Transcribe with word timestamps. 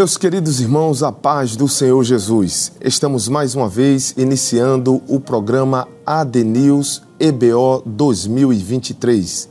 Meus 0.00 0.16
queridos 0.16 0.62
irmãos, 0.62 1.02
a 1.02 1.12
paz 1.12 1.54
do 1.54 1.68
Senhor 1.68 2.02
Jesus. 2.02 2.72
Estamos 2.80 3.28
mais 3.28 3.54
uma 3.54 3.68
vez 3.68 4.14
iniciando 4.16 5.02
o 5.06 5.20
programa 5.20 5.86
AD 6.06 6.42
News 6.42 7.02
EBO 7.20 7.82
2023. 7.84 9.46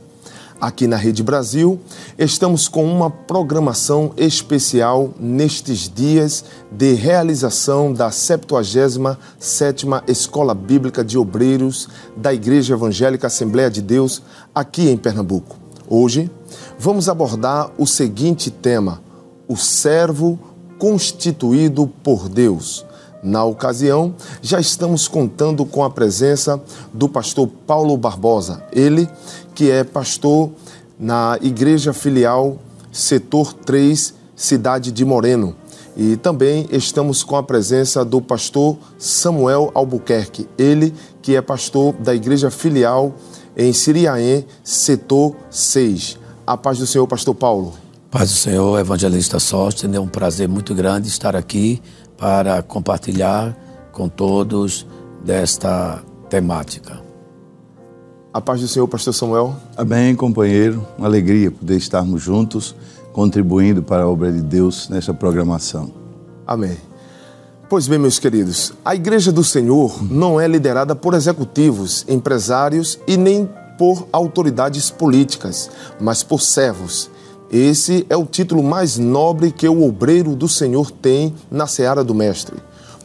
Aqui 0.60 0.88
na 0.88 0.96
Rede 0.96 1.22
Brasil, 1.22 1.78
estamos 2.18 2.66
com 2.66 2.84
uma 2.84 3.08
programação 3.08 4.10
especial 4.16 5.14
nestes 5.20 5.88
dias 5.88 6.44
de 6.68 6.94
realização 6.94 7.92
da 7.92 8.10
77ª 8.10 10.02
Escola 10.08 10.52
Bíblica 10.52 11.04
de 11.04 11.16
Obreiros 11.16 11.88
da 12.16 12.34
Igreja 12.34 12.74
Evangélica 12.74 13.28
Assembleia 13.28 13.70
de 13.70 13.80
Deus, 13.80 14.20
aqui 14.52 14.90
em 14.90 14.96
Pernambuco. 14.96 15.54
Hoje, 15.88 16.28
vamos 16.76 17.08
abordar 17.08 17.70
o 17.78 17.86
seguinte 17.86 18.50
tema: 18.50 19.00
o 19.50 19.56
servo 19.56 20.38
constituído 20.78 21.88
por 22.04 22.28
Deus. 22.28 22.86
Na 23.20 23.44
ocasião, 23.44 24.14
já 24.40 24.60
estamos 24.60 25.08
contando 25.08 25.66
com 25.66 25.82
a 25.82 25.90
presença 25.90 26.62
do 26.94 27.08
pastor 27.08 27.48
Paulo 27.66 27.96
Barbosa, 27.96 28.62
ele 28.72 29.10
que 29.52 29.68
é 29.68 29.82
pastor 29.82 30.50
na 30.96 31.36
Igreja 31.42 31.92
Filial 31.92 32.58
Setor 32.92 33.52
3, 33.52 34.14
Cidade 34.36 34.92
de 34.92 35.04
Moreno. 35.04 35.56
E 35.96 36.16
também 36.16 36.68
estamos 36.70 37.24
com 37.24 37.34
a 37.34 37.42
presença 37.42 38.04
do 38.04 38.22
pastor 38.22 38.78
Samuel 38.98 39.72
Albuquerque, 39.74 40.48
ele 40.56 40.94
que 41.20 41.34
é 41.34 41.42
pastor 41.42 41.92
da 41.94 42.14
Igreja 42.14 42.52
Filial 42.52 43.12
em 43.56 43.72
Siriaém, 43.72 44.46
Setor 44.62 45.34
6. 45.50 46.18
A 46.46 46.56
paz 46.56 46.78
do 46.78 46.86
Senhor, 46.86 47.06
pastor 47.08 47.34
Paulo. 47.34 47.89
Paz 48.10 48.28
do 48.28 48.36
Senhor, 48.36 48.80
evangelista 48.80 49.38
Sóstenes, 49.38 49.94
é 49.94 50.00
um 50.00 50.08
prazer 50.08 50.48
muito 50.48 50.74
grande 50.74 51.06
estar 51.06 51.36
aqui 51.36 51.80
para 52.18 52.60
compartilhar 52.60 53.56
com 53.92 54.08
todos 54.08 54.84
desta 55.24 56.02
temática. 56.28 57.00
A 58.34 58.40
paz 58.40 58.60
do 58.60 58.66
Senhor, 58.66 58.88
pastor 58.88 59.14
Samuel. 59.14 59.54
Amém, 59.76 60.16
companheiro. 60.16 60.84
Uma 60.98 61.06
alegria 61.06 61.52
poder 61.52 61.76
estarmos 61.76 62.20
juntos, 62.20 62.74
contribuindo 63.12 63.80
para 63.80 64.02
a 64.02 64.08
obra 64.08 64.32
de 64.32 64.40
Deus 64.42 64.88
nesta 64.88 65.14
programação. 65.14 65.92
Amém. 66.44 66.78
Pois 67.68 67.86
bem, 67.86 68.00
meus 68.00 68.18
queridos, 68.18 68.72
a 68.84 68.92
Igreja 68.92 69.30
do 69.30 69.44
Senhor 69.44 70.02
não 70.02 70.40
é 70.40 70.48
liderada 70.48 70.96
por 70.96 71.14
executivos, 71.14 72.04
empresários 72.08 72.98
e 73.06 73.16
nem 73.16 73.48
por 73.78 74.08
autoridades 74.12 74.90
políticas, 74.90 75.70
mas 76.00 76.24
por 76.24 76.40
servos 76.40 77.08
esse 77.52 78.06
é 78.08 78.16
o 78.16 78.24
título 78.24 78.62
mais 78.62 78.96
nobre 78.96 79.50
que 79.50 79.68
o 79.68 79.84
obreiro 79.84 80.36
do 80.36 80.48
Senhor 80.48 80.90
tem 80.90 81.34
na 81.50 81.66
seara 81.66 82.04
do 82.04 82.14
Mestre, 82.14 82.56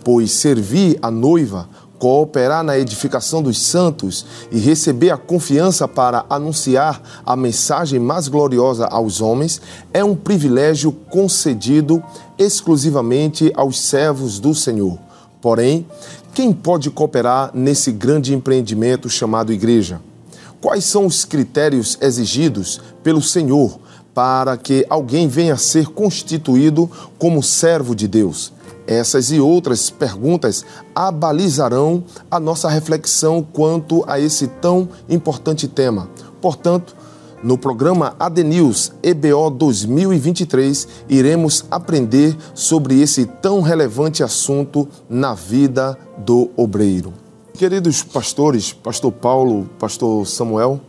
pois 0.04 0.32
servir 0.32 1.00
a 1.02 1.10
noiva, 1.10 1.68
cooperar 1.98 2.64
na 2.64 2.78
edificação 2.78 3.42
dos 3.42 3.60
santos 3.60 4.24
e 4.52 4.60
receber 4.60 5.10
a 5.10 5.18
confiança 5.18 5.88
para 5.88 6.26
anunciar 6.30 7.02
a 7.26 7.36
mensagem 7.36 8.00
mais 8.00 8.28
gloriosa 8.28 8.86
aos 8.86 9.20
homens 9.20 9.60
é 9.92 10.04
um 10.04 10.16
privilégio 10.16 10.92
concedido 10.92 12.04
exclusivamente 12.38 13.52
aos 13.56 13.80
servos 13.80 14.40
do 14.40 14.54
Senhor. 14.54 15.00
Porém, 15.42 15.88
quem 16.36 16.54
pode 16.54 16.92
cooperar 16.92 17.50
nesse 17.52 17.92
grande 17.92 18.34
empreendimento 18.34 19.10
chamado 19.10 19.52
igreja? 19.52 20.00
Quais 20.62 20.84
são 20.86 21.06
os 21.08 21.26
critérios 21.26 21.98
exigidos 22.00 22.82
pelo 23.02 23.22
Senhor 23.22 23.80
para 24.16 24.56
que 24.56 24.86
alguém 24.90 25.28
venha 25.28 25.54
a 25.54 25.58
ser 25.58 25.88
constituído 25.88 26.90
como 27.20 27.44
servo 27.44 27.94
de 27.94 28.08
Deus? 28.08 28.54
Essas 28.88 29.32
e 29.32 29.40
outras 29.40 29.90
perguntas 29.90 30.64
abalizarão 30.96 32.04
a 32.32 32.40
nossa 32.40 32.70
reflexão 32.70 33.44
quanto 33.44 34.04
a 34.08 34.20
esse 34.20 34.48
tão 34.48 34.88
importante 35.10 35.68
tema. 35.68 36.10
Portanto, 36.42 36.96
no 37.44 37.58
programa 37.58 38.16
AD 38.18 38.44
News 38.44 38.94
EBO 39.04 39.50
2023, 39.50 40.88
iremos 41.10 41.66
aprender 41.70 42.36
sobre 42.54 43.02
esse 43.02 43.26
tão 43.26 43.62
relevante 43.62 44.24
assunto 44.24 44.88
na 45.10 45.34
vida 45.34 45.98
do 46.18 46.50
obreiro. 46.56 47.14
Queridos 47.54 48.02
pastores, 48.04 48.72
pastor 48.72 49.12
Paulo, 49.12 49.70
pastor 49.78 50.26
Samuel, 50.26 50.80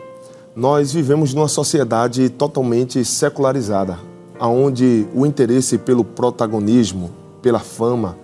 nós 0.56 0.90
vivemos 0.90 1.34
numa 1.34 1.48
sociedade 1.48 2.30
totalmente 2.30 3.04
secularizada, 3.04 3.98
onde 4.40 5.06
o 5.14 5.26
interesse 5.26 5.76
pelo 5.76 6.02
protagonismo, 6.02 7.10
pela 7.42 7.58
fama, 7.58 8.16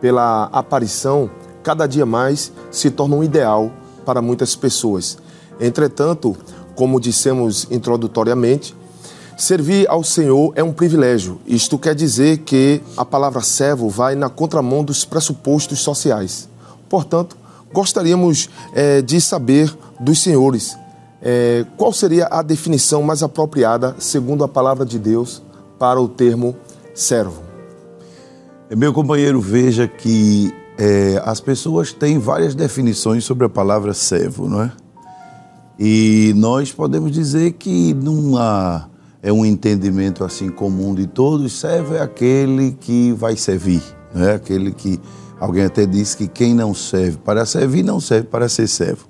pela 0.00 0.44
aparição, 0.52 1.28
cada 1.60 1.88
dia 1.88 2.06
mais 2.06 2.52
se 2.70 2.88
torna 2.88 3.16
um 3.16 3.24
ideal 3.24 3.72
para 4.06 4.22
muitas 4.22 4.54
pessoas. 4.54 5.18
Entretanto, 5.60 6.36
como 6.76 7.00
dissemos 7.00 7.66
introdutoriamente, 7.68 8.76
servir 9.36 9.88
ao 9.90 10.04
Senhor 10.04 10.52
é 10.54 10.62
um 10.62 10.72
privilégio. 10.72 11.40
Isto 11.44 11.76
quer 11.80 11.96
dizer 11.96 12.38
que 12.38 12.80
a 12.96 13.04
palavra 13.04 13.40
servo 13.40 13.88
vai 13.88 14.14
na 14.14 14.28
contramão 14.28 14.84
dos 14.84 15.04
pressupostos 15.04 15.80
sociais. 15.80 16.48
Portanto, 16.88 17.36
gostaríamos 17.72 18.48
é, 18.72 19.02
de 19.02 19.20
saber 19.20 19.76
dos 19.98 20.22
senhores 20.22 20.80
é, 21.22 21.64
qual 21.76 21.92
seria 21.92 22.26
a 22.26 22.42
definição 22.42 23.02
mais 23.02 23.22
apropriada, 23.22 23.94
segundo 23.98 24.42
a 24.42 24.48
palavra 24.48 24.84
de 24.84 24.98
Deus, 24.98 25.40
para 25.78 26.00
o 26.00 26.08
termo 26.08 26.56
servo? 26.92 27.42
É, 28.68 28.74
meu 28.74 28.92
companheiro, 28.92 29.40
veja 29.40 29.86
que 29.86 30.52
é, 30.76 31.22
as 31.24 31.40
pessoas 31.40 31.92
têm 31.92 32.18
várias 32.18 32.56
definições 32.56 33.24
sobre 33.24 33.46
a 33.46 33.48
palavra 33.48 33.94
servo, 33.94 34.48
não 34.48 34.62
é? 34.62 34.72
E 35.78 36.32
nós 36.36 36.72
podemos 36.72 37.12
dizer 37.12 37.52
que 37.52 37.94
numa, 37.94 38.90
é 39.22 39.32
um 39.32 39.44
entendimento 39.44 40.24
assim 40.24 40.48
comum 40.48 40.92
de 40.94 41.06
todos, 41.06 41.52
servo 41.52 41.94
é 41.94 42.00
aquele 42.00 42.72
que 42.72 43.12
vai 43.12 43.36
servir, 43.36 43.82
não 44.12 44.24
é? 44.24 44.34
Aquele 44.34 44.72
que 44.72 45.00
alguém 45.38 45.64
até 45.64 45.86
disse 45.86 46.16
que 46.16 46.26
quem 46.26 46.52
não 46.52 46.74
serve 46.74 47.18
para 47.18 47.46
servir 47.46 47.84
não 47.84 48.00
serve 48.00 48.26
para 48.26 48.48
ser 48.48 48.66
servo. 48.66 49.06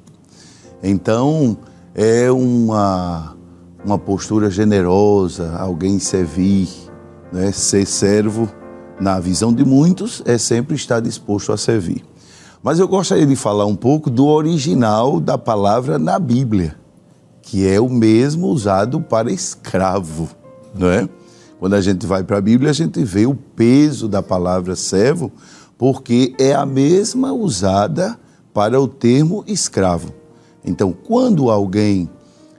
Então, 0.83 1.57
é 1.95 2.31
uma, 2.31 3.37
uma 3.85 3.99
postura 3.99 4.51
generosa, 4.51 5.57
alguém 5.57 5.99
servir, 5.99 6.69
né? 7.33 7.53
ser 7.53 7.87
servo, 7.87 8.49
na 9.01 9.19
visão 9.19 9.53
de 9.53 9.65
muitos, 9.65 10.23
é 10.25 10.39
sempre 10.39 10.77
estar 10.77 11.01
disposto 11.01 11.53
a 11.53 11.57
servir. 11.57 12.05
Mas 12.63 12.79
eu 12.79 12.87
gostaria 12.87 13.27
de 13.27 13.35
falar 13.35 13.67
um 13.67 13.75
pouco 13.75 14.09
do 14.09 14.27
original 14.27 15.21
da 15.21 15.37
palavra 15.37 15.99
na 15.99 16.19
Bíblia, 16.19 16.77
que 17.43 17.67
é 17.67 17.81
o 17.81 17.89
mesmo 17.89 18.47
usado 18.47 19.01
para 19.01 19.33
escravo, 19.33 20.29
não 20.75 20.89
é? 20.89 21.09
Quando 21.59 21.75
a 21.75 21.81
gente 21.81 22.07
vai 22.07 22.23
para 22.23 22.39
a 22.39 22.41
Bíblia, 22.41 22.71
a 22.71 22.75
gente 22.75 23.03
vê 23.05 23.27
o 23.27 23.35
peso 23.35 24.09
da 24.09 24.23
palavra 24.23 24.77
servo, 24.77 25.33
porque 25.77 26.35
é 26.39 26.55
a 26.55 26.65
mesma 26.65 27.33
usada 27.33 28.19
para 28.55 28.81
o 28.81 28.87
termo 28.87 29.45
escravo. 29.47 30.22
Então, 30.65 30.93
quando 30.93 31.51
alguém 31.51 32.09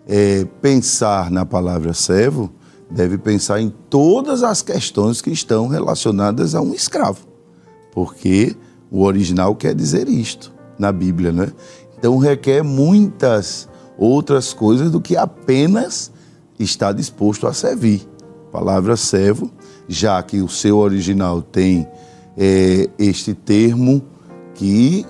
é, 0.08 0.46
pensar 0.62 1.31
na 1.31 1.46
palavra 1.46 1.94
servo, 1.94 2.52
deve 2.90 3.18
pensar 3.18 3.59
em 3.59 3.74
todas 3.90 4.44
as 4.44 4.62
questões 4.62 5.22
que 5.22 5.31
estão 5.31 5.68
relacionadas 5.68 6.53
a 6.53 6.62
um 6.62 6.74
escravo, 6.74 7.25
porque 7.92 8.56
o 8.92 9.03
original 9.03 9.56
quer 9.56 9.74
dizer 9.74 10.08
isto 10.08 10.53
na 10.78 10.92
Bíblia, 10.92 11.31
né? 11.31 11.52
Então 11.97 12.18
requer 12.18 12.63
muitas 12.63 13.68
outras 13.98 14.54
coisas 14.54 14.92
do 14.92 15.00
que 15.00 15.16
apenas 15.16 16.12
estar 16.60 16.92
disposto 16.92 17.48
a 17.48 17.54
servir. 17.54 18.07
Palavra 18.51 18.95
servo, 18.95 19.50
já 19.88 20.22
que 20.22 20.42
o 20.42 20.48
seu 20.48 20.77
original 20.77 21.42
tem 21.42 21.88
é, 22.38 22.89
este 23.00 23.33
termo 23.33 24.04
que 24.54 25.06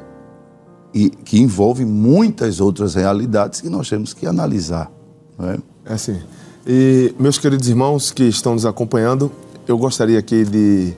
e 0.94 1.10
que 1.10 1.40
envolve 1.40 1.86
muitas 1.86 2.62
outras 2.62 2.96
realidades 2.96 3.60
que 3.62 3.70
nós 3.70 3.90
temos 3.90 4.14
que 4.14 4.28
analisar. 4.28 4.92
É? 5.40 5.58
é 5.86 5.94
assim. 5.94 6.20
E 6.68 7.14
meus 7.20 7.38
queridos 7.38 7.68
irmãos 7.68 8.12
que 8.12 8.24
estão 8.24 8.54
nos 8.54 8.66
acompanhando, 8.66 9.32
eu 9.68 9.78
gostaria 9.78 10.20
aqui 10.20 10.46
de 10.46 10.94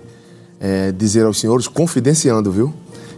é, 0.59 0.92
dizer 0.92 1.25
aos 1.25 1.39
senhores, 1.39 1.68
confidenciando, 1.68 2.51
viu? 2.51 2.74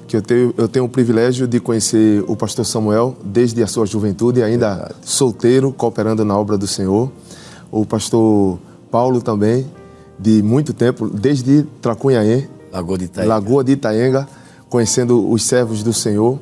Que 0.08 0.16
eu 0.16 0.22
tenho, 0.22 0.54
eu 0.58 0.68
tenho 0.68 0.86
o 0.86 0.90
privilégio 0.90 1.48
de 1.48 1.60
conhecer 1.60 2.24
o 2.28 2.36
pastor 2.36 2.66
Samuel 2.66 3.18
desde 3.24 3.62
a 3.62 3.68
sua 3.68 3.86
juventude, 3.86 4.42
ainda 4.42 4.70
Verdade. 4.70 4.96
solteiro, 5.02 5.74
cooperando 5.74 6.24
na 6.24 6.38
obra 6.38 6.58
do 6.58 6.68
Senhor. 6.68 7.12
O 7.70 7.86
pastor 7.86 8.60
Paulo 8.90 9.22
também, 9.22 9.70
de 10.18 10.42
muito 10.42 10.74
tempo, 10.74 11.10
desde 11.10 11.64
Tracunhaém, 11.82 12.48
Lagoa 12.72 12.98
de 12.98 13.06
Itaenga, 13.06 13.30
Lagoa 13.30 13.64
de 13.64 13.72
Itaenga 13.74 14.28
conhecendo 14.70 15.30
os 15.30 15.44
servos 15.44 15.84
do 15.84 15.94
Senhor. 15.94 16.40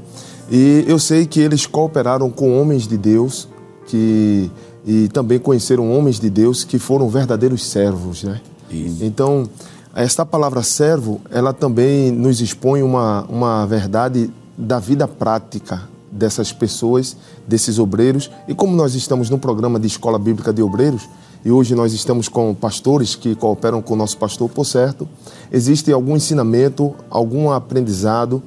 E 0.50 0.84
eu 0.88 1.00
sei 1.00 1.26
que 1.26 1.40
eles 1.40 1.66
cooperaram 1.66 2.30
com 2.30 2.60
homens 2.60 2.88
de 2.88 2.98
Deus 2.98 3.48
que 3.88 4.52
e 4.86 5.08
também 5.08 5.40
conheceram 5.40 5.92
homens 5.92 6.20
de 6.20 6.30
Deus 6.30 6.64
que 6.64 6.78
foram 6.78 7.10
verdadeiros 7.10 7.66
servos, 7.66 8.24
né? 8.24 8.40
Isso. 8.70 9.04
Então, 9.04 9.50
Esta 9.96 10.26
palavra 10.26 10.62
servo, 10.62 11.22
ela 11.32 11.54
também 11.54 12.12
nos 12.12 12.42
expõe 12.42 12.84
uma, 12.84 13.24
uma 13.30 13.66
verdade 13.66 14.30
da 14.58 14.78
vida 14.78 15.08
prática 15.08 15.84
dessas 16.12 16.52
pessoas, 16.52 17.16
desses 17.48 17.80
obreiros. 17.80 18.30
E 18.46 18.54
como 18.54 18.76
nós 18.76 18.94
estamos 18.94 19.30
no 19.30 19.40
programa 19.40 19.80
de 19.80 19.88
Escola 19.88 20.20
Bíblica 20.20 20.52
de 20.52 20.62
Obreiros, 20.62 21.08
e 21.46 21.52
hoje 21.52 21.76
nós 21.76 21.94
estamos 21.94 22.28
com 22.28 22.56
pastores 22.56 23.14
que 23.14 23.36
cooperam 23.36 23.80
com 23.80 23.94
o 23.94 23.96
nosso 23.96 24.18
pastor, 24.18 24.50
por 24.50 24.66
certo, 24.66 25.08
existe 25.52 25.92
algum 25.92 26.16
ensinamento, 26.16 26.96
algum 27.08 27.52
aprendizado 27.52 28.42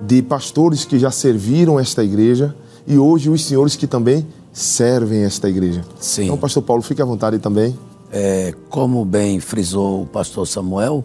de 0.00 0.20
pastores 0.20 0.84
que 0.84 0.98
já 0.98 1.12
serviram 1.12 1.78
esta 1.78 2.02
igreja 2.02 2.52
e 2.84 2.98
hoje 2.98 3.30
os 3.30 3.44
senhores 3.44 3.76
que 3.76 3.86
também 3.86 4.26
servem 4.52 5.22
esta 5.22 5.48
igreja. 5.48 5.84
Sim. 6.00 6.24
Então, 6.24 6.36
pastor 6.36 6.64
Paulo, 6.64 6.82
fique 6.82 7.00
à 7.00 7.04
vontade 7.04 7.38
também. 7.38 7.78
É, 8.10 8.52
como 8.68 9.04
bem 9.04 9.38
frisou 9.38 10.02
o 10.02 10.06
pastor 10.06 10.44
Samuel, 10.46 11.04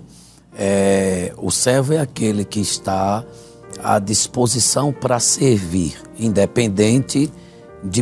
é, 0.58 1.32
o 1.38 1.52
servo 1.52 1.94
é 1.94 2.00
aquele 2.00 2.44
que 2.44 2.60
está 2.60 3.24
à 3.84 4.00
disposição 4.00 4.92
para 4.92 5.20
servir, 5.20 5.94
independente 6.18 7.28
de 7.28 7.47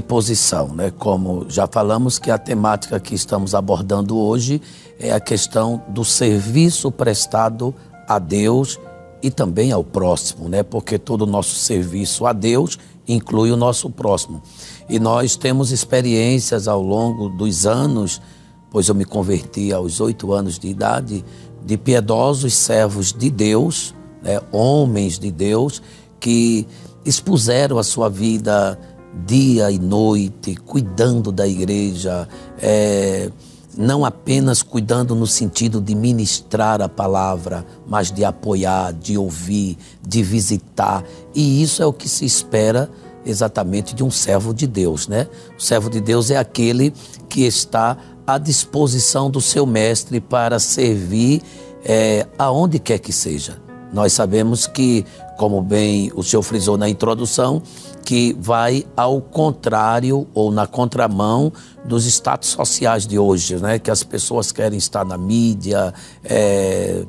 posição, 0.01 0.69
né? 0.69 0.91
Como 0.91 1.45
já 1.49 1.67
falamos 1.67 2.17
que 2.17 2.31
a 2.31 2.37
temática 2.37 2.99
que 2.99 3.13
estamos 3.13 3.53
abordando 3.53 4.17
hoje 4.17 4.61
é 4.99 5.11
a 5.11 5.19
questão 5.19 5.83
do 5.89 6.03
serviço 6.05 6.91
prestado 6.91 7.73
a 8.07 8.19
Deus 8.19 8.79
e 9.21 9.29
também 9.29 9.71
ao 9.71 9.83
próximo, 9.83 10.47
né? 10.47 10.63
Porque 10.63 10.97
todo 10.97 11.23
o 11.23 11.27
nosso 11.27 11.55
serviço 11.55 12.25
a 12.25 12.33
Deus 12.33 12.79
inclui 13.07 13.51
o 13.51 13.57
nosso 13.57 13.89
próximo. 13.89 14.41
E 14.89 14.99
nós 14.99 15.35
temos 15.35 15.71
experiências 15.71 16.67
ao 16.67 16.81
longo 16.81 17.29
dos 17.29 17.65
anos 17.65 18.21
pois 18.75 18.89
eu 18.89 18.93
me 18.93 19.05
converti 19.05 19.71
aos 19.71 20.01
oito 20.01 20.33
anos 20.33 20.59
de 20.59 20.67
idade, 20.67 21.23
de 21.65 21.77
piedosos 21.77 22.53
servos 22.53 23.13
de 23.13 23.29
Deus, 23.29 23.95
né, 24.21 24.41
homens 24.51 25.17
de 25.17 25.31
Deus, 25.31 25.81
que 26.19 26.67
expuseram 27.05 27.77
a 27.77 27.83
sua 27.83 28.09
vida 28.09 28.77
dia 29.25 29.71
e 29.71 29.79
noite, 29.79 30.55
cuidando 30.55 31.31
da 31.31 31.47
igreja, 31.47 32.27
é, 32.59 33.29
não 33.77 34.05
apenas 34.05 34.61
cuidando 34.61 35.15
no 35.15 35.27
sentido 35.27 35.81
de 35.81 35.93
ministrar 35.95 36.81
a 36.81 36.89
palavra, 36.89 37.65
mas 37.87 38.11
de 38.11 38.23
apoiar, 38.23 38.93
de 38.93 39.17
ouvir, 39.17 39.77
de 40.01 40.23
visitar. 40.23 41.03
E 41.33 41.61
isso 41.61 41.83
é 41.83 41.85
o 41.85 41.93
que 41.93 42.07
se 42.07 42.25
espera 42.25 42.89
exatamente 43.25 43.95
de 43.95 44.03
um 44.03 44.11
servo 44.11 44.53
de 44.53 44.67
Deus, 44.67 45.07
né? 45.07 45.27
O 45.57 45.61
servo 45.61 45.89
de 45.89 45.99
Deus 45.99 46.29
é 46.29 46.37
aquele 46.37 46.93
que 47.27 47.41
está 47.41 47.97
à 48.25 48.37
disposição 48.37 49.29
do 49.29 49.41
seu 49.41 49.65
mestre 49.65 50.19
para 50.19 50.59
servir 50.59 51.41
é, 51.83 52.27
aonde 52.37 52.79
quer 52.79 52.99
que 52.99 53.11
seja. 53.11 53.57
Nós 53.91 54.13
sabemos 54.13 54.67
que, 54.67 55.05
como 55.37 55.61
bem 55.61 56.11
o 56.15 56.23
senhor 56.23 56.43
frisou 56.43 56.77
na 56.77 56.89
introdução, 56.89 57.61
que 58.05 58.37
vai 58.39 58.85
ao 58.95 59.19
contrário 59.19 60.27
ou 60.33 60.51
na 60.51 60.67
contramão 60.67 61.51
dos 61.83 62.05
status 62.05 62.49
sociais 62.49 63.07
de 63.07 63.17
hoje, 63.17 63.57
né? 63.57 63.79
Que 63.79 63.89
as 63.89 64.03
pessoas 64.03 64.51
querem 64.51 64.77
estar 64.77 65.03
na 65.03 65.17
mídia, 65.17 65.91
é, 66.23 67.03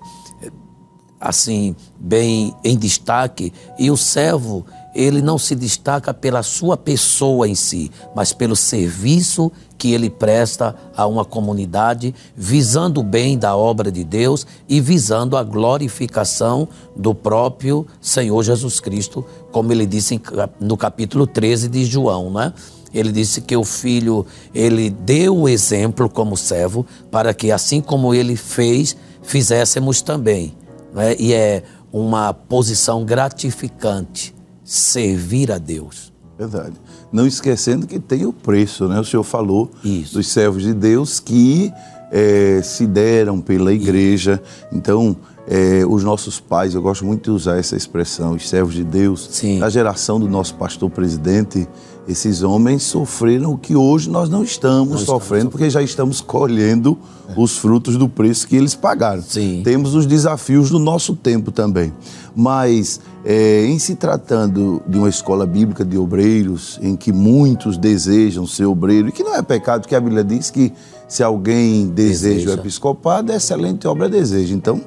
assim, 1.28 1.74
bem 1.98 2.54
em 2.64 2.76
destaque, 2.76 3.52
e 3.78 3.90
o 3.90 3.96
servo 3.96 4.64
ele 4.96 5.20
não 5.20 5.36
se 5.36 5.54
destaca 5.54 6.14
pela 6.14 6.42
sua 6.42 6.74
pessoa 6.74 7.46
em 7.46 7.54
si, 7.54 7.90
mas 8.14 8.32
pelo 8.32 8.56
serviço 8.56 9.52
que 9.76 9.92
ele 9.92 10.08
presta 10.08 10.74
a 10.96 11.06
uma 11.06 11.22
comunidade, 11.22 12.14
visando 12.34 13.00
o 13.00 13.04
bem 13.04 13.36
da 13.36 13.54
obra 13.54 13.92
de 13.92 14.02
Deus 14.02 14.46
e 14.66 14.80
visando 14.80 15.36
a 15.36 15.42
glorificação 15.44 16.66
do 16.96 17.14
próprio 17.14 17.86
Senhor 18.00 18.42
Jesus 18.42 18.80
Cristo, 18.80 19.22
como 19.52 19.70
ele 19.70 19.84
disse 19.84 20.18
no 20.58 20.78
capítulo 20.78 21.26
13 21.26 21.68
de 21.68 21.84
João, 21.84 22.30
né? 22.30 22.54
Ele 22.94 23.12
disse 23.12 23.42
que 23.42 23.54
o 23.54 23.64
filho, 23.64 24.24
ele 24.54 24.88
deu 24.88 25.36
o 25.36 25.48
exemplo 25.48 26.08
como 26.08 26.34
servo 26.38 26.86
para 27.10 27.34
que 27.34 27.52
assim 27.52 27.82
como 27.82 28.14
ele 28.14 28.36
fez, 28.36 28.96
fizéssemos 29.22 30.00
também. 30.00 30.54
Né? 30.96 31.14
E 31.18 31.34
é 31.34 31.62
uma 31.92 32.32
posição 32.32 33.04
gratificante 33.04 34.34
servir 34.64 35.52
a 35.52 35.58
Deus. 35.58 36.12
Verdade. 36.38 36.74
Não 37.12 37.26
esquecendo 37.26 37.86
que 37.86 38.00
tem 38.00 38.26
o 38.26 38.32
preço, 38.32 38.88
né? 38.88 38.98
O 38.98 39.04
senhor 39.04 39.22
falou 39.22 39.70
Isso. 39.84 40.14
dos 40.14 40.26
servos 40.28 40.62
de 40.62 40.74
Deus 40.74 41.20
que 41.20 41.72
é, 42.10 42.60
se 42.62 42.86
deram 42.86 43.40
pela 43.40 43.72
igreja. 43.72 44.42
Isso. 44.42 44.66
Então, 44.72 45.16
é, 45.48 45.84
os 45.86 46.02
nossos 46.02 46.40
pais, 46.40 46.74
eu 46.74 46.82
gosto 46.82 47.04
muito 47.04 47.24
de 47.24 47.30
usar 47.30 47.58
essa 47.58 47.76
expressão, 47.76 48.34
os 48.34 48.48
servos 48.48 48.74
de 48.74 48.84
Deus, 48.84 49.28
Sim. 49.30 49.60
da 49.60 49.70
geração 49.70 50.18
do 50.18 50.28
nosso 50.28 50.54
pastor 50.56 50.90
presidente, 50.90 51.66
esses 52.08 52.42
homens 52.42 52.84
sofreram 52.84 53.52
o 53.52 53.58
que 53.58 53.74
hoje 53.74 54.08
nós 54.08 54.28
não 54.28 54.44
estamos 54.44 54.90
não 54.90 54.98
sofrendo, 54.98 55.46
estamos... 55.46 55.52
porque 55.52 55.70
já 55.70 55.82
estamos 55.82 56.20
colhendo 56.20 56.96
é. 57.28 57.34
os 57.36 57.56
frutos 57.56 57.96
do 57.96 58.08
preço 58.08 58.46
que 58.46 58.54
eles 58.54 58.74
pagaram. 58.74 59.22
Sim. 59.22 59.62
Temos 59.64 59.94
os 59.94 60.06
desafios 60.06 60.70
do 60.70 60.78
nosso 60.78 61.16
tempo 61.16 61.50
também. 61.50 61.92
Mas, 62.34 63.00
é, 63.24 63.64
em 63.66 63.78
se 63.78 63.96
tratando 63.96 64.80
de 64.86 64.98
uma 64.98 65.08
escola 65.08 65.44
bíblica 65.46 65.84
de 65.84 65.98
obreiros, 65.98 66.78
em 66.80 66.94
que 66.94 67.12
muitos 67.12 67.76
desejam 67.76 68.46
ser 68.46 68.66
obreiro, 68.66 69.08
e 69.08 69.12
que 69.12 69.24
não 69.24 69.34
é 69.34 69.42
pecado, 69.42 69.80
porque 69.80 69.94
a 69.94 70.00
Bíblia 70.00 70.22
diz 70.22 70.50
que 70.50 70.72
se 71.08 71.22
alguém 71.22 71.88
deseja, 71.88 72.34
deseja. 72.34 72.50
o 72.50 72.54
episcopado, 72.54 73.32
é 73.32 73.36
excelente 73.36 73.86
obra 73.88 74.08
deseja. 74.08 74.54
Então, 74.54 74.80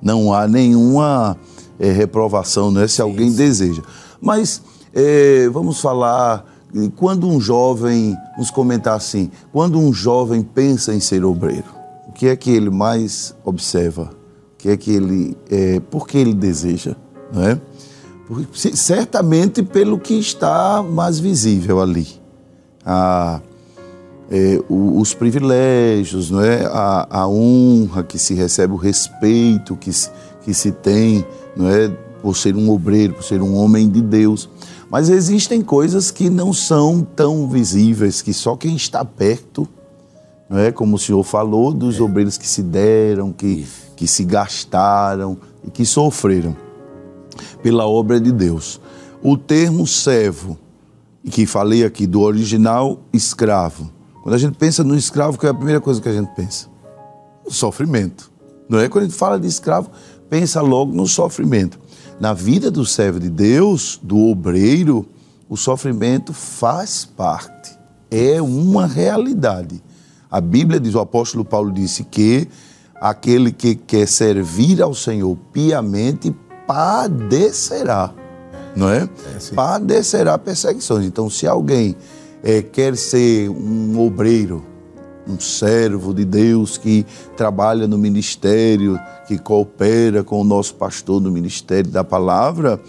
não 0.00 0.32
há 0.32 0.48
nenhuma 0.48 1.36
é, 1.78 1.90
reprovação, 1.90 2.70
né, 2.70 2.88
se 2.88 3.02
alguém 3.02 3.30
deseja. 3.30 3.82
Mas, 4.20 4.62
é, 4.94 5.48
vamos 5.50 5.80
falar 5.80 6.51
quando 6.96 7.28
um 7.28 7.40
jovem, 7.40 8.16
vamos 8.32 8.50
comentar 8.50 8.96
assim, 8.96 9.30
quando 9.52 9.78
um 9.78 9.92
jovem 9.92 10.42
pensa 10.42 10.94
em 10.94 11.00
ser 11.00 11.24
obreiro, 11.24 11.66
o 12.08 12.12
que 12.12 12.28
é 12.28 12.36
que 12.36 12.50
ele 12.50 12.70
mais 12.70 13.34
observa? 13.44 14.10
O 14.54 14.56
que 14.58 14.68
é 14.70 14.76
que 14.76 14.90
ele, 14.90 15.36
é, 15.50 15.80
por 15.80 16.06
que 16.06 16.18
ele 16.18 16.34
deseja, 16.34 16.96
não 17.32 17.42
é? 17.42 17.60
Porque, 18.26 18.76
certamente 18.76 19.62
pelo 19.62 19.98
que 19.98 20.14
está 20.14 20.82
mais 20.82 21.18
visível 21.18 21.80
ali. 21.80 22.08
A, 22.84 23.40
é, 24.30 24.58
os 24.68 25.12
privilégios, 25.12 26.30
não 26.30 26.42
é? 26.42 26.64
A, 26.64 27.06
a, 27.10 27.28
honra 27.28 28.02
que 28.02 28.18
se 28.18 28.32
recebe, 28.32 28.72
o 28.72 28.76
respeito 28.76 29.76
que 29.76 29.92
se, 29.92 30.10
que 30.42 30.54
se 30.54 30.72
tem, 30.72 31.24
não 31.54 31.68
é? 31.68 31.90
Por 32.22 32.36
ser 32.36 32.54
um 32.56 32.70
obreiro, 32.70 33.14
por 33.14 33.24
ser 33.24 33.42
um 33.42 33.54
homem 33.56 33.88
de 33.88 34.00
Deus. 34.00 34.48
Mas 34.92 35.08
existem 35.08 35.62
coisas 35.62 36.10
que 36.10 36.28
não 36.28 36.52
são 36.52 37.00
tão 37.00 37.48
visíveis, 37.48 38.20
que 38.20 38.34
só 38.34 38.54
quem 38.56 38.76
está 38.76 39.04
perto, 39.04 39.66
não 40.50 40.58
é? 40.58 40.70
como 40.70 40.96
o 40.96 40.98
senhor 40.98 41.24
falou, 41.24 41.72
dos 41.72 41.98
é. 41.98 42.02
obreiros 42.02 42.36
que 42.36 42.46
se 42.46 42.62
deram, 42.62 43.32
que, 43.32 43.66
que 43.96 44.06
se 44.06 44.22
gastaram 44.22 45.38
e 45.64 45.70
que 45.70 45.86
sofreram 45.86 46.54
pela 47.62 47.86
obra 47.86 48.20
de 48.20 48.30
Deus. 48.30 48.78
O 49.22 49.36
termo 49.36 49.86
servo, 49.86 50.58
que 51.30 51.46
falei 51.46 51.84
aqui, 51.84 52.06
do 52.06 52.20
original 52.20 53.00
escravo. 53.14 53.90
Quando 54.22 54.34
a 54.34 54.38
gente 54.38 54.58
pensa 54.58 54.84
no 54.84 54.94
escravo, 54.94 55.38
que 55.38 55.46
é 55.46 55.48
a 55.48 55.54
primeira 55.54 55.80
coisa 55.80 56.02
que 56.02 56.08
a 56.08 56.12
gente 56.12 56.34
pensa? 56.34 56.68
O 57.46 57.50
sofrimento. 57.50 58.30
Não 58.68 58.78
é? 58.78 58.90
Quando 58.90 59.04
a 59.04 59.06
gente 59.08 59.16
fala 59.16 59.40
de 59.40 59.46
escravo, 59.46 59.90
pensa 60.28 60.60
logo 60.60 60.92
no 60.92 61.06
sofrimento 61.06 61.78
na 62.22 62.32
vida 62.32 62.70
do 62.70 62.86
servo 62.86 63.18
de 63.18 63.28
Deus, 63.28 63.98
do 64.00 64.16
obreiro, 64.16 65.04
o 65.48 65.56
sofrimento 65.56 66.32
faz 66.32 67.04
parte, 67.04 67.76
é 68.08 68.40
uma 68.40 68.86
realidade. 68.86 69.82
A 70.30 70.40
Bíblia 70.40 70.78
diz, 70.78 70.94
o 70.94 71.00
apóstolo 71.00 71.44
Paulo 71.44 71.72
disse 71.72 72.04
que 72.04 72.46
aquele 72.94 73.50
que 73.50 73.74
quer 73.74 74.06
servir 74.06 74.80
ao 74.80 74.94
Senhor 74.94 75.36
piamente 75.52 76.32
padecerá, 76.64 78.14
não 78.76 78.88
é? 78.88 78.98
é 79.02 79.54
padecerá 79.56 80.38
perseguições. 80.38 81.04
Então, 81.04 81.28
se 81.28 81.48
alguém 81.48 81.96
é, 82.40 82.62
quer 82.62 82.96
ser 82.96 83.48
um 83.48 83.98
obreiro, 83.98 84.64
um 85.26 85.38
servo 85.38 86.12
de 86.12 86.24
Deus 86.24 86.76
que 86.76 87.06
trabalha 87.36 87.86
no 87.86 87.98
ministério, 87.98 88.98
que 89.26 89.38
coopera 89.38 90.24
com 90.24 90.40
o 90.40 90.44
nosso 90.44 90.74
pastor 90.74 91.20
no 91.20 91.30
ministério 91.30 91.90
da 91.90 92.02
palavra, 92.02 92.80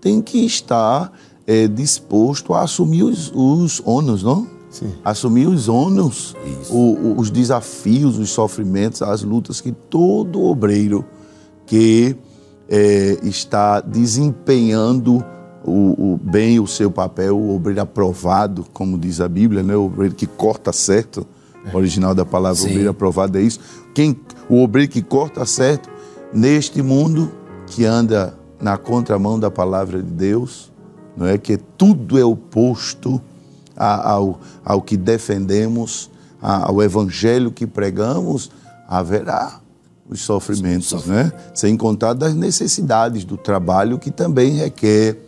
tem 0.00 0.20
que 0.20 0.44
estar 0.44 1.12
é, 1.46 1.66
disposto 1.68 2.54
a 2.54 2.62
assumir 2.62 3.04
os, 3.04 3.32
os 3.34 3.80
ônus, 3.84 4.22
não? 4.22 4.46
Sim. 4.70 4.92
Assumir 5.04 5.46
os 5.46 5.68
ônus, 5.68 6.36
o, 6.68 7.14
os 7.16 7.30
desafios, 7.30 8.18
os 8.18 8.30
sofrimentos, 8.30 9.00
as 9.00 9.22
lutas 9.22 9.60
que 9.60 9.72
todo 9.72 10.42
obreiro 10.42 11.04
que 11.64 12.16
é, 12.68 13.18
está 13.22 13.80
desempenhando 13.80 15.24
o, 15.64 16.12
o, 16.12 16.20
bem 16.22 16.60
o 16.60 16.66
seu 16.66 16.90
papel, 16.90 17.36
o 17.36 17.54
obreiro 17.54 17.80
aprovado, 17.80 18.66
como 18.72 18.98
diz 18.98 19.20
a 19.20 19.28
Bíblia, 19.28 19.62
né? 19.62 19.74
o 19.74 19.86
obreiro 19.86 20.14
que 20.14 20.26
corta 20.26 20.72
certo, 20.72 21.26
o 21.72 21.76
original 21.76 22.14
da 22.14 22.24
palavra 22.24 22.60
Sim. 22.60 22.68
obreiro 22.68 22.90
aprovado 22.90 23.38
é 23.38 23.42
isso. 23.42 23.60
Quem, 23.94 24.18
o 24.48 24.62
obreiro 24.62 24.90
que 24.90 25.02
corta 25.02 25.44
certo 25.44 25.88
neste 26.32 26.82
mundo 26.82 27.32
que 27.66 27.84
anda 27.84 28.34
na 28.60 28.76
contramão 28.76 29.38
da 29.38 29.50
palavra 29.50 30.02
de 30.02 30.10
Deus, 30.10 30.72
não 31.16 31.26
é 31.26 31.38
que 31.38 31.56
tudo 31.56 32.18
é 32.18 32.24
oposto 32.24 33.20
ao, 33.76 34.40
ao 34.64 34.80
que 34.82 34.96
defendemos, 34.96 36.10
ao 36.40 36.82
evangelho 36.82 37.50
que 37.50 37.66
pregamos, 37.66 38.50
haverá 38.88 39.60
os 40.08 40.20
sofrimentos, 40.20 41.06
né? 41.06 41.32
Sem 41.52 41.76
contar 41.76 42.12
das 42.12 42.34
necessidades 42.34 43.24
do 43.24 43.36
trabalho 43.36 43.98
que 43.98 44.10
também 44.10 44.54
requer 44.54 45.18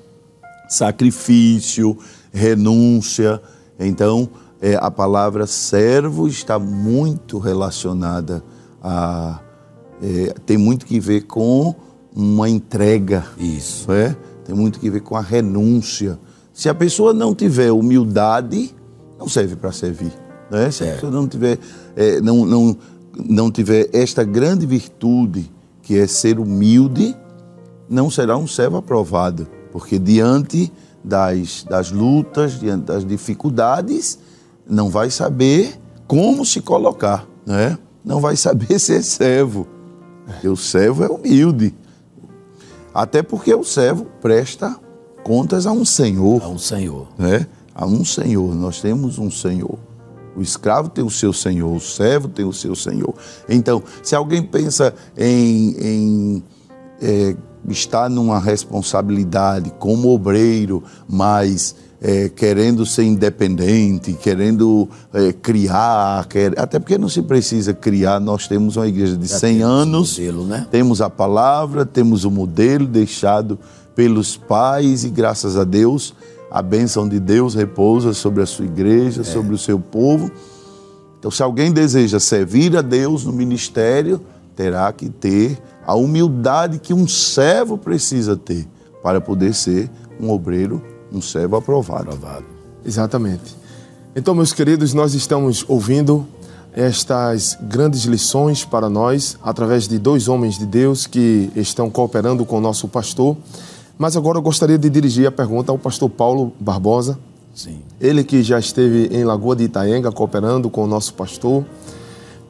sacrifício, 0.68 1.99
renúncia. 2.33 3.40
Então, 3.78 4.28
é, 4.60 4.76
a 4.80 4.90
palavra 4.90 5.46
servo 5.46 6.26
está 6.26 6.58
muito 6.58 7.38
relacionada 7.38 8.42
a. 8.82 9.40
É, 10.02 10.34
tem 10.46 10.56
muito 10.56 10.86
que 10.86 11.00
ver 11.00 11.22
com 11.22 11.74
uma 12.14 12.48
entrega. 12.48 13.24
Isso. 13.38 13.90
É? 13.92 14.16
Tem 14.44 14.54
muito 14.54 14.78
que 14.78 14.90
ver 14.90 15.00
com 15.00 15.16
a 15.16 15.20
renúncia. 15.20 16.18
Se 16.52 16.68
a 16.68 16.74
pessoa 16.74 17.12
não 17.12 17.34
tiver 17.34 17.70
humildade, 17.72 18.74
não 19.18 19.28
serve 19.28 19.56
para 19.56 19.72
servir. 19.72 20.12
Né? 20.50 20.70
Se 20.70 20.84
a 20.84 20.94
pessoa 20.94 21.12
não 21.12 21.26
tiver, 21.28 21.58
é, 21.96 22.20
não, 22.20 22.44
não, 22.44 22.76
não 23.28 23.50
tiver 23.50 23.88
esta 23.92 24.24
grande 24.24 24.66
virtude, 24.66 25.50
que 25.82 25.96
é 25.96 26.06
ser 26.06 26.38
humilde, 26.38 27.16
não 27.88 28.10
será 28.10 28.36
um 28.36 28.46
servo 28.46 28.76
aprovado. 28.76 29.46
Porque 29.72 29.98
diante 29.98 30.72
das, 31.04 31.64
das 31.68 31.90
lutas, 31.90 32.58
diante 32.58 32.86
das 32.86 33.04
dificuldades, 33.04 34.18
não 34.68 34.90
vai 34.90 35.10
saber 35.10 35.80
como 36.06 36.44
se 36.44 36.60
colocar, 36.60 37.26
né? 37.46 37.78
não 38.04 38.20
vai 38.20 38.37
saber 38.37 38.78
ser 38.80 39.02
servo. 39.02 39.66
Porque 40.26 40.48
o 40.48 40.56
servo 40.56 41.04
é 41.04 41.08
humilde. 41.08 41.75
Até 42.92 43.22
porque 43.22 43.54
o 43.54 43.64
servo 43.64 44.06
presta 44.20 44.76
contas 45.22 45.66
a 45.66 45.72
um 45.72 45.84
senhor. 45.84 46.42
A 46.42 46.48
um 46.48 46.58
senhor. 46.58 47.08
Né? 47.16 47.46
A 47.75 47.87
um 47.87 48.04
senhor. 48.04 48.54
Nós 48.54 48.80
temos 48.80 49.18
um 49.18 49.30
senhor. 49.30 49.78
O 50.37 50.42
escravo 50.42 50.88
tem 50.88 51.04
o 51.04 51.10
seu 51.10 51.32
senhor, 51.32 51.75
o 51.75 51.80
servo 51.80 52.28
tem 52.28 52.44
o 52.44 52.52
seu 52.52 52.76
senhor. 52.76 53.12
Então, 53.48 53.82
se 54.02 54.14
alguém 54.14 54.40
pensa 54.40 54.94
em, 55.16 55.76
em 55.80 56.44
é, 57.02 57.34
estar 57.68 58.08
numa 58.08 58.38
responsabilidade 58.38 59.72
como 59.78 60.10
obreiro, 60.10 60.84
mas 61.08 61.75
é, 62.00 62.28
querendo 62.28 62.87
ser 62.87 63.05
independente, 63.05 64.12
querendo 64.12 64.88
é, 65.12 65.33
criar, 65.33 66.26
quer, 66.26 66.59
até 66.59 66.78
porque 66.78 66.97
não 66.97 67.09
se 67.09 67.23
precisa 67.23 67.75
criar, 67.75 68.21
nós 68.21 68.47
temos 68.47 68.76
uma 68.76 68.87
igreja 68.87 69.17
de 69.17 69.26
Já 69.26 69.38
100 69.38 69.62
anos, 69.62 70.19
modelo, 70.19 70.47
né? 70.47 70.67
temos 70.71 71.00
a 71.00 71.11
palavra, 71.11 71.85
temos 71.85 72.25
o 72.25 72.31
modelo 72.31 72.87
deixado 72.87 73.59
pelos 73.97 74.37
pais 74.37 75.05
e 75.05 75.11
graças 75.11 75.57
a 75.57 75.64
Deus 75.64 76.14
a 76.50 76.62
bênção 76.62 77.09
de 77.09 77.21
Deus 77.21 77.55
repousa 77.55 78.14
sobre 78.14 78.43
a 78.43 78.47
sua 78.47 78.64
igreja, 78.64 79.21
é. 79.21 79.25
sobre 79.25 79.55
o 79.55 79.59
seu 79.59 79.78
povo. 79.78 80.31
Então, 81.19 81.31
se 81.31 81.43
alguém 81.43 81.73
deseja 81.73 82.19
servir 82.19 82.76
a 82.76 82.81
Deus 82.81 83.25
no 83.25 83.33
ministério, 83.33 84.21
terá 84.57 84.90
que 84.93 85.11
ter 85.11 85.59
a 85.87 85.95
humildade 85.95 86.78
que 86.78 86.95
um 86.95 87.07
servo 87.07 87.76
precisa 87.76 88.37
ter 88.37 88.67
para 89.02 89.21
poder 89.21 89.52
ser 89.52 89.90
um 90.21 90.31
obreiro 90.31 90.83
um 91.12 91.20
servo 91.20 91.56
aprovado. 91.56 92.10
aprovado. 92.10 92.44
Exatamente. 92.84 93.56
Então, 94.14 94.34
meus 94.34 94.52
queridos, 94.52 94.94
nós 94.94 95.14
estamos 95.14 95.64
ouvindo 95.68 96.26
estas 96.72 97.58
grandes 97.60 98.04
lições 98.04 98.64
para 98.64 98.88
nós 98.88 99.38
através 99.42 99.88
de 99.88 99.98
dois 99.98 100.28
homens 100.28 100.58
de 100.58 100.66
Deus 100.66 101.06
que 101.06 101.50
estão 101.56 101.90
cooperando 101.90 102.44
com 102.44 102.58
o 102.58 102.60
nosso 102.60 102.88
pastor. 102.88 103.36
Mas 103.98 104.16
agora 104.16 104.38
eu 104.38 104.42
gostaria 104.42 104.78
de 104.78 104.88
dirigir 104.88 105.26
a 105.26 105.32
pergunta 105.32 105.72
ao 105.72 105.78
pastor 105.78 106.08
Paulo 106.08 106.52
Barbosa. 106.60 107.18
Sim. 107.54 107.80
Ele 108.00 108.22
que 108.22 108.42
já 108.42 108.58
esteve 108.58 109.08
em 109.10 109.24
Lagoa 109.24 109.56
de 109.56 109.64
Itaenga 109.64 110.12
cooperando 110.12 110.70
com 110.70 110.84
o 110.84 110.86
nosso 110.86 111.14
pastor. 111.14 111.64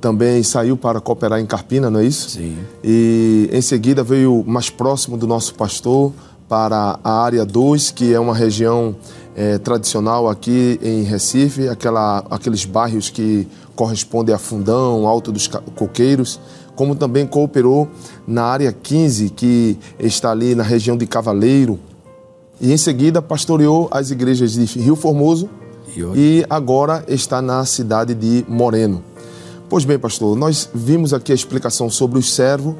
Também 0.00 0.42
saiu 0.42 0.76
para 0.76 1.00
cooperar 1.00 1.40
em 1.40 1.46
Carpina, 1.46 1.90
não 1.90 2.00
é 2.00 2.04
isso? 2.04 2.30
Sim. 2.30 2.58
E 2.84 3.48
em 3.50 3.62
seguida 3.62 4.04
veio 4.04 4.44
mais 4.46 4.68
próximo 4.68 5.16
do 5.16 5.26
nosso 5.26 5.54
pastor, 5.54 6.12
para 6.48 6.98
a 7.04 7.22
área 7.22 7.44
2, 7.44 7.90
que 7.90 8.14
é 8.14 8.18
uma 8.18 8.34
região 8.34 8.96
é, 9.36 9.58
tradicional 9.58 10.28
aqui 10.28 10.80
em 10.82 11.02
Recife, 11.02 11.68
aquela, 11.68 12.24
aqueles 12.30 12.64
bairros 12.64 13.10
que 13.10 13.46
correspondem 13.76 14.34
a 14.34 14.38
Fundão, 14.38 15.06
Alto 15.06 15.30
dos 15.30 15.46
Coqueiros, 15.46 16.40
como 16.74 16.96
também 16.96 17.26
cooperou 17.26 17.88
na 18.26 18.44
área 18.44 18.72
15, 18.72 19.30
que 19.30 19.78
está 19.98 20.30
ali 20.30 20.54
na 20.54 20.62
região 20.62 20.96
de 20.96 21.06
Cavaleiro. 21.06 21.78
E 22.60 22.72
em 22.72 22.76
seguida 22.76 23.22
pastoreou 23.22 23.88
as 23.90 24.10
igrejas 24.10 24.52
de 24.52 24.64
Rio 24.80 24.96
Formoso 24.96 25.48
e, 25.96 26.00
e 26.40 26.46
agora 26.50 27.04
está 27.06 27.40
na 27.40 27.64
cidade 27.64 28.14
de 28.14 28.44
Moreno. 28.48 29.04
Pois 29.68 29.84
bem, 29.84 29.98
pastor, 29.98 30.36
nós 30.36 30.68
vimos 30.74 31.12
aqui 31.12 31.30
a 31.30 31.34
explicação 31.34 31.90
sobre 31.90 32.18
o 32.18 32.22
servo 32.22 32.76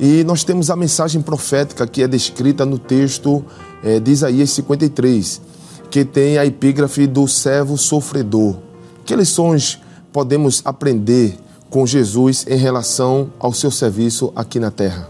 e 0.00 0.24
nós 0.24 0.42
temos 0.42 0.70
a 0.70 0.76
mensagem 0.76 1.20
profética 1.20 1.86
que 1.86 2.02
é 2.02 2.08
descrita 2.08 2.64
no 2.64 2.78
texto 2.78 3.44
é, 3.84 4.00
de 4.00 4.10
Isaías 4.10 4.48
53, 4.48 5.42
que 5.90 6.06
tem 6.06 6.38
a 6.38 6.46
epígrafe 6.46 7.06
do 7.06 7.28
servo 7.28 7.76
sofredor. 7.76 8.56
Que 9.04 9.14
lições 9.14 9.78
podemos 10.10 10.62
aprender 10.64 11.38
com 11.68 11.86
Jesus 11.86 12.46
em 12.48 12.56
relação 12.56 13.30
ao 13.38 13.52
seu 13.52 13.70
serviço 13.70 14.32
aqui 14.34 14.58
na 14.58 14.70
terra? 14.70 15.06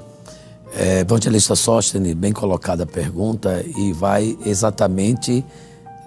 É, 0.75 1.01
Evangelista 1.01 1.55
Sóstenes, 1.55 2.15
bem 2.15 2.33
colocada 2.33 2.83
a 2.83 2.87
pergunta 2.87 3.65
e 3.77 3.93
vai 3.93 4.37
exatamente 4.45 5.45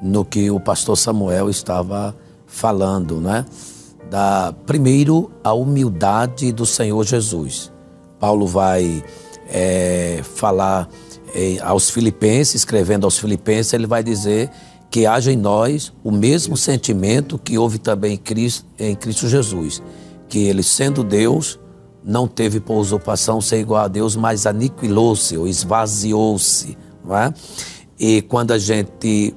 no 0.01 0.25
que 0.25 0.51
o 0.51 0.59
pastor 0.59 0.97
Samuel 0.97 1.49
estava 1.49 2.13
falando, 2.45 3.21
né? 3.21 3.45
Da, 4.09 4.53
primeiro, 4.65 5.31
a 5.41 5.53
humildade 5.53 6.51
do 6.51 6.65
Senhor 6.65 7.05
Jesus. 7.05 7.72
Paulo 8.23 8.47
vai 8.47 9.03
é, 9.49 10.21
falar 10.23 10.87
é, 11.35 11.57
aos 11.59 11.89
Filipenses, 11.89 12.55
escrevendo 12.55 13.03
aos 13.03 13.19
Filipenses, 13.19 13.73
ele 13.73 13.85
vai 13.85 14.01
dizer 14.01 14.49
que 14.89 15.05
haja 15.05 15.29
em 15.29 15.35
nós 15.35 15.91
o 16.05 16.09
mesmo 16.09 16.55
sentimento 16.55 17.37
que 17.37 17.57
houve 17.57 17.79
também 17.79 18.13
em 18.13 18.17
Cristo, 18.17 18.65
em 18.79 18.95
Cristo 18.95 19.27
Jesus, 19.27 19.83
que 20.29 20.39
ele, 20.39 20.63
sendo 20.63 21.03
Deus, 21.03 21.59
não 22.01 22.25
teve 22.25 22.61
por 22.61 22.75
usurpação 22.75 23.41
ser 23.41 23.59
igual 23.59 23.83
a 23.83 23.87
Deus, 23.89 24.15
mas 24.15 24.45
aniquilou-se 24.45 25.35
ou 25.35 25.45
esvaziou-se. 25.45 26.77
É? 27.09 27.33
E 27.99 28.21
quando 28.21 28.51
a 28.51 28.57
gente 28.57 29.35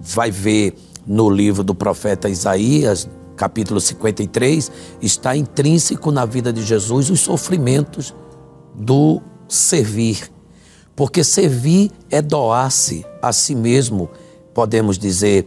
vai 0.00 0.30
ver 0.30 0.74
no 1.06 1.28
livro 1.28 1.62
do 1.62 1.74
profeta 1.74 2.30
Isaías, 2.30 3.06
capítulo 3.36 3.78
53, 3.78 4.72
está 5.02 5.36
intrínseco 5.36 6.10
na 6.10 6.24
vida 6.24 6.50
de 6.50 6.64
Jesus 6.64 7.10
os 7.10 7.20
sofrimentos 7.20 8.14
do 8.74 9.20
servir. 9.48 10.30
Porque 10.94 11.24
servir 11.24 11.90
é 12.10 12.20
doar-se 12.20 13.04
a 13.20 13.32
si 13.32 13.54
mesmo, 13.54 14.10
podemos 14.54 14.98
dizer, 14.98 15.46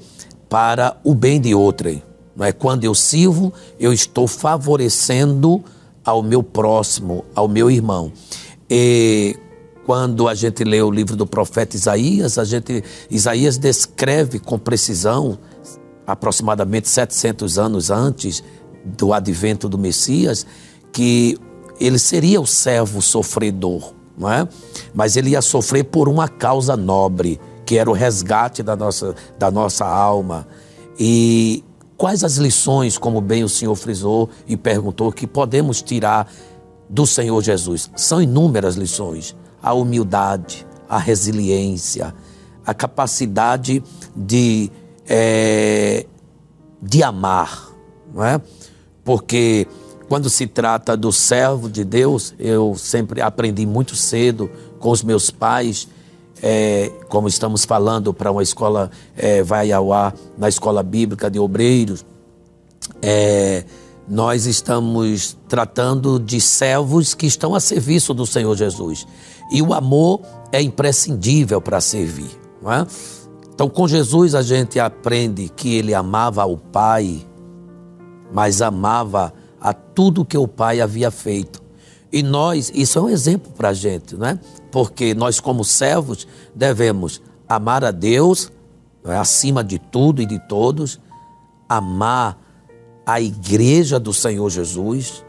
para 0.50 0.98
o 1.04 1.14
bem 1.14 1.40
de 1.40 1.54
outrem. 1.54 2.04
Não 2.36 2.46
é? 2.46 2.52
Quando 2.52 2.84
eu 2.84 2.94
sirvo, 2.94 3.54
eu 3.80 3.94
estou 3.94 4.28
favorecendo 4.28 5.64
ao 6.04 6.22
meu 6.22 6.44
próximo, 6.44 7.24
ao 7.34 7.48
meu 7.48 7.72
irmão. 7.72 8.12
E 8.70 9.38
quando 9.86 10.28
a 10.28 10.34
gente 10.34 10.64
lê 10.64 10.82
o 10.82 10.92
livro 10.92 11.16
do 11.16 11.26
profeta 11.26 11.76
Isaías, 11.76 12.38
a 12.38 12.44
gente, 12.44 12.84
Isaías 13.10 13.58
descreve 13.58 14.40
com 14.40 14.58
precisão, 14.58 15.38
aproximadamente 16.06 16.90
700 16.90 17.58
anos 17.58 17.90
antes 17.90 18.44
do 18.84 19.14
advento 19.14 19.70
do 19.70 19.78
Messias, 19.78 20.46
que 20.92 21.38
ele 21.80 22.00
seria 22.00 22.40
o 22.40 22.48
servo 22.48 23.02
sofredor, 23.02 23.94
não 24.18 24.32
é? 24.32 24.48
Mas 24.94 25.16
ele 25.16 25.32
ia 25.32 25.42
sofrer 25.42 25.84
por 25.84 26.08
uma 26.08 26.28
causa 26.28 26.76
nobre, 26.78 27.40
que 27.66 27.78
era 27.78 27.90
o 27.90 27.94
resgate 27.94 28.62
da 28.64 28.76
nossa, 28.76 29.16
da 29.38 29.52
nossa 29.52 29.86
alma. 29.86 30.48
E 31.00 31.64
quais 31.98 32.24
as 32.24 32.38
lições, 32.38 32.98
como 32.98 33.20
bem 33.20 33.44
o 33.44 33.50
senhor 33.50 33.76
frisou 33.76 34.30
e 34.48 34.56
perguntou, 34.56 35.12
que 35.12 35.28
podemos 35.28 35.82
tirar 35.82 36.32
do 36.90 37.06
Senhor 37.06 37.42
Jesus? 37.42 37.90
São 37.96 38.22
inúmeras 38.22 38.76
lições. 38.76 39.36
A 39.62 39.74
humildade, 39.74 40.66
a 40.88 41.00
resiliência, 41.00 42.14
a 42.66 42.74
capacidade 42.74 43.84
de, 44.16 44.72
é, 45.08 46.06
de 46.82 47.04
amar, 47.04 47.70
não 48.14 48.24
é? 48.24 48.40
Porque 49.04 49.68
quando 50.08 50.30
se 50.30 50.48
trata 50.48 50.96
do 50.96 51.12
servo 51.12 51.70
de 51.70 51.84
Deus, 51.84 52.34
eu 52.38 52.76
sempre 52.76 53.22
aprendi 53.22 53.66
muito 53.66 53.96
cedo 53.96 54.50
com 54.80 54.92
os 54.92 55.02
meus 55.02 55.32
pais, 55.32 55.88
é, 56.42 56.92
como 57.10 57.28
estamos 57.28 57.66
falando 57.66 58.14
para 58.14 58.32
uma 58.32 58.44
escola, 58.44 58.92
é, 59.18 59.42
vai 59.42 59.72
ao 59.72 59.92
ar, 59.92 60.14
na 60.38 60.48
escola 60.48 60.84
bíblica 60.84 61.30
de 61.30 61.40
obreiros, 61.40 62.06
é, 63.02 63.64
nós 64.08 64.46
estamos 64.46 65.36
tratando 65.48 66.20
de 66.20 66.40
servos 66.40 67.16
que 67.16 67.26
estão 67.26 67.56
a 67.56 67.60
serviço 67.60 68.14
do 68.14 68.26
Senhor 68.26 68.56
Jesus. 68.56 69.08
E 69.52 69.62
o 69.62 69.74
amor 69.74 70.22
é 70.52 70.62
imprescindível 70.62 71.60
para 71.60 71.82
servir. 71.82 72.30
É? 72.64 72.86
Então, 73.54 73.70
com 73.70 73.88
Jesus, 73.88 74.36
a 74.36 74.42
gente 74.42 74.80
aprende 74.80 75.50
que 75.50 75.76
ele 75.76 75.94
amava 75.94 76.46
o 76.46 76.58
Pai, 76.58 77.26
mas 78.32 78.62
amava 78.62 79.34
a 79.60 79.74
tudo 79.74 80.26
que 80.26 80.38
o 80.38 80.48
Pai 80.48 80.82
havia 80.82 81.12
feito. 81.12 81.64
E 82.12 82.24
nós, 82.24 82.72
isso 82.74 82.98
é 83.00 83.02
um 83.02 83.10
exemplo 83.10 83.52
para 83.52 83.70
a 83.70 83.74
gente, 83.74 84.16
não 84.16 84.28
é? 84.28 84.40
Porque 84.72 85.14
nós, 85.14 85.40
como 85.40 85.64
servos, 85.64 86.28
devemos 86.54 87.22
amar 87.48 87.84
a 87.84 87.92
Deus, 87.92 88.52
é? 89.06 89.16
acima 89.16 89.64
de 89.64 89.78
tudo 89.78 90.22
e 90.22 90.26
de 90.26 90.40
todos, 90.40 91.00
amar 91.68 92.40
a 93.06 93.20
igreja 93.22 94.00
do 94.00 94.14
Senhor 94.14 94.50
Jesus, 94.50 95.24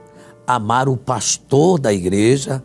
amar 0.47 0.89
o 0.89 0.97
pastor 0.97 1.79
da 1.79 1.93
igreja, 1.93 2.63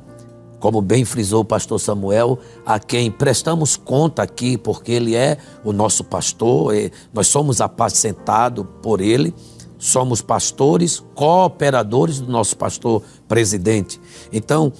como 0.59 0.79
bem 0.81 1.03
frisou 1.03 1.41
o 1.41 1.45
pastor 1.45 1.79
Samuel, 1.79 2.37
a 2.63 2.79
quem 2.79 3.09
prestamos 3.09 3.75
conta 3.75 4.21
aqui, 4.21 4.57
porque 4.57 4.91
ele 4.91 5.15
é 5.15 5.37
o 5.65 5.73
nosso 5.73 6.03
pastor, 6.03 6.73
nós 7.11 7.27
somos 7.27 7.59
apacentados 7.59 8.65
por 8.81 9.01
ele, 9.01 9.33
somos 9.81 10.21
pastores, 10.21 11.03
cooperadores 11.15 12.19
do 12.19 12.31
nosso 12.31 12.55
pastor 12.55 13.01
presidente. 13.27 13.99
Então, 14.31 14.71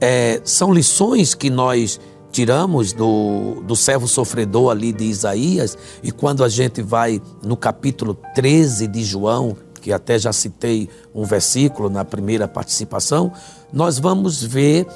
é, 0.00 0.40
são 0.44 0.74
lições 0.74 1.32
que 1.32 1.48
nós 1.48 2.00
tiramos 2.32 2.92
do, 2.92 3.62
do 3.62 3.76
servo 3.76 4.08
sofredor 4.08 4.72
ali 4.72 4.92
de 4.92 5.04
Isaías, 5.04 5.78
e 6.02 6.10
quando 6.10 6.42
a 6.42 6.48
gente 6.48 6.82
vai 6.82 7.22
no 7.40 7.56
capítulo 7.56 8.18
13 8.34 8.88
de 8.88 9.04
João, 9.04 9.56
que 9.80 9.92
até 9.92 10.18
já 10.18 10.32
citei 10.32 10.88
um 11.14 11.24
versículo 11.24 11.88
na 11.88 12.04
primeira 12.04 12.48
participação, 12.48 13.32
nós 13.72 14.00
vamos 14.00 14.42
ver 14.42 14.88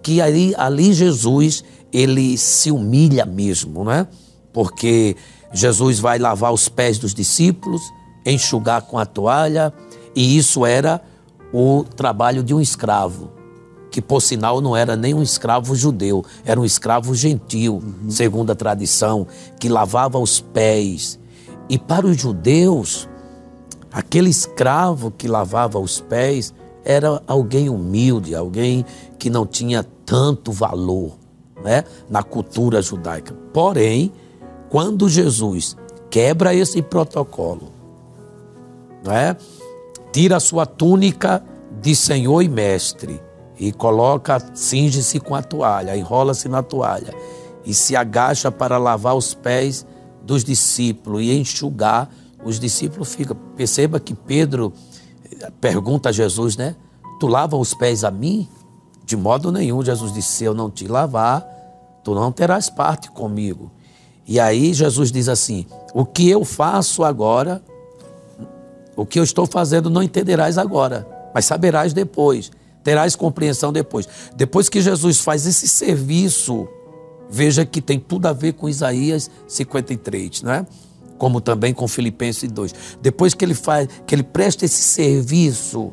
que 0.00 0.20
ali, 0.20 0.54
ali 0.56 0.92
Jesus 0.92 1.64
ele 1.92 2.38
se 2.38 2.70
humilha 2.70 3.26
mesmo, 3.26 3.82
não 3.82 3.92
é? 3.92 4.06
Porque 4.52 5.16
Jesus 5.52 5.98
vai 5.98 6.20
lavar 6.20 6.52
os 6.52 6.68
pés 6.68 6.98
dos 6.98 7.12
discípulos, 7.12 7.82
enxugar 8.30 8.82
com 8.82 8.98
a 8.98 9.06
toalha, 9.06 9.72
e 10.14 10.36
isso 10.36 10.66
era 10.66 11.00
o 11.52 11.84
trabalho 11.84 12.42
de 12.42 12.54
um 12.54 12.60
escravo, 12.60 13.30
que 13.90 14.02
por 14.02 14.20
sinal 14.20 14.60
não 14.60 14.76
era 14.76 14.96
nem 14.96 15.14
um 15.14 15.22
escravo 15.22 15.74
judeu, 15.74 16.24
era 16.44 16.60
um 16.60 16.64
escravo 16.64 17.14
gentil, 17.14 17.82
uhum. 17.82 18.10
segundo 18.10 18.50
a 18.50 18.54
tradição, 18.54 19.26
que 19.58 19.68
lavava 19.68 20.18
os 20.18 20.40
pés. 20.40 21.18
E 21.68 21.78
para 21.78 22.06
os 22.06 22.16
judeus, 22.16 23.08
Aquele 23.92 24.28
escravo 24.28 25.10
que 25.10 25.26
lavava 25.26 25.78
os 25.78 26.00
pés 26.00 26.52
era 26.84 27.22
alguém 27.26 27.68
humilde, 27.68 28.34
alguém 28.34 28.84
que 29.18 29.30
não 29.30 29.46
tinha 29.46 29.84
tanto 30.04 30.52
valor 30.52 31.18
né, 31.64 31.84
na 32.08 32.22
cultura 32.22 32.82
judaica. 32.82 33.34
Porém, 33.52 34.12
quando 34.68 35.08
Jesus 35.08 35.76
quebra 36.10 36.54
esse 36.54 36.82
protocolo, 36.82 37.72
né, 39.04 39.36
tira 40.12 40.36
a 40.36 40.40
sua 40.40 40.66
túnica 40.66 41.42
de 41.80 41.94
senhor 41.94 42.42
e 42.42 42.48
mestre 42.48 43.20
e 43.58 43.72
coloca, 43.72 44.38
cinge-se 44.54 45.18
com 45.18 45.34
a 45.34 45.42
toalha, 45.42 45.96
enrola-se 45.96 46.48
na 46.48 46.62
toalha 46.62 47.14
e 47.64 47.74
se 47.74 47.96
agacha 47.96 48.50
para 48.50 48.78
lavar 48.78 49.16
os 49.16 49.34
pés 49.34 49.86
dos 50.22 50.44
discípulos 50.44 51.22
e 51.22 51.32
enxugar 51.32 52.08
os 52.44 52.58
discípulos 52.58 53.14
ficam. 53.14 53.36
Perceba 53.56 53.98
que 53.98 54.14
Pedro 54.14 54.72
pergunta 55.60 56.08
a 56.08 56.12
Jesus, 56.12 56.56
né? 56.56 56.76
Tu 57.18 57.26
lava 57.26 57.56
os 57.56 57.74
pés 57.74 58.04
a 58.04 58.10
mim? 58.10 58.48
De 59.04 59.16
modo 59.16 59.50
nenhum, 59.50 59.82
Jesus 59.82 60.12
disse: 60.12 60.28
Se 60.28 60.44
eu 60.44 60.54
não 60.54 60.70
te 60.70 60.86
lavar, 60.86 61.46
tu 62.04 62.14
não 62.14 62.30
terás 62.30 62.70
parte 62.70 63.10
comigo. 63.10 63.70
E 64.26 64.38
aí 64.38 64.72
Jesus 64.72 65.10
diz 65.10 65.28
assim: 65.28 65.66
O 65.94 66.04
que 66.04 66.28
eu 66.28 66.44
faço 66.44 67.02
agora, 67.02 67.62
o 68.98 69.06
que 69.06 69.20
eu 69.20 69.22
estou 69.22 69.46
fazendo 69.46 69.88
não 69.88 70.02
entenderás 70.02 70.58
agora, 70.58 71.06
mas 71.32 71.44
saberás 71.44 71.92
depois, 71.92 72.50
terás 72.82 73.14
compreensão 73.14 73.72
depois. 73.72 74.08
Depois 74.34 74.68
que 74.68 74.80
Jesus 74.82 75.20
faz 75.20 75.46
esse 75.46 75.68
serviço, 75.68 76.66
veja 77.30 77.64
que 77.64 77.80
tem 77.80 78.00
tudo 78.00 78.26
a 78.26 78.32
ver 78.32 78.54
com 78.54 78.68
Isaías 78.68 79.30
53, 79.46 80.42
não 80.42 80.52
é? 80.52 80.66
como 81.16 81.40
também 81.40 81.72
com 81.72 81.86
Filipenses 81.86 82.50
2. 82.50 82.74
Depois 83.00 83.34
que 83.34 83.44
ele 83.44 83.54
faz, 83.54 83.88
que 84.04 84.16
ele 84.16 84.24
presta 84.24 84.64
esse 84.64 84.82
serviço, 84.82 85.92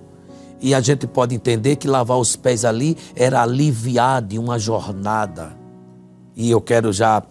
e 0.60 0.74
a 0.74 0.82
gente 0.82 1.06
pode 1.06 1.36
entender 1.36 1.76
que 1.76 1.88
lavar 1.88 2.18
os 2.18 2.36
pés 2.36 2.66
ali 2.66 2.98
era 3.16 3.44
aliviar 3.44 4.20
de 4.20 4.40
uma 4.40 4.58
jornada. 4.58 5.56
E 6.36 6.50
eu 6.50 6.60
quero 6.60 6.92
já 6.92 7.22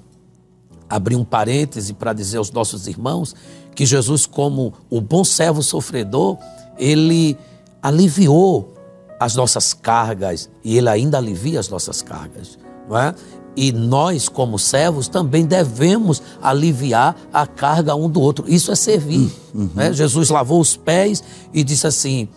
abrir 0.88 1.16
um 1.16 1.24
parêntese 1.24 1.94
para 1.94 2.12
dizer 2.12 2.36
aos 2.36 2.52
nossos 2.52 2.86
irmãos 2.86 3.34
que 3.74 3.84
Jesus, 3.84 4.26
como 4.26 4.72
o 4.88 5.00
bom 5.00 5.24
servo 5.24 5.62
sofredor, 5.62 6.38
ele 6.78 7.36
aliviou 7.82 8.74
as 9.18 9.34
nossas 9.34 9.72
cargas 9.72 10.50
e 10.62 10.76
ele 10.76 10.88
ainda 10.88 11.18
alivia 11.18 11.60
as 11.60 11.68
nossas 11.68 12.02
cargas, 12.02 12.58
não 12.88 12.98
é? 12.98 13.14
E 13.56 13.70
nós, 13.70 14.28
como 14.28 14.58
servos, 14.58 15.06
também 15.06 15.46
devemos 15.46 16.20
aliviar 16.42 17.16
a 17.32 17.46
carga 17.46 17.94
um 17.94 18.10
do 18.10 18.20
outro. 18.20 18.44
Isso 18.48 18.72
é 18.72 18.74
servir. 18.74 19.30
Uhum. 19.54 19.70
Né? 19.74 19.92
Jesus 19.92 20.28
lavou 20.28 20.60
os 20.60 20.76
pés 20.76 21.22
e 21.52 21.62
disse 21.62 21.86
assim: 21.86 22.28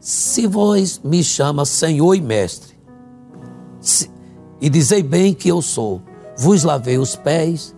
Se 0.00 0.46
vós 0.46 1.00
me 1.02 1.24
chama 1.24 1.64
Senhor 1.64 2.14
e 2.14 2.20
Mestre, 2.20 2.78
se, 3.80 4.08
e 4.60 4.70
dizei 4.70 5.02
bem 5.02 5.34
que 5.34 5.48
eu 5.48 5.60
sou, 5.60 6.02
vos 6.36 6.62
lavei 6.62 6.98
os 6.98 7.16
pés, 7.16 7.74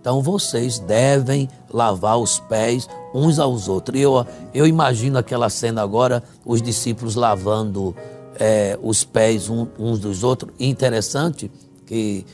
então 0.00 0.22
vocês 0.22 0.78
devem 0.78 1.46
lavar 1.72 2.18
os 2.18 2.38
pés 2.40 2.88
uns 3.14 3.38
aos 3.38 3.68
outros. 3.68 4.00
Eu, 4.00 4.26
eu 4.52 4.66
imagino 4.66 5.18
aquela 5.18 5.48
cena 5.48 5.82
agora, 5.82 6.22
os 6.44 6.60
discípulos 6.60 7.14
lavando 7.14 7.94
é, 8.38 8.78
os 8.82 9.04
pés 9.04 9.48
um, 9.48 9.66
uns 9.78 9.98
dos 9.98 10.24
outros. 10.24 10.52
Interessante 10.58 11.50
que 11.86 12.24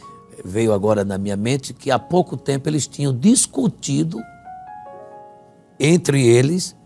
veio 0.45 0.73
agora 0.73 1.05
na 1.05 1.19
minha 1.19 1.37
mente 1.37 1.73
que 1.73 1.91
há 1.91 1.99
pouco 1.99 2.37
tempo 2.37 2.69
eles 2.69 2.87
tinham 2.87 3.13
discutido 3.13 4.19
entre 5.79 6.27
eles, 6.27 6.77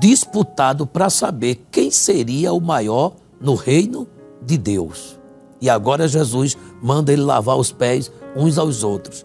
disputado 0.00 0.86
para 0.86 1.10
saber 1.10 1.66
quem 1.70 1.90
seria 1.90 2.52
o 2.52 2.60
maior 2.60 3.14
no 3.40 3.54
reino 3.54 4.08
de 4.42 4.56
Deus. 4.56 5.18
E 5.60 5.70
agora 5.70 6.08
Jesus 6.08 6.56
manda 6.82 7.12
ele 7.12 7.22
lavar 7.22 7.56
os 7.56 7.72
pés 7.72 8.10
uns 8.36 8.58
aos 8.58 8.82
outros. 8.82 9.24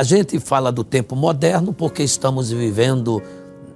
A 0.00 0.02
gente 0.02 0.40
fala 0.40 0.72
do 0.72 0.82
tempo 0.82 1.14
moderno 1.14 1.74
porque 1.74 2.02
estamos 2.02 2.50
vivendo 2.50 3.22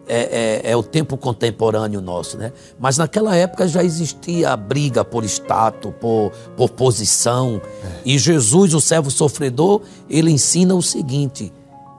é, 0.08 0.62
é, 0.64 0.70
é, 0.70 0.74
o 0.74 0.82
tempo 0.82 1.18
contemporâneo 1.18 2.00
nosso, 2.00 2.38
né? 2.38 2.50
Mas 2.78 2.96
naquela 2.96 3.36
época 3.36 3.68
já 3.68 3.84
existia 3.84 4.52
a 4.52 4.56
briga 4.56 5.04
por 5.04 5.22
status, 5.26 5.92
por, 6.00 6.32
por 6.56 6.70
posição. 6.70 7.60
É. 7.84 8.00
E 8.06 8.18
Jesus, 8.18 8.72
o 8.72 8.80
servo 8.80 9.10
sofredor, 9.10 9.82
ele 10.08 10.30
ensina 10.30 10.74
o 10.74 10.80
seguinte: 10.80 11.52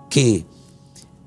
que 0.10 0.44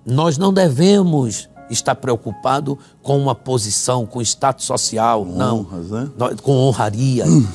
nós 0.05 0.37
não 0.37 0.53
devemos 0.53 1.49
estar 1.71 1.95
preocupado 1.95 2.77
com 3.01 3.17
uma 3.17 3.33
posição, 3.33 4.05
com 4.07 4.21
status 4.21 4.67
social, 4.67 5.25
com 5.25 5.37
não, 5.37 5.61
honras, 5.61 5.91
né? 5.91 6.11
com 6.43 6.57
honraria. 6.57 7.25
Hum. 7.29 7.47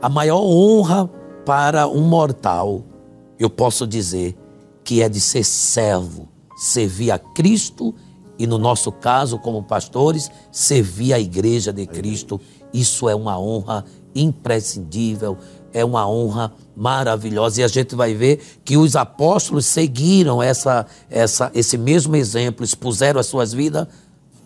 A 0.00 0.08
maior 0.08 0.40
honra 0.40 1.10
para 1.44 1.88
um 1.88 2.02
mortal, 2.02 2.84
eu 3.36 3.50
posso 3.50 3.84
dizer, 3.84 4.38
que 4.84 5.02
é 5.02 5.08
de 5.08 5.20
ser 5.20 5.44
servo, 5.44 6.28
servir 6.56 7.10
a 7.10 7.18
Cristo 7.18 7.94
e 8.38 8.46
no 8.46 8.58
nosso 8.58 8.90
caso, 8.90 9.38
como 9.38 9.62
pastores, 9.62 10.30
servir 10.50 11.12
a 11.12 11.20
igreja 11.20 11.72
de 11.72 11.86
Cristo. 11.86 12.40
Isso 12.72 13.08
é 13.08 13.14
uma 13.14 13.38
honra 13.38 13.84
imprescindível, 14.14 15.38
é 15.72 15.84
uma 15.84 16.08
honra 16.08 16.52
maravilhosa. 16.76 17.60
E 17.60 17.64
a 17.64 17.68
gente 17.68 17.94
vai 17.94 18.14
ver 18.14 18.40
que 18.64 18.76
os 18.76 18.96
apóstolos 18.96 19.66
seguiram 19.66 20.42
essa, 20.42 20.86
essa, 21.08 21.50
esse 21.54 21.78
mesmo 21.78 22.16
exemplo, 22.16 22.64
expuseram 22.64 23.20
as 23.20 23.26
suas 23.26 23.52
vidas 23.52 23.86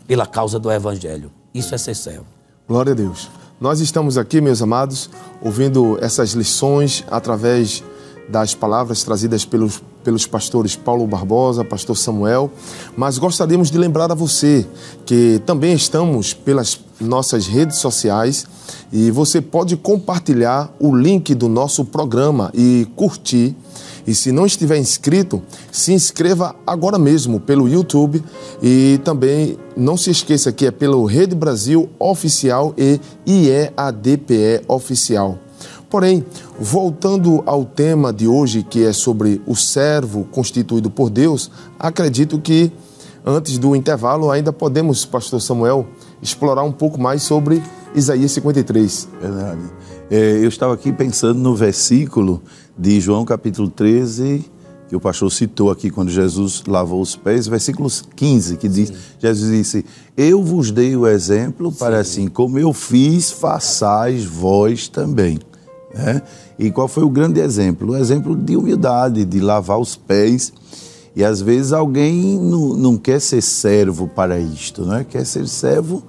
pela 0.07 0.27
causa 0.27 0.59
do 0.59 0.70
Evangelho. 0.70 1.33
Isso 1.55 1.75
é 1.75 1.79
ser 1.79 1.94
servo. 1.94 2.27
Glória 2.68 2.92
a 2.92 2.96
Deus. 2.96 3.31
Nós 3.59 3.81
estamos 3.81 4.18
aqui, 4.18 4.40
meus 4.40 4.61
amados, 4.61 5.09
ouvindo 5.40 5.96
essas 6.03 6.33
lições 6.33 7.03
através 7.11 7.83
das 8.28 8.54
palavras 8.54 9.02
trazidas 9.02 9.44
pelos, 9.44 9.82
pelos 10.02 10.26
pastores 10.26 10.74
Paulo 10.74 11.06
Barbosa, 11.06 11.64
pastor 11.64 11.96
Samuel, 11.96 12.50
mas 12.96 13.18
gostaríamos 13.18 13.70
de 13.70 13.78
lembrar 13.78 14.10
a 14.10 14.14
você 14.14 14.66
que 15.04 15.40
também 15.46 15.74
estamos 15.74 16.32
pelas 16.32 16.80
nossas 17.00 17.46
redes 17.46 17.78
sociais 17.78 18.46
e 18.92 19.10
você 19.10 19.40
pode 19.40 19.76
compartilhar 19.76 20.72
o 20.80 20.94
link 20.94 21.34
do 21.34 21.48
nosso 21.48 21.84
programa 21.84 22.50
e 22.54 22.86
curtir 22.96 23.54
E 24.06 24.14
se 24.14 24.30
não 24.30 24.46
estiver 24.46 24.78
inscrito, 24.78 25.42
se 25.72 25.92
inscreva 25.92 26.54
agora 26.64 26.96
mesmo 26.96 27.40
pelo 27.40 27.68
YouTube 27.68 28.22
e 28.62 29.00
também 29.02 29.58
não 29.76 29.96
se 29.96 30.10
esqueça 30.10 30.52
que 30.52 30.66
é 30.66 30.70
pelo 30.70 31.04
Rede 31.04 31.34
Brasil 31.34 31.88
Oficial 31.98 32.72
e 32.78 33.00
IEADPE 33.26 34.62
Oficial. 34.68 35.45
Porém, 35.88 36.25
voltando 36.59 37.42
ao 37.46 37.64
tema 37.64 38.12
de 38.12 38.27
hoje, 38.27 38.62
que 38.62 38.85
é 38.85 38.92
sobre 38.92 39.40
o 39.46 39.55
servo 39.55 40.25
constituído 40.25 40.90
por 40.90 41.11
Deus, 41.11 41.51
acredito 41.79 42.40
que 42.40 42.72
antes 43.25 43.57
do 43.59 43.75
intervalo 43.75 44.31
ainda 44.31 44.53
podemos, 44.53 45.05
pastor 45.05 45.40
Samuel, 45.40 45.87
explorar 46.20 46.64
um 46.64 46.72
pouco 46.72 47.01
mais 47.01 47.22
sobre 47.22 47.62
Isaías 47.94 48.33
53. 48.33 49.09
Verdade. 49.20 49.61
É, 50.11 50.38
eu 50.42 50.49
estava 50.49 50.75
aqui 50.75 50.92
pensando 50.92 51.38
no 51.38 51.55
versículo 51.55 52.42
de 52.77 53.01
João 53.01 53.25
capítulo 53.25 53.68
13, 53.68 54.44
que 54.88 54.94
o 54.94 55.01
pastor 55.01 55.33
citou 55.33 55.70
aqui 55.70 55.90
quando 55.90 56.11
Jesus 56.11 56.62
lavou 56.66 57.01
os 57.01 57.16
pés, 57.16 57.46
versículo 57.46 57.88
15, 58.14 58.57
que 58.57 58.68
diz, 58.68 58.88
Sim. 58.88 58.94
Jesus 59.18 59.51
disse, 59.51 59.85
eu 60.16 60.42
vos 60.42 60.70
dei 60.70 60.96
o 60.96 61.07
exemplo 61.07 61.72
para 61.72 62.05
Sim. 62.05 62.22
assim, 62.22 62.29
como 62.29 62.59
eu 62.59 62.72
fiz, 62.72 63.31
façais 63.31 64.25
vós 64.25 64.88
também. 64.88 65.38
Né? 65.96 66.20
E 66.59 66.70
qual 66.70 66.87
foi 66.87 67.02
o 67.02 67.09
grande 67.09 67.40
exemplo? 67.40 67.92
O 67.92 67.96
exemplo 67.96 68.37
de 68.37 68.56
humildade, 68.56 69.24
de 69.24 69.40
lavar 69.40 69.80
os 69.80 69.96
pés. 69.96 70.52
E 71.14 71.24
às 71.24 71.40
vezes 71.40 71.72
alguém 71.72 72.38
não, 72.38 72.76
não 72.76 72.96
quer 72.98 73.20
ser 73.20 73.40
servo 73.40 74.06
para 74.06 74.38
isto, 74.38 74.85
né? 74.85 75.06
quer 75.09 75.24
ser 75.24 75.48
servo 75.48 76.02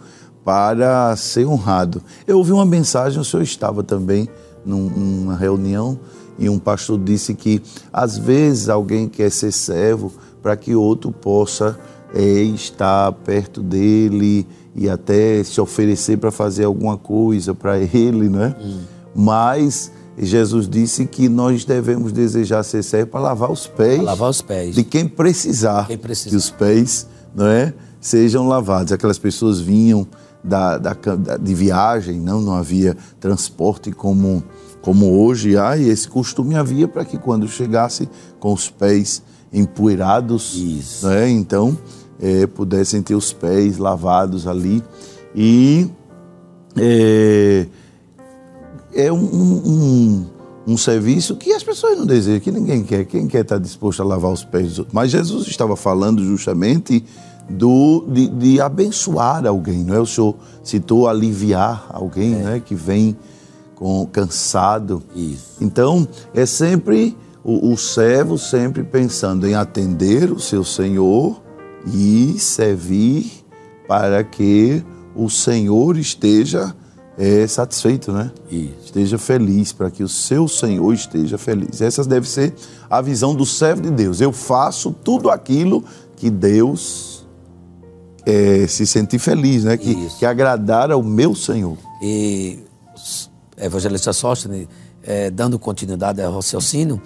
para 0.43 1.15
ser 1.15 1.45
honrado. 1.47 2.01
Eu 2.25 2.37
ouvi 2.37 2.51
uma 2.51 2.65
mensagem, 2.65 3.19
o 3.19 3.23
senhor 3.23 3.43
estava 3.43 3.83
também 3.83 4.27
numa 4.65 5.37
reunião 5.37 5.97
e 6.37 6.49
um 6.49 6.59
pastor 6.59 6.99
disse 6.99 7.33
que 7.33 7.61
às 7.91 8.17
vezes 8.17 8.67
alguém 8.67 9.07
quer 9.07 9.31
ser 9.31 9.53
servo 9.53 10.11
para 10.41 10.57
que 10.57 10.75
outro 10.75 11.09
possa 11.09 11.79
é, 12.13 12.21
estar 12.21 13.11
perto 13.13 13.61
dele 13.61 14.45
e 14.75 14.89
até 14.89 15.41
se 15.43 15.59
oferecer 15.61 16.17
para 16.17 16.31
fazer 16.31 16.65
alguma 16.65 16.97
coisa 16.97 17.53
para 17.53 17.79
ele, 17.79 18.29
não 18.29 18.43
é? 18.43 18.55
Hum. 18.61 18.96
Mas 19.19 19.91
Jesus 20.15 20.69
disse 20.69 21.07
que 21.07 21.27
nós 21.27 21.65
devemos 21.65 22.11
desejar 22.11 22.61
ser 22.61 22.83
servo 22.83 23.11
para 23.11 23.19
lavar 23.21 23.51
os 23.51 23.65
pés, 23.65 23.99
lavar 23.99 24.29
os 24.29 24.43
pés 24.43 24.75
de 24.75 24.83
quem 24.83 25.07
precisar, 25.07 25.87
quem 25.87 25.97
precisar. 25.97 26.29
que 26.29 26.35
os 26.35 26.51
pés, 26.51 27.07
não 27.35 27.47
é, 27.47 27.73
sejam 27.99 28.47
lavados. 28.47 28.91
Aquelas 28.91 29.17
pessoas 29.17 29.59
vinham 29.59 30.07
da, 30.43 30.77
da, 30.77 30.95
de 31.41 31.55
viagem, 31.55 32.19
não, 32.19 32.39
não 32.39 32.53
havia 32.53 32.95
transporte 33.19 33.91
como, 33.91 34.43
como 34.83 35.19
hoje 35.19 35.57
há, 35.57 35.75
e 35.75 35.89
esse 35.89 36.07
costume 36.07 36.55
havia 36.55 36.87
para 36.87 37.03
que 37.03 37.17
quando 37.17 37.47
chegasse 37.47 38.07
com 38.39 38.53
os 38.53 38.69
pés 38.69 39.23
empoeirados, 39.51 41.01
né, 41.01 41.27
então 41.29 41.75
é, 42.19 42.45
pudessem 42.45 43.01
ter 43.01 43.15
os 43.15 43.33
pés 43.33 43.79
lavados 43.79 44.47
ali. 44.47 44.83
E 45.35 45.89
é, 46.75 47.65
é 48.93 49.11
um, 49.11 49.17
um, 49.17 50.25
um, 50.67 50.77
serviço 50.77 51.35
que 51.35 51.53
as 51.53 51.63
pessoas 51.63 51.97
não 51.97 52.05
desejam, 52.05 52.39
que 52.39 52.51
ninguém 52.51 52.83
quer. 52.83 53.05
Quem 53.05 53.27
quer 53.27 53.41
estar 53.41 53.57
disposto 53.57 54.01
a 54.01 54.05
lavar 54.05 54.31
os 54.31 54.43
pés 54.43 54.69
dos 54.69 54.79
outros? 54.79 54.93
Mas 54.93 55.11
Jesus 55.11 55.47
estava 55.47 55.75
falando 55.75 56.23
justamente 56.23 57.03
do, 57.49 58.05
de, 58.09 58.27
de, 58.27 58.61
abençoar 58.61 59.45
alguém, 59.45 59.83
não 59.83 59.95
é? 59.95 59.99
O 59.99 60.05
senhor 60.05 60.35
citou 60.63 61.07
aliviar 61.07 61.87
alguém, 61.89 62.33
é. 62.33 62.43
né? 62.43 62.61
Que 62.63 62.75
vem 62.75 63.15
com 63.75 64.05
cansado. 64.07 65.03
Isso. 65.15 65.57
Então 65.61 66.07
é 66.33 66.45
sempre 66.45 67.15
o, 67.43 67.71
o 67.71 67.77
servo 67.77 68.37
sempre 68.37 68.83
pensando 68.83 69.47
em 69.47 69.55
atender 69.55 70.31
o 70.31 70.39
seu 70.39 70.63
senhor 70.63 71.41
e 71.93 72.37
servir 72.37 73.31
para 73.87 74.23
que 74.23 74.83
o 75.15 75.29
senhor 75.29 75.97
esteja 75.97 76.75
é, 77.17 77.47
satisfeito, 77.47 78.11
né? 78.11 78.31
Isso. 78.49 78.75
Esteja 78.85 79.17
feliz, 79.17 79.73
para 79.73 79.89
que 79.89 80.03
o 80.03 80.07
seu 80.07 80.47
Senhor 80.47 80.93
esteja 80.93 81.37
feliz. 81.37 81.81
Essa 81.81 82.03
deve 82.03 82.27
ser 82.27 82.53
a 82.89 83.01
visão 83.01 83.33
do 83.33 83.45
servo 83.45 83.81
de 83.81 83.89
Deus. 83.89 84.21
Eu 84.21 84.31
faço 84.31 84.91
tudo 84.91 85.29
aquilo 85.29 85.83
que 86.15 86.29
Deus 86.29 87.27
é, 88.25 88.67
se 88.67 88.85
sentir 88.85 89.19
feliz, 89.19 89.63
né? 89.63 89.77
Que, 89.77 89.95
que 90.19 90.25
agradar 90.25 90.91
ao 90.91 91.01
meu 91.01 91.33
Senhor. 91.33 91.77
E 92.01 92.59
evangelista 93.57 94.13
Sóstenes, 94.13 94.67
é, 95.01 95.31
dando 95.31 95.57
continuidade 95.57 96.21
ao 96.21 96.33
raciocínio, 96.33 97.01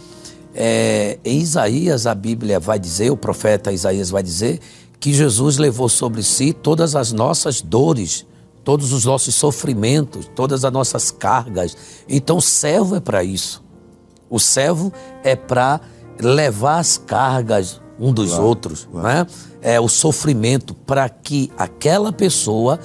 é, 0.53 1.17
em 1.23 1.39
Isaías 1.39 2.05
a 2.05 2.13
Bíblia 2.13 2.59
vai 2.59 2.77
dizer, 2.77 3.09
o 3.11 3.17
profeta 3.17 3.71
Isaías 3.71 4.09
vai 4.09 4.21
dizer, 4.21 4.59
que 4.99 5.13
Jesus 5.13 5.57
levou 5.57 5.87
sobre 5.87 6.21
si 6.21 6.53
todas 6.53 6.95
as 6.95 7.11
nossas 7.11 7.61
dores, 7.61 8.25
todos 8.63 8.93
os 8.93 9.05
nossos 9.05 9.35
sofrimentos, 9.35 10.29
todas 10.35 10.63
as 10.63 10.71
nossas 10.71 11.11
cargas. 11.11 11.75
Então 12.07 12.37
o 12.37 12.41
servo 12.41 12.95
é 12.95 12.99
para 12.99 13.23
isso. 13.23 13.63
O 14.29 14.39
servo 14.39 14.91
é 15.23 15.35
para 15.35 15.81
levar 16.19 16.79
as 16.79 16.97
cargas 16.97 17.81
um 17.99 18.11
dos 18.11 18.29
claro, 18.29 18.45
outros, 18.45 18.87
claro. 18.91 19.07
né? 19.07 19.27
é, 19.61 19.79
o 19.79 19.87
sofrimento 19.87 20.73
para 20.73 21.07
que 21.07 21.51
aquela 21.55 22.11
pessoa 22.11 22.79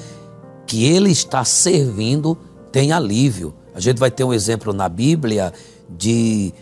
que 0.66 0.84
ele 0.84 1.10
está 1.10 1.44
servindo 1.44 2.36
tenha 2.70 2.96
alívio. 2.96 3.54
A 3.74 3.80
gente 3.80 3.98
vai 3.98 4.10
ter 4.10 4.24
um 4.24 4.32
exemplo 4.32 4.72
na 4.72 4.88
Bíblia 4.88 5.52
de, 5.88 6.52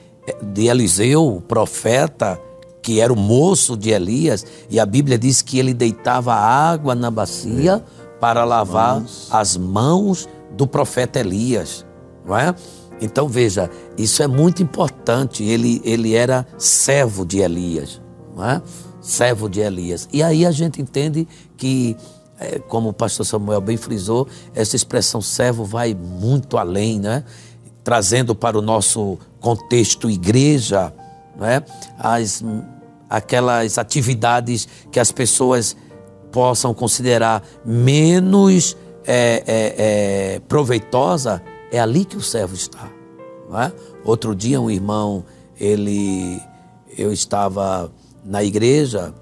de 0.52 0.66
Eliseu, 0.68 1.36
o 1.36 1.40
profeta, 1.40 2.40
que 2.80 3.00
era 3.00 3.12
o 3.12 3.16
moço 3.16 3.76
de 3.76 3.90
Elias, 3.90 4.44
e 4.70 4.78
a 4.78 4.86
Bíblia 4.86 5.18
diz 5.18 5.42
que 5.42 5.58
ele 5.58 5.74
deitava 5.74 6.34
água 6.34 6.94
na 6.94 7.10
bacia 7.10 7.82
é. 8.00 8.03
Para 8.24 8.42
lavar 8.42 9.00
mãos. 9.00 9.28
as 9.30 9.54
mãos 9.54 10.28
do 10.50 10.66
profeta 10.66 11.20
Elias, 11.20 11.84
não 12.24 12.34
é? 12.34 12.54
Então 12.98 13.28
veja, 13.28 13.70
isso 13.98 14.22
é 14.22 14.26
muito 14.26 14.62
importante. 14.62 15.44
Ele, 15.44 15.82
ele 15.84 16.14
era 16.14 16.46
servo 16.56 17.26
de 17.26 17.40
Elias, 17.40 18.00
não 18.34 18.42
é? 18.42 18.62
servo 19.02 19.46
de 19.46 19.60
Elias. 19.60 20.08
E 20.10 20.22
aí 20.22 20.46
a 20.46 20.50
gente 20.50 20.80
entende 20.80 21.28
que, 21.54 21.98
é, 22.40 22.58
como 22.60 22.88
o 22.88 22.92
pastor 22.94 23.26
Samuel 23.26 23.60
bem 23.60 23.76
frisou, 23.76 24.26
essa 24.54 24.74
expressão 24.74 25.20
servo 25.20 25.62
vai 25.62 25.92
muito 25.92 26.56
além, 26.56 26.98
né? 26.98 27.24
trazendo 27.82 28.34
para 28.34 28.58
o 28.58 28.62
nosso 28.62 29.18
contexto 29.38 30.08
igreja 30.08 30.94
né? 31.36 31.62
as, 31.98 32.42
aquelas 33.10 33.76
atividades 33.76 34.66
que 34.90 34.98
as 34.98 35.12
pessoas 35.12 35.76
possam 36.34 36.74
considerar 36.74 37.44
menos 37.64 38.76
é, 39.06 39.44
é, 39.46 39.74
é, 40.36 40.40
proveitosa, 40.48 41.40
é 41.70 41.78
ali 41.78 42.04
que 42.04 42.16
o 42.16 42.20
servo 42.20 42.56
está. 42.56 42.90
É? 43.54 43.70
Outro 44.04 44.34
dia 44.34 44.60
um 44.60 44.68
irmão, 44.68 45.24
ele, 45.60 46.42
eu 46.98 47.12
estava 47.12 47.88
na 48.24 48.42
igreja, 48.42 49.14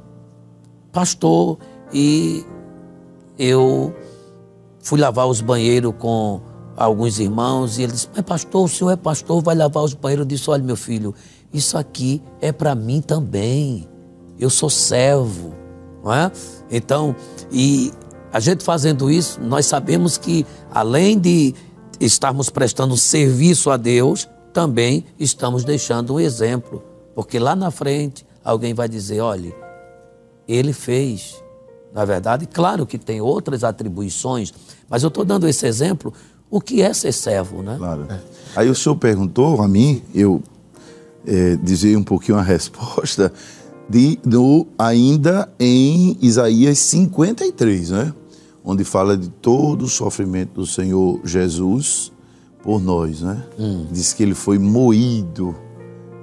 pastor, 0.91 1.59
e 1.93 2.47
eu 3.39 3.95
fui 4.81 4.99
lavar 4.99 5.27
os 5.27 5.43
banheiros 5.43 5.93
com 5.99 6.41
alguns 6.75 7.19
irmãos 7.19 7.79
e 7.79 7.83
ele 7.83 7.93
disse: 7.93 8.09
Mas, 8.15 8.25
pastor, 8.25 8.65
o 8.65 8.69
senhor 8.69 8.91
é 8.91 8.97
pastor, 8.97 9.43
vai 9.43 9.55
lavar 9.55 9.85
os 9.85 9.93
banheiros. 9.93 10.25
Eu 10.25 10.29
disse: 10.29 10.49
Olha, 10.49 10.63
meu 10.63 10.77
filho, 10.77 11.15
isso 11.53 11.77
aqui 11.77 12.23
é 12.41 12.53
para 12.53 12.75
mim 12.75 13.03
também. 13.03 13.87
Eu 14.39 14.49
sou 14.49 14.71
servo, 14.71 15.53
não 16.03 16.15
é? 16.15 16.33
Então, 16.73 17.15
e 17.53 17.93
a 18.33 18.41
gente 18.41 18.65
fazendo 18.65 19.11
isso, 19.11 19.39
nós 19.41 19.67
sabemos 19.67 20.17
que 20.17 20.47
além 20.71 21.19
de 21.19 21.55
estarmos 22.01 22.49
prestando 22.49 22.97
serviço 22.97 23.71
a 23.71 23.77
Deus, 23.77 24.27
também 24.55 25.05
estamos 25.21 25.65
deixando 25.65 26.15
um 26.15 26.21
exemplo, 26.21 26.83
porque 27.15 27.39
lá 27.39 27.55
na 27.55 27.71
frente 27.71 28.27
alguém 28.43 28.73
vai 28.73 28.89
dizer: 28.89 29.21
olha, 29.21 29.55
ele 30.49 30.73
fez. 30.73 31.41
Na 31.93 32.07
verdade, 32.07 32.47
claro 32.47 32.87
que 32.87 32.97
tem 32.97 33.21
outras 33.21 33.63
atribuições, 33.63 34.53
mas 34.89 35.03
eu 35.03 35.09
estou 35.09 35.27
dando 35.27 35.47
esse 35.47 35.67
exemplo. 35.67 36.13
O 36.51 36.59
que 36.59 36.81
é 36.81 36.93
ser 36.95 37.13
servo, 37.13 37.63
né? 37.63 37.77
Claro. 37.79 38.07
É. 38.11 38.21
Aí 38.57 38.69
o 38.71 38.75
senhor 38.75 38.97
perguntou 38.97 39.61
a 39.61 39.69
mim, 39.69 40.03
eu 40.15 40.43
é, 41.27 41.57
dizia 41.57 41.99
um 41.99 42.03
pouquinho 42.03 42.39
a 42.39 42.43
resposta, 42.45 43.33
de, 43.89 44.19
do, 44.25 44.67
ainda 44.79 45.53
em 45.59 46.17
Isaías 46.21 46.79
53, 46.79 47.91
né? 47.91 48.15
Onde 48.65 48.85
fala 48.85 49.17
de 49.17 49.29
todo 49.29 49.83
o 49.83 49.89
sofrimento 49.89 50.55
do 50.55 50.67
Senhor 50.67 51.21
Jesus 51.25 52.13
por 52.63 52.81
nós, 52.81 53.23
né? 53.23 53.45
Hum. 53.59 53.87
Diz 53.91 54.13
que 54.13 54.23
ele 54.23 54.35
foi 54.35 54.59
moído, 54.59 55.55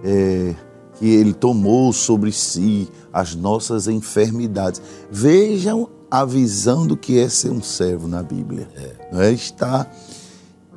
é, 0.03 0.55
que 0.97 1.07
ele 1.07 1.33
tomou 1.33 1.91
sobre 1.91 2.31
si 2.31 2.87
as 3.11 3.35
nossas 3.35 3.87
enfermidades. 3.87 4.81
Vejam 5.11 5.89
a 6.09 6.25
visão 6.25 6.87
do 6.87 6.97
que 6.97 7.19
é 7.19 7.29
ser 7.29 7.51
um 7.51 7.61
servo 7.61 8.07
na 8.07 8.23
Bíblia. 8.23 8.67
É. 8.75 9.09
Não 9.11 9.21
é? 9.21 9.31
Está 9.31 9.89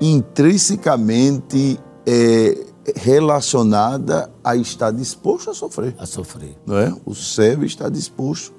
intrinsecamente 0.00 1.78
é, 2.06 2.66
relacionada 2.96 4.30
a 4.42 4.56
estar 4.56 4.90
disposto 4.90 5.50
a 5.50 5.54
sofrer. 5.54 5.94
A 5.98 6.06
sofrer. 6.06 6.56
Não 6.66 6.76
é? 6.76 6.94
O 7.04 7.14
servo 7.14 7.64
está 7.64 7.88
disposto 7.88 8.52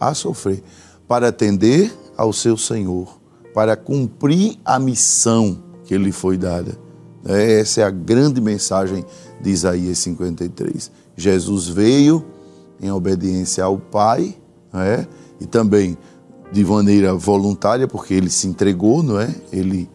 a 0.00 0.14
sofrer 0.14 0.62
para 1.06 1.28
atender 1.28 1.92
ao 2.16 2.32
seu 2.32 2.56
Senhor, 2.56 3.18
para 3.54 3.76
cumprir 3.76 4.58
a 4.64 4.78
missão 4.78 5.62
que 5.84 5.96
lhe 5.96 6.12
foi 6.12 6.36
dada. 6.36 6.76
É, 7.24 7.60
essa 7.60 7.80
é 7.80 7.84
a 7.84 7.90
grande 7.90 8.40
mensagem 8.40 9.04
de 9.40 9.50
Isaías 9.50 9.98
53. 9.98 10.90
Jesus 11.16 11.68
veio 11.68 12.24
em 12.80 12.90
obediência 12.90 13.64
ao 13.64 13.78
Pai, 13.78 14.36
não 14.72 14.80
é? 14.80 15.06
e 15.40 15.46
também 15.46 15.96
de 16.52 16.64
maneira 16.64 17.14
voluntária, 17.14 17.86
porque 17.86 18.14
ele 18.14 18.30
se 18.30 18.46
entregou, 18.46 19.02
não 19.02 19.20
é? 19.20 19.34
Ele, 19.52 19.88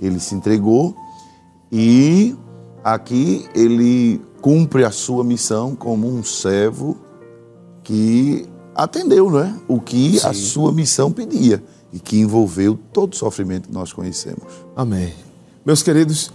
ele 0.00 0.18
se 0.18 0.34
entregou 0.34 0.96
e 1.70 2.34
aqui 2.84 3.48
ele 3.54 4.20
cumpre 4.40 4.84
a 4.84 4.90
sua 4.90 5.22
missão 5.22 5.74
como 5.74 6.08
um 6.08 6.22
servo 6.24 6.96
que 7.82 8.46
atendeu, 8.74 9.30
não 9.30 9.40
é? 9.40 9.54
O 9.68 9.80
que 9.80 10.18
Sim. 10.18 10.26
a 10.26 10.32
sua 10.32 10.72
missão 10.72 11.10
pedia 11.12 11.62
e 11.92 11.98
que 11.98 12.18
envolveu 12.18 12.78
todo 12.92 13.12
o 13.12 13.16
sofrimento 13.16 13.68
que 13.68 13.74
nós 13.74 13.92
conhecemos. 13.92 14.44
Amém. 14.76 15.12
Meus 15.64 15.82
queridos, 15.82 16.30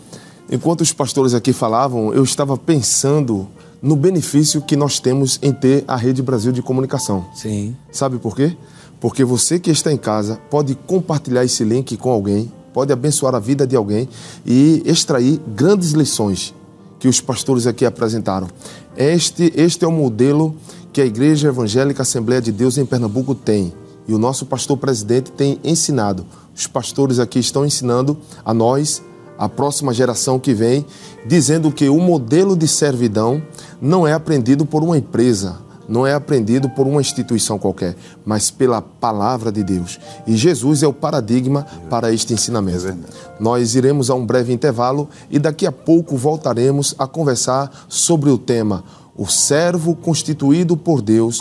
enquanto 0.52 0.82
os 0.82 0.92
pastores 0.92 1.34
aqui 1.34 1.54
falavam, 1.54 2.14
eu 2.14 2.24
estava 2.24 2.58
pensando 2.58 3.48
no 3.82 3.96
benefício 3.96 4.62
que 4.62 4.76
nós 4.76 5.00
temos 5.00 5.40
em 5.42 5.52
ter 5.54 5.84
a 5.88 5.96
Rede 5.96 6.22
Brasil 6.22 6.52
de 6.52 6.62
Comunicação. 6.62 7.26
Sim. 7.34 7.76
Sabe 7.92 8.18
por 8.18 8.36
quê? 8.36 8.56
Porque 9.00 9.24
você 9.24 9.60
que 9.60 9.70
está 9.70 9.92
em 9.92 9.98
casa 9.98 10.40
pode 10.50 10.76
compartilhar 10.76 11.44
esse 11.44 11.64
link 11.64 11.96
com 11.98 12.10
alguém, 12.10 12.52
pode 12.76 12.92
abençoar 12.92 13.34
a 13.34 13.40
vida 13.40 13.66
de 13.66 13.74
alguém 13.74 14.10
e 14.46 14.84
extrair 14.86 15.40
grandes 15.48 15.92
lições 15.92 16.54
que 17.00 17.08
os 17.08 17.22
pastores 17.22 17.66
aqui 17.66 17.86
apresentaram. 17.86 18.50
Este, 18.98 19.54
este 19.56 19.86
é 19.86 19.88
o 19.88 19.94
modelo 19.94 20.54
que 20.92 21.00
a 21.00 21.06
Igreja 21.06 21.48
Evangélica 21.48 22.02
Assembleia 22.02 22.42
de 22.42 22.52
Deus 22.52 22.78
em 22.78 22.86
Pernambuco 22.86 23.34
tem. 23.34 23.74
E 24.06 24.14
o 24.14 24.20
nosso 24.20 24.46
pastor 24.46 24.76
presidente 24.76 25.32
tem 25.32 25.58
ensinado. 25.64 26.26
Os 26.54 26.68
pastores 26.68 27.18
aqui 27.18 27.40
estão 27.40 27.66
ensinando 27.66 28.18
a 28.44 28.54
nós, 28.54 29.02
a 29.38 29.48
próxima 29.48 29.94
geração 29.94 30.38
que 30.38 30.54
vem, 30.54 30.86
dizendo 31.26 31.72
que 31.72 31.88
o 31.88 31.98
modelo 31.98 32.58
de 32.58 32.68
servidão 32.68 33.42
não 33.82 34.06
é 34.06 34.12
aprendido 34.12 34.66
por 34.66 34.84
uma 34.84 34.98
empresa, 34.98 35.60
não 35.88 36.06
é 36.06 36.14
aprendido 36.14 36.70
por 36.70 36.88
uma 36.88 37.02
instituição 37.02 37.58
qualquer, 37.58 37.96
mas 38.26 38.50
pela 38.52 38.82
palavra 38.82 39.52
de 39.52 39.64
Deus. 39.64 40.00
E 40.26 40.36
Jesus 40.36 40.84
é 40.84 40.88
o 40.88 40.94
paradigma 40.94 41.66
para 41.90 42.14
este 42.14 42.34
ensinamento. 42.34 42.88
É 42.88 42.96
Nós 43.40 43.76
iremos 43.76 44.10
a 44.10 44.16
um 44.16 44.26
breve 44.26 44.52
intervalo 44.52 45.10
e 45.30 45.40
daqui 45.40 45.66
a 45.66 45.72
pouco 45.72 46.18
voltaremos 46.18 46.96
a 46.98 47.08
conversar 47.08 47.86
sobre 47.88 48.30
o 48.30 48.38
tema 48.38 48.84
O 49.16 49.28
servo 49.28 49.96
constituído 49.96 50.76
por 50.76 51.02
Deus 51.02 51.40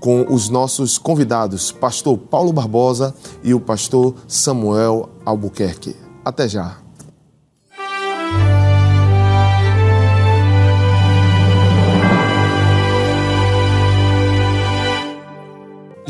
com 0.00 0.26
os 0.28 0.48
nossos 0.48 0.98
convidados, 0.98 1.70
pastor 1.70 2.18
Paulo 2.18 2.52
Barbosa 2.52 3.14
e 3.44 3.54
o 3.54 3.60
pastor 3.60 4.14
Samuel 4.26 5.08
Albuquerque. 5.24 5.94
Até 6.24 6.48
já. 6.48 6.81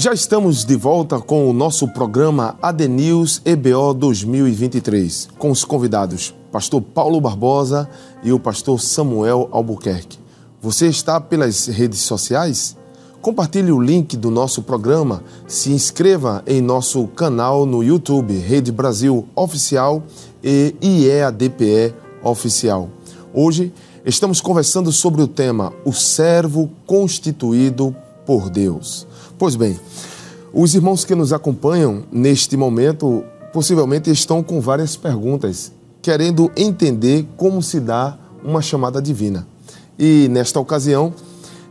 Já 0.03 0.13
estamos 0.13 0.65
de 0.65 0.75
volta 0.75 1.21
com 1.21 1.49
o 1.49 1.53
nosso 1.53 1.87
programa 1.87 2.59
ADNews 2.61 3.41
EBO 3.45 3.95
2023, 3.95 5.29
com 5.39 5.49
os 5.49 5.65
convidados 5.65 6.35
pastor 6.51 6.83
Paulo 6.83 7.21
Barbosa 7.21 7.89
e 8.21 8.33
o 8.33 8.41
pastor 8.41 8.81
Samuel 8.81 9.49
Albuquerque. 9.53 10.19
Você 10.61 10.89
está 10.89 11.21
pelas 11.21 11.69
redes 11.69 12.01
sociais? 12.01 12.77
Compartilhe 13.21 13.71
o 13.71 13.81
link 13.81 14.17
do 14.17 14.29
nosso 14.29 14.61
programa, 14.65 15.23
se 15.47 15.71
inscreva 15.71 16.43
em 16.49 16.61
nosso 16.61 17.07
canal 17.07 17.65
no 17.65 17.81
YouTube 17.81 18.37
Rede 18.37 18.73
Brasil 18.73 19.29
Oficial 19.37 20.03
e 20.43 20.75
IEADPE 20.83 21.95
Oficial. 22.25 22.91
Hoje 23.33 23.73
estamos 24.05 24.41
conversando 24.41 24.91
sobre 24.91 25.23
o 25.23 25.29
tema 25.29 25.73
O 25.85 25.93
Servo 25.93 26.69
Constituído 26.87 27.95
por 28.27 28.51
Deus. 28.51 29.07
Pois 29.43 29.57
bem, 29.57 29.77
os 30.55 30.73
irmãos 30.73 31.05
que 31.05 31.17
nos 31.17 31.33
acompanham 31.33 32.05
neste 32.13 32.57
momento 32.57 33.25
possivelmente 33.53 34.09
estão 34.09 34.41
com 34.41 34.61
várias 34.61 34.95
perguntas, 34.95 35.73
querendo 36.01 36.49
entender 36.57 37.27
como 37.37 37.61
se 37.61 37.81
dá 37.81 38.17
uma 38.45 38.63
chamada 38.63 39.03
divina. 39.03 39.45
E 39.99 40.29
nesta 40.31 40.61
ocasião, 40.61 41.13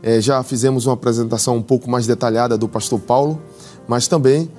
eh, 0.04 0.20
já 0.20 0.44
fizemos 0.44 0.86
uma 0.86 0.96
apresentação 0.96 1.56
um 1.56 1.62
pouco 1.62 1.90
mais 1.90 2.06
detalhada 2.06 2.58
do 2.58 2.68
pastor 2.68 3.00
Paulo, 3.00 3.42
mas 3.88 4.06
também 4.06 4.52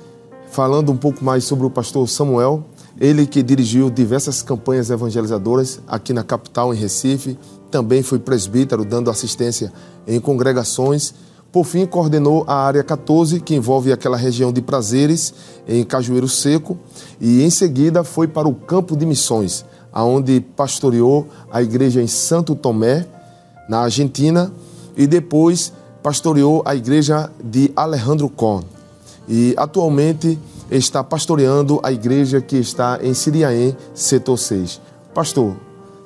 falando 0.51 0.91
um 0.91 0.97
pouco 0.97 1.23
mais 1.23 1.45
sobre 1.45 1.67
o 1.67 1.71
pastor 1.71 2.09
Samuel, 2.09 2.65
ele 2.99 3.27
que 3.27 3.43
dirigiu 3.43 3.91
diversas 3.91 4.41
campanhas 4.41 4.89
evangelizadoras 4.89 5.83
aqui 5.87 6.15
na 6.15 6.25
capital, 6.25 6.73
em 6.73 6.79
Recife, 6.79 7.39
também 7.71 8.03
foi 8.03 8.19
presbítero, 8.19 8.87
dando 8.87 9.11
assistência 9.11 9.71
em 10.07 10.19
congregações 10.19 11.13
por 11.53 11.65
fim, 11.65 11.85
coordenou 11.85 12.45
a 12.49 12.55
área 12.55 12.83
14, 12.83 13.39
que 13.39 13.55
envolve 13.55 13.93
aquela 13.93 14.17
região 14.17 14.51
de 14.51 14.63
prazeres, 14.63 15.35
em 15.69 15.85
Cajueiro 15.85 16.27
Seco, 16.27 16.79
e 17.21 17.43
em 17.43 17.51
seguida 17.51 18.03
foi 18.03 18.27
para 18.27 18.49
o 18.49 18.55
campo 18.55 18.97
de 18.97 19.05
missões, 19.05 19.63
aonde 19.93 20.41
pastoreou 20.41 21.29
a 21.53 21.63
igreja 21.63 22.01
em 22.01 22.07
Santo 22.07 22.55
Tomé, 22.55 23.07
na 23.69 23.81
Argentina, 23.81 24.51
e 24.97 25.07
depois 25.07 25.75
pastoreou 26.03 26.63
a 26.65 26.75
igreja 26.75 27.31
de 27.45 27.71
Alejandro 27.77 28.31
Con. 28.31 28.63
E 29.29 29.55
atualmente 29.59 30.39
está 30.71 31.05
pastoreando 31.05 31.81
a 31.83 31.93
igreja 31.93 32.41
que 32.41 32.57
está 32.57 32.99
em 33.03 33.13
Siriaém, 33.13 33.77
setor 33.95 34.39
6. 34.39 34.81
Pastor 35.15 35.55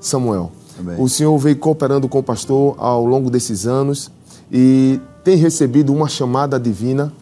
Samuel, 0.00 0.50
Amém. 0.76 0.96
o 0.98 1.08
senhor 1.08 1.38
veio 1.38 1.56
cooperando 1.56 2.08
com 2.08 2.18
o 2.18 2.22
pastor 2.22 2.74
ao 2.78 3.06
longo 3.06 3.30
desses 3.30 3.64
anos 3.64 4.10
e 4.50 5.00
tem 5.26 5.34
recebido 5.34 5.92
uma 5.92 6.08
chamada 6.08 6.56
divina 6.56 7.12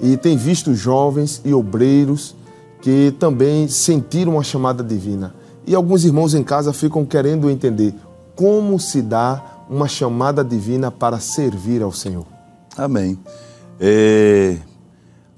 e 0.00 0.16
tem 0.16 0.34
visto 0.34 0.74
jovens 0.74 1.42
e 1.44 1.52
obreiros 1.52 2.34
que 2.80 3.14
também 3.18 3.68
sentiram 3.68 4.32
uma 4.32 4.42
chamada 4.42 4.82
divina. 4.82 5.34
E 5.66 5.74
alguns 5.74 6.06
irmãos 6.06 6.32
em 6.32 6.42
casa 6.42 6.72
ficam 6.72 7.04
querendo 7.04 7.50
entender 7.50 7.94
como 8.34 8.80
se 8.80 9.02
dá 9.02 9.64
uma 9.68 9.86
chamada 9.86 10.42
divina 10.42 10.90
para 10.90 11.20
servir 11.20 11.82
ao 11.82 11.92
Senhor. 11.92 12.24
Amém. 12.78 13.18
É, 13.78 14.56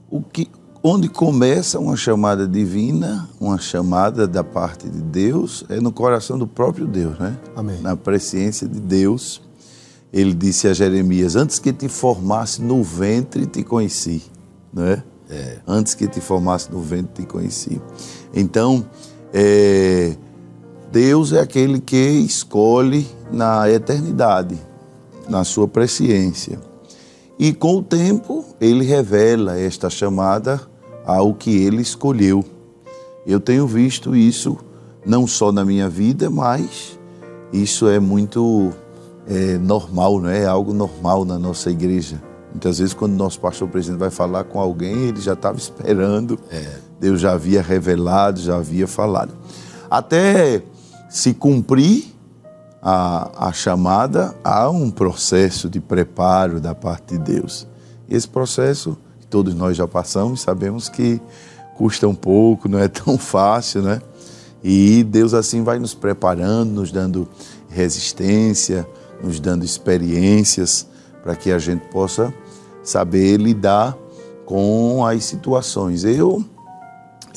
o 0.09 0.23
que, 0.23 0.49
onde 0.81 1.09
começa 1.09 1.81
uma 1.81 1.97
chamada 1.97 2.47
divina, 2.47 3.29
uma 3.41 3.59
chamada 3.59 4.29
da 4.29 4.45
parte 4.45 4.89
de 4.89 5.03
Deus, 5.03 5.65
é 5.69 5.81
no 5.81 5.91
coração 5.91 6.39
do 6.39 6.47
próprio 6.47 6.87
Deus, 6.87 7.19
né? 7.19 7.37
Amém. 7.57 7.81
Na 7.81 7.97
presciência 7.97 8.69
de 8.69 8.79
Deus 8.79 9.43
ele 10.14 10.33
disse 10.33 10.68
a 10.68 10.72
Jeremias: 10.72 11.35
Antes 11.35 11.59
que 11.59 11.72
te 11.72 11.88
formasse 11.88 12.62
no 12.62 12.85
ventre, 12.85 13.46
te 13.46 13.64
conheci. 13.64 14.22
Não 14.72 14.85
é? 14.85 15.03
é. 15.29 15.59
Antes 15.66 15.92
que 15.94 16.07
te 16.07 16.20
formasse 16.20 16.70
no 16.70 16.81
ventre, 16.81 17.24
te 17.24 17.29
conheci. 17.29 17.83
Então, 18.33 18.87
é, 19.33 20.14
Deus 20.92 21.33
é 21.33 21.40
aquele 21.40 21.81
que 21.81 21.96
escolhe 21.96 23.09
na 23.33 23.68
eternidade, 23.68 24.57
na 25.29 25.42
sua 25.42 25.66
presciência. 25.66 26.61
E 27.37 27.53
com 27.53 27.79
o 27.79 27.83
tempo, 27.83 28.44
ele 28.61 28.85
revela 28.85 29.59
esta 29.59 29.90
chamada 29.90 30.61
ao 31.05 31.35
que 31.35 31.50
ele 31.50 31.83
escolheu. 31.83 32.44
Eu 33.27 33.40
tenho 33.40 33.66
visto 33.66 34.14
isso 34.14 34.57
não 35.05 35.27
só 35.27 35.50
na 35.50 35.64
minha 35.64 35.88
vida, 35.88 36.31
mas 36.31 36.96
isso 37.53 37.88
é 37.88 37.98
muito 37.98 38.72
é, 39.27 39.59
normal, 39.59 40.21
não 40.21 40.29
é? 40.29 40.43
é 40.43 40.47
algo 40.47 40.73
normal 40.73 41.25
na 41.25 41.39
nossa 41.39 41.71
igreja. 41.71 42.23
Muitas 42.51 42.79
vezes, 42.79 42.95
quando 42.95 43.15
o 43.15 43.17
nosso 43.17 43.41
pastor 43.41 43.69
presidente 43.69 43.99
vai 43.99 44.11
falar 44.11 44.45
com 44.45 44.61
alguém, 44.61 45.09
ele 45.09 45.21
já 45.21 45.33
estava 45.33 45.59
esperando, 45.59 46.39
é. 46.51 46.79
Deus 47.01 47.21
já 47.21 47.33
havia 47.33 47.61
revelado, 47.61 48.41
já 48.41 48.57
havia 48.57 48.87
falado. 48.87 49.35
Até 49.91 50.63
se 51.09 51.35
cumprir 51.35 52.15
a, 52.81 53.49
a 53.49 53.53
chamada, 53.53 54.35
há 54.45 54.69
um 54.69 54.91
processo 54.91 55.69
de 55.69 55.81
preparo 55.81 56.61
da 56.61 56.75
parte 56.75 57.17
de 57.17 57.19
Deus. 57.19 57.67
E 58.09 58.15
esse 58.15 58.29
processo, 58.29 58.97
todos 59.31 59.55
nós 59.55 59.77
já 59.77 59.89
passamos, 59.89 60.43
sabemos 60.43 60.89
que 60.89 61.21
custa 61.77 62.07
um 62.07 62.15
pouco, 62.15 62.69
não 62.69 62.79
é 62.79 62.89
tão 62.89 63.17
fácil, 63.19 63.83
né? 63.83 64.01
E 64.63 65.03
Deus 65.05 65.35
assim 65.35 65.63
vai 65.63 65.79
nos 65.79 65.95
preparando, 65.95 66.71
nos 66.73 66.91
dando 66.91 67.29
resistência, 67.69 68.87
nos 69.25 69.41
dando 69.41 69.65
experiências 69.65 70.87
para 71.23 71.35
que 71.35 71.51
a 71.51 71.59
gente 71.59 71.87
possa 71.89 72.33
saber 72.83 73.39
lidar 73.39 73.97
com 74.45 75.05
as 75.07 75.25
situações. 75.25 76.05
Eu 76.05 76.45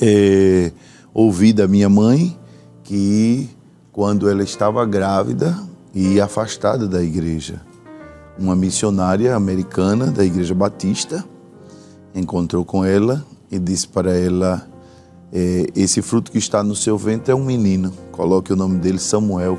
é, 0.00 0.70
ouvi 1.14 1.52
da 1.52 1.66
minha 1.66 1.88
mãe 1.88 2.38
que 2.84 3.48
quando 3.90 4.28
ela 4.28 4.42
estava 4.42 4.84
grávida 4.84 5.58
e 5.94 6.20
afastada 6.20 6.86
da 6.86 7.02
igreja. 7.02 7.60
Uma 8.38 8.54
missionária 8.54 9.34
americana 9.34 10.12
da 10.12 10.24
Igreja 10.24 10.54
Batista 10.54 11.24
encontrou 12.14 12.64
com 12.64 12.84
ela 12.84 13.26
e 13.50 13.58
disse 13.58 13.88
para 13.88 14.16
ela: 14.16 14.64
é, 15.32 15.66
Esse 15.74 16.00
fruto 16.00 16.30
que 16.30 16.38
está 16.38 16.62
no 16.62 16.76
seu 16.76 16.96
ventre 16.96 17.32
é 17.32 17.34
um 17.34 17.44
menino, 17.44 17.92
coloque 18.12 18.52
o 18.52 18.56
nome 18.56 18.78
dele 18.78 19.00
Samuel 19.00 19.58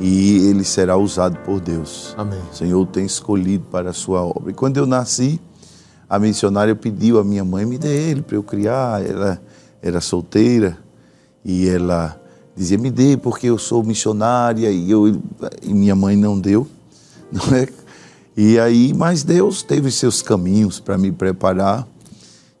e 0.00 0.48
ele 0.48 0.64
será 0.64 0.96
usado 0.96 1.38
por 1.40 1.60
Deus. 1.60 2.14
Amém. 2.16 2.40
O 2.50 2.56
Senhor 2.56 2.86
tem 2.86 3.04
escolhido 3.04 3.66
para 3.70 3.90
a 3.90 3.92
sua 3.92 4.22
obra. 4.22 4.50
E 4.50 4.54
quando 4.54 4.78
eu 4.78 4.86
nasci, 4.86 5.38
a 6.08 6.18
missionária 6.18 6.74
pediu 6.74 7.20
à 7.20 7.24
minha 7.24 7.44
mãe 7.44 7.66
me 7.66 7.76
dê 7.76 8.10
ele 8.10 8.22
para 8.22 8.34
eu 8.34 8.42
criar. 8.42 9.04
Ela 9.04 9.40
era 9.82 10.00
solteira 10.00 10.78
e 11.44 11.68
ela 11.68 12.18
dizia 12.56 12.78
me 12.78 12.90
dê 12.90 13.16
porque 13.16 13.46
eu 13.46 13.58
sou 13.58 13.84
missionária 13.84 14.70
e 14.70 14.90
eu 14.90 15.08
e 15.62 15.74
minha 15.74 15.94
mãe 15.94 16.16
não 16.16 16.40
deu, 16.40 16.66
não 17.30 17.56
é? 17.56 17.68
E 18.36 18.58
aí, 18.58 18.94
mas 18.94 19.22
Deus 19.22 19.62
teve 19.62 19.90
seus 19.90 20.22
caminhos 20.22 20.80
para 20.80 20.96
me 20.96 21.12
preparar 21.12 21.86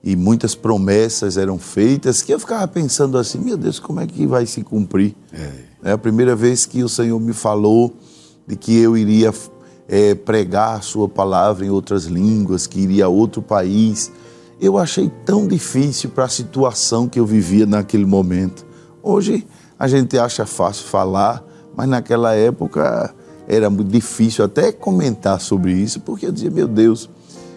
e 0.02 0.14
muitas 0.14 0.54
promessas 0.54 1.36
eram 1.36 1.58
feitas 1.58 2.22
que 2.22 2.32
eu 2.32 2.38
ficava 2.38 2.66
pensando 2.68 3.16
assim, 3.16 3.38
meu 3.38 3.56
Deus, 3.56 3.78
como 3.78 4.00
é 4.00 4.06
que 4.06 4.26
vai 4.26 4.46
se 4.46 4.62
cumprir? 4.62 5.14
É, 5.32 5.69
é 5.82 5.92
a 5.92 5.98
primeira 5.98 6.36
vez 6.36 6.66
que 6.66 6.82
o 6.82 6.88
Senhor 6.88 7.18
me 7.18 7.32
falou 7.32 7.94
de 8.46 8.56
que 8.56 8.76
eu 8.78 8.96
iria 8.96 9.32
é, 9.88 10.14
pregar 10.14 10.82
sua 10.82 11.08
palavra 11.08 11.64
em 11.64 11.70
outras 11.70 12.04
línguas, 12.04 12.66
que 12.66 12.80
iria 12.80 13.06
a 13.06 13.08
outro 13.08 13.40
país. 13.40 14.12
Eu 14.60 14.76
achei 14.76 15.10
tão 15.24 15.46
difícil 15.46 16.10
para 16.10 16.24
a 16.24 16.28
situação 16.28 17.08
que 17.08 17.18
eu 17.18 17.26
vivia 17.26 17.66
naquele 17.66 18.04
momento. 18.04 18.66
Hoje 19.02 19.46
a 19.78 19.88
gente 19.88 20.18
acha 20.18 20.44
fácil 20.44 20.86
falar, 20.86 21.42
mas 21.74 21.88
naquela 21.88 22.34
época 22.34 23.14
era 23.48 23.70
muito 23.70 23.90
difícil 23.90 24.44
até 24.44 24.70
comentar 24.70 25.40
sobre 25.40 25.72
isso, 25.72 26.00
porque 26.00 26.26
eu 26.26 26.32
dizia, 26.32 26.50
meu 26.50 26.68
Deus, 26.68 27.08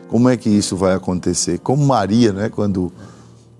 como 0.07 0.29
é 0.29 0.37
que 0.37 0.49
isso 0.49 0.75
vai 0.75 0.93
acontecer? 0.93 1.59
Como 1.59 1.85
Maria, 1.85 2.31
né, 2.31 2.49
quando 2.49 2.91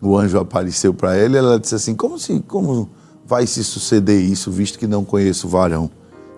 o 0.02 0.17
anjo 0.17 0.39
apareceu 0.39 0.93
para 0.93 1.15
ela, 1.15 1.38
ela 1.38 1.60
disse 1.60 1.76
assim: 1.76 1.95
como, 1.95 2.19
se, 2.19 2.39
como 2.47 2.89
vai 3.25 3.47
se 3.47 3.63
suceder 3.63 4.21
isso, 4.21 4.51
visto 4.51 4.77
que 4.77 4.88
não 4.88 5.03
conheço 5.03 5.47
o 5.47 5.49
varão? 5.49 5.89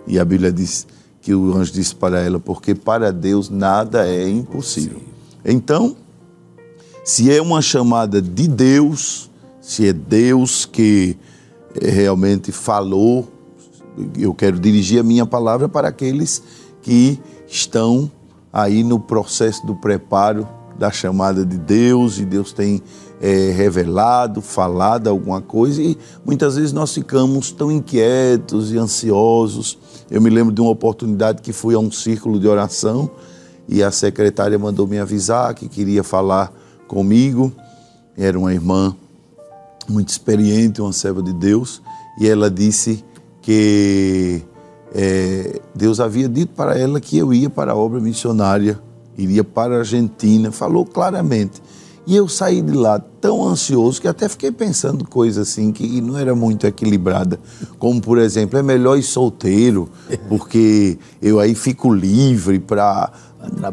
E 0.08 0.20
a 0.20 0.26
Bíblia 0.26 0.52
diz 0.52 0.88
que 1.22 1.34
o 1.34 1.56
anjo 1.56 1.74
disse 1.74 1.96
para 1.96 2.20
ela: 2.20 2.40
porque 2.40 2.76
para 2.76 3.12
Deus 3.12 3.50
nada 3.50 4.08
é 4.08 4.28
impossível. 4.28 5.02
Então, 5.44 5.96
se 7.04 7.32
é 7.32 7.42
uma 7.42 7.62
chamada 7.62 8.22
de 8.22 8.48
Deus, 8.48 9.30
se 9.62 9.88
é 9.88 9.94
Deus 9.94 10.66
que 10.66 11.18
realmente 11.82 12.52
falou 12.52 13.28
eu 14.18 14.34
quero 14.34 14.60
dirigir 14.60 15.00
a 15.00 15.04
minha 15.04 15.26
palavra 15.26 15.70
para 15.70 15.88
aqueles 15.88 16.42
que 16.82 17.20
estão 17.48 18.12
aí 18.52 18.84
no 18.84 19.00
processo 19.00 19.66
do 19.66 19.76
preparo 19.76 20.48
da 20.78 20.92
chamada 20.92 21.46
de 21.46 21.58
Deus 21.58 22.20
e 22.20 22.26
Deus 22.26 22.52
tem 22.52 22.82
é, 23.22 23.52
revelado, 23.52 24.42
falado 24.42 25.08
alguma 25.08 25.42
coisa 25.42 25.82
e 25.82 25.98
muitas 26.26 26.56
vezes 26.56 26.74
nós 26.74 26.94
ficamos 26.94 27.52
tão 27.52 27.72
inquietos 27.72 28.72
e 28.72 28.78
ansiosos. 28.78 29.78
Eu 30.10 30.22
me 30.22 30.30
lembro 30.30 30.54
de 30.54 30.62
uma 30.62 30.72
oportunidade 30.72 31.42
que 31.42 31.54
fui 31.54 31.76
a 31.76 31.80
um 31.80 31.92
círculo 31.92 32.40
de 32.40 32.48
oração 32.48 33.10
e 33.68 33.82
a 33.82 33.92
secretária 33.92 34.58
mandou 34.60 34.88
me 34.88 35.00
avisar 35.00 35.54
que 35.54 35.68
queria 35.68 36.04
falar 36.04 36.52
comigo. 36.88 37.52
Era 38.18 38.38
uma 38.38 38.54
irmã 38.54 38.96
muito 39.88 40.10
experiente, 40.10 40.82
uma 40.82 40.94
serva 40.94 41.22
de 41.22 41.34
Deus, 41.34 41.82
e 42.20 42.28
ela 42.28 42.50
disse 42.50 43.04
que 43.42 44.42
é, 44.94 45.60
Deus 45.74 46.00
havia 46.00 46.28
dito 46.28 46.54
para 46.54 46.78
ela 46.78 47.00
que 47.00 47.18
eu 47.18 47.34
ia 47.34 47.50
para 47.50 47.74
a 47.74 47.76
obra 47.76 48.00
missionária, 48.00 48.80
iria 49.18 49.44
para 49.44 49.76
a 49.76 49.78
Argentina, 49.80 50.52
falou 50.52 50.86
claramente. 50.86 51.62
E 52.08 52.16
eu 52.16 52.28
saí 52.28 52.62
de 52.62 52.74
lá 52.74 53.00
tão 53.20 53.44
ansioso 53.44 54.00
que 54.00 54.08
até 54.08 54.30
fiquei 54.30 54.52
pensando 54.52 55.08
coisas 55.08 55.50
assim 55.50 55.72
que 55.72 56.00
não 56.02 56.18
era 56.18 56.36
muito 56.36 56.68
equilibrada. 56.68 57.40
Como, 57.80 58.00
por 58.00 58.20
exemplo, 58.20 58.60
é 58.60 58.62
melhor 58.62 58.98
ir 58.98 59.04
solteiro, 59.04 59.90
porque 60.30 61.00
eu 61.20 61.40
aí 61.40 61.56
fico 61.56 61.92
livre 61.92 62.60
para 62.60 63.12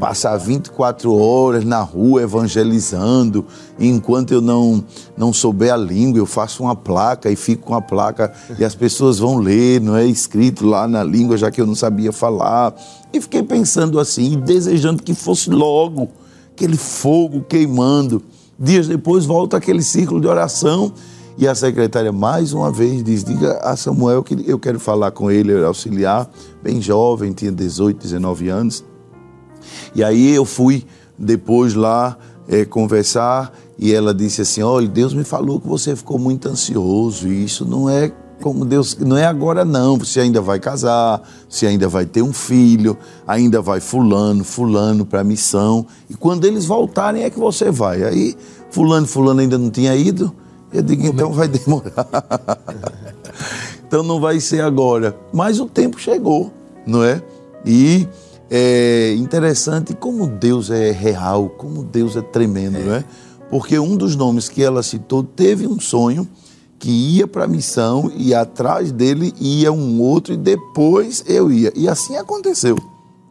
passar 0.00 0.36
24 0.36 1.14
horas 1.14 1.64
na 1.64 1.80
rua 1.80 2.22
evangelizando, 2.22 3.44
enquanto 3.78 4.32
eu 4.32 4.40
não, 4.40 4.82
não 5.16 5.32
souber 5.32 5.72
a 5.72 5.76
língua, 5.76 6.18
eu 6.18 6.26
faço 6.26 6.62
uma 6.62 6.76
placa 6.76 7.30
e 7.30 7.36
fico 7.36 7.66
com 7.66 7.74
a 7.74 7.80
placa 7.80 8.32
e 8.58 8.64
as 8.64 8.74
pessoas 8.74 9.18
vão 9.18 9.36
ler, 9.36 9.80
não 9.80 9.96
é 9.96 10.06
escrito 10.06 10.66
lá 10.66 10.88
na 10.88 11.04
língua, 11.04 11.36
já 11.36 11.50
que 11.50 11.60
eu 11.60 11.66
não 11.66 11.74
sabia 11.74 12.12
falar. 12.12 12.74
E 13.12 13.20
fiquei 13.20 13.42
pensando 13.42 14.00
assim, 14.00 14.38
desejando 14.40 15.02
que 15.02 15.14
fosse 15.14 15.50
logo 15.50 16.08
aquele 16.62 16.76
fogo 16.76 17.42
queimando. 17.42 18.22
Dias 18.56 18.86
depois 18.86 19.24
volta 19.26 19.56
aquele 19.56 19.82
círculo 19.82 20.20
de 20.20 20.28
oração 20.28 20.92
e 21.36 21.48
a 21.48 21.54
secretária 21.54 22.12
mais 22.12 22.52
uma 22.52 22.70
vez 22.70 23.02
diz: 23.02 23.24
diga 23.24 23.54
a 23.58 23.74
Samuel 23.74 24.22
que 24.22 24.44
eu 24.46 24.58
quero 24.58 24.78
falar 24.78 25.10
com 25.10 25.28
ele, 25.28 25.64
auxiliar, 25.64 26.30
bem 26.62 26.80
jovem, 26.80 27.32
tinha 27.32 27.50
18, 27.50 28.00
19 28.00 28.48
anos. 28.48 28.84
E 29.94 30.04
aí 30.04 30.32
eu 30.32 30.44
fui 30.44 30.84
depois 31.18 31.74
lá 31.74 32.16
é, 32.46 32.64
conversar 32.64 33.52
e 33.76 33.92
ela 33.92 34.14
disse 34.14 34.42
assim: 34.42 34.62
Olha, 34.62 34.86
Deus 34.86 35.12
me 35.12 35.24
falou 35.24 35.60
que 35.60 35.66
você 35.66 35.96
ficou 35.96 36.18
muito 36.18 36.48
ansioso 36.48 37.26
e 37.26 37.44
isso 37.44 37.64
não 37.64 37.90
é 37.90 38.12
como 38.42 38.64
Deus, 38.64 38.96
não 38.98 39.16
é 39.16 39.24
agora 39.24 39.64
não, 39.64 39.96
você 39.96 40.18
ainda 40.20 40.40
vai 40.40 40.58
casar, 40.58 41.22
você 41.48 41.66
ainda 41.66 41.88
vai 41.88 42.04
ter 42.04 42.22
um 42.22 42.32
filho, 42.32 42.98
ainda 43.26 43.62
vai 43.62 43.78
fulano, 43.78 44.42
fulano 44.42 45.06
para 45.06 45.20
a 45.20 45.24
missão, 45.24 45.86
e 46.10 46.14
quando 46.14 46.44
eles 46.44 46.66
voltarem 46.66 47.22
é 47.22 47.30
que 47.30 47.38
você 47.38 47.70
vai. 47.70 48.02
Aí 48.02 48.36
fulano, 48.70 49.06
fulano 49.06 49.40
ainda 49.40 49.56
não 49.56 49.70
tinha 49.70 49.94
ido, 49.94 50.34
eu 50.72 50.82
digo, 50.82 51.06
então 51.06 51.32
vai 51.32 51.46
demorar. 51.46 52.08
então 53.86 54.02
não 54.02 54.20
vai 54.20 54.40
ser 54.40 54.62
agora, 54.62 55.16
mas 55.32 55.60
o 55.60 55.66
tempo 55.66 56.00
chegou, 56.00 56.52
não 56.84 57.04
é? 57.04 57.22
E 57.64 58.08
é 58.50 59.14
interessante 59.14 59.94
como 59.94 60.26
Deus 60.26 60.68
é 60.68 60.90
real, 60.90 61.48
como 61.48 61.84
Deus 61.84 62.16
é 62.16 62.22
tremendo, 62.22 62.78
é. 62.78 62.82
não 62.82 62.94
é? 62.94 63.04
Porque 63.48 63.78
um 63.78 63.96
dos 63.96 64.16
nomes 64.16 64.48
que 64.48 64.64
ela 64.64 64.82
citou 64.82 65.22
teve 65.22 65.66
um 65.66 65.78
sonho 65.78 66.26
que 66.82 66.90
ia 66.90 67.28
para 67.28 67.44
a 67.44 67.46
missão 67.46 68.10
e 68.16 68.34
atrás 68.34 68.90
dele 68.90 69.32
ia 69.40 69.70
um 69.70 70.00
outro 70.00 70.34
e 70.34 70.36
depois 70.36 71.22
eu 71.28 71.48
ia. 71.52 71.72
E 71.76 71.88
assim 71.88 72.16
aconteceu, 72.16 72.76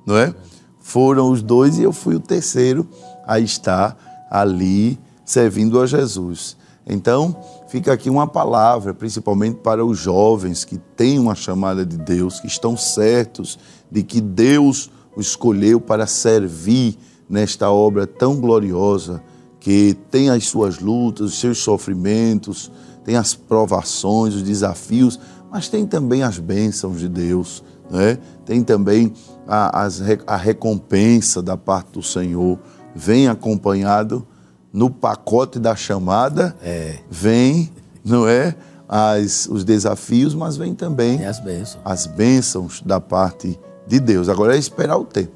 não 0.05 0.17
é? 0.17 0.33
Foram 0.79 1.29
os 1.29 1.43
dois 1.43 1.77
e 1.77 1.83
eu 1.83 1.91
fui 1.91 2.15
o 2.15 2.19
terceiro 2.21 2.87
a 3.27 3.41
estar 3.41 3.97
ali 4.31 4.97
servindo 5.25 5.81
a 5.81 5.85
Jesus. 5.85 6.55
Então, 6.87 7.35
fica 7.67 7.91
aqui 7.91 8.09
uma 8.09 8.25
palavra, 8.25 8.93
principalmente 8.93 9.57
para 9.57 9.85
os 9.85 9.99
jovens 9.99 10.63
que 10.63 10.77
têm 10.77 11.19
uma 11.19 11.35
chamada 11.35 11.85
de 11.85 11.97
Deus, 11.97 12.39
que 12.39 12.47
estão 12.47 12.77
certos 12.77 13.59
de 13.91 14.01
que 14.01 14.21
Deus 14.21 14.89
o 15.13 15.19
escolheu 15.19 15.81
para 15.81 16.07
servir 16.07 16.97
nesta 17.29 17.69
obra 17.69 18.07
tão 18.07 18.39
gloriosa 18.39 19.21
que 19.59 19.93
tem 20.09 20.29
as 20.29 20.47
suas 20.47 20.79
lutas, 20.79 21.33
os 21.33 21.39
seus 21.39 21.57
sofrimentos, 21.57 22.71
tem 23.03 23.15
as 23.15 23.33
provações, 23.33 24.35
os 24.35 24.43
desafios, 24.43 25.19
mas 25.51 25.67
tem 25.67 25.85
também 25.85 26.23
as 26.23 26.39
bênçãos 26.39 26.99
de 26.99 27.09
Deus, 27.09 27.63
né? 27.89 28.17
tem 28.45 28.63
também 28.63 29.13
a, 29.47 29.87
a 30.27 30.37
recompensa 30.37 31.41
da 31.41 31.57
parte 31.57 31.91
do 31.91 32.03
Senhor. 32.03 32.57
Vem 32.95 33.27
acompanhado 33.27 34.25
no 34.71 34.89
pacote 34.89 35.59
da 35.59 35.75
chamada, 35.75 36.55
é. 36.61 36.99
vem, 37.09 37.69
não 38.03 38.27
é? 38.27 38.55
As, 38.87 39.47
os 39.47 39.63
desafios, 39.63 40.33
mas 40.35 40.57
vem 40.57 40.75
também 40.75 41.25
as 41.25 41.39
bênçãos. 41.39 41.81
as 41.85 42.05
bênçãos 42.05 42.81
da 42.85 42.99
parte 42.99 43.57
de 43.87 43.99
Deus. 43.99 44.27
Agora 44.27 44.55
é 44.55 44.59
esperar 44.59 44.97
o 44.97 45.05
tempo. 45.05 45.31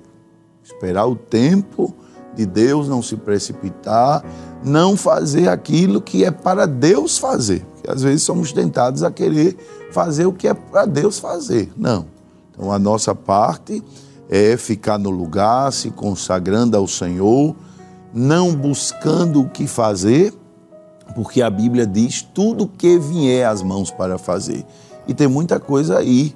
Esperar 0.61 1.05
o 1.05 1.15
tempo 1.15 1.95
de 2.35 2.45
Deus, 2.45 2.89
não 2.89 3.01
se 3.01 3.15
precipitar, 3.15 4.23
não 4.63 4.97
fazer 4.97 5.47
aquilo 5.47 6.01
que 6.01 6.23
é 6.23 6.31
para 6.31 6.65
Deus 6.65 7.17
fazer. 7.17 7.65
Porque 7.73 7.91
às 7.91 8.01
vezes 8.01 8.23
somos 8.23 8.51
tentados 8.51 9.03
a 9.03 9.11
querer 9.11 9.55
fazer 9.91 10.25
o 10.25 10.33
que 10.33 10.47
é 10.47 10.53
para 10.53 10.85
Deus 10.85 11.19
fazer. 11.19 11.71
Não. 11.77 12.05
Então 12.51 12.71
a 12.71 12.79
nossa 12.79 13.13
parte 13.13 13.83
é 14.29 14.57
ficar 14.57 14.97
no 14.97 15.09
lugar, 15.09 15.71
se 15.71 15.91
consagrando 15.91 16.75
ao 16.75 16.87
Senhor, 16.87 17.55
não 18.13 18.55
buscando 18.55 19.41
o 19.41 19.49
que 19.49 19.67
fazer, 19.67 20.33
porque 21.13 21.41
a 21.41 21.49
Bíblia 21.49 21.85
diz 21.85 22.21
tudo 22.21 22.67
que 22.67 22.97
vier 22.97 23.47
às 23.47 23.61
mãos 23.61 23.91
para 23.91 24.17
fazer. 24.17 24.65
E 25.07 25.13
tem 25.13 25.27
muita 25.27 25.59
coisa 25.59 25.97
aí 25.99 26.35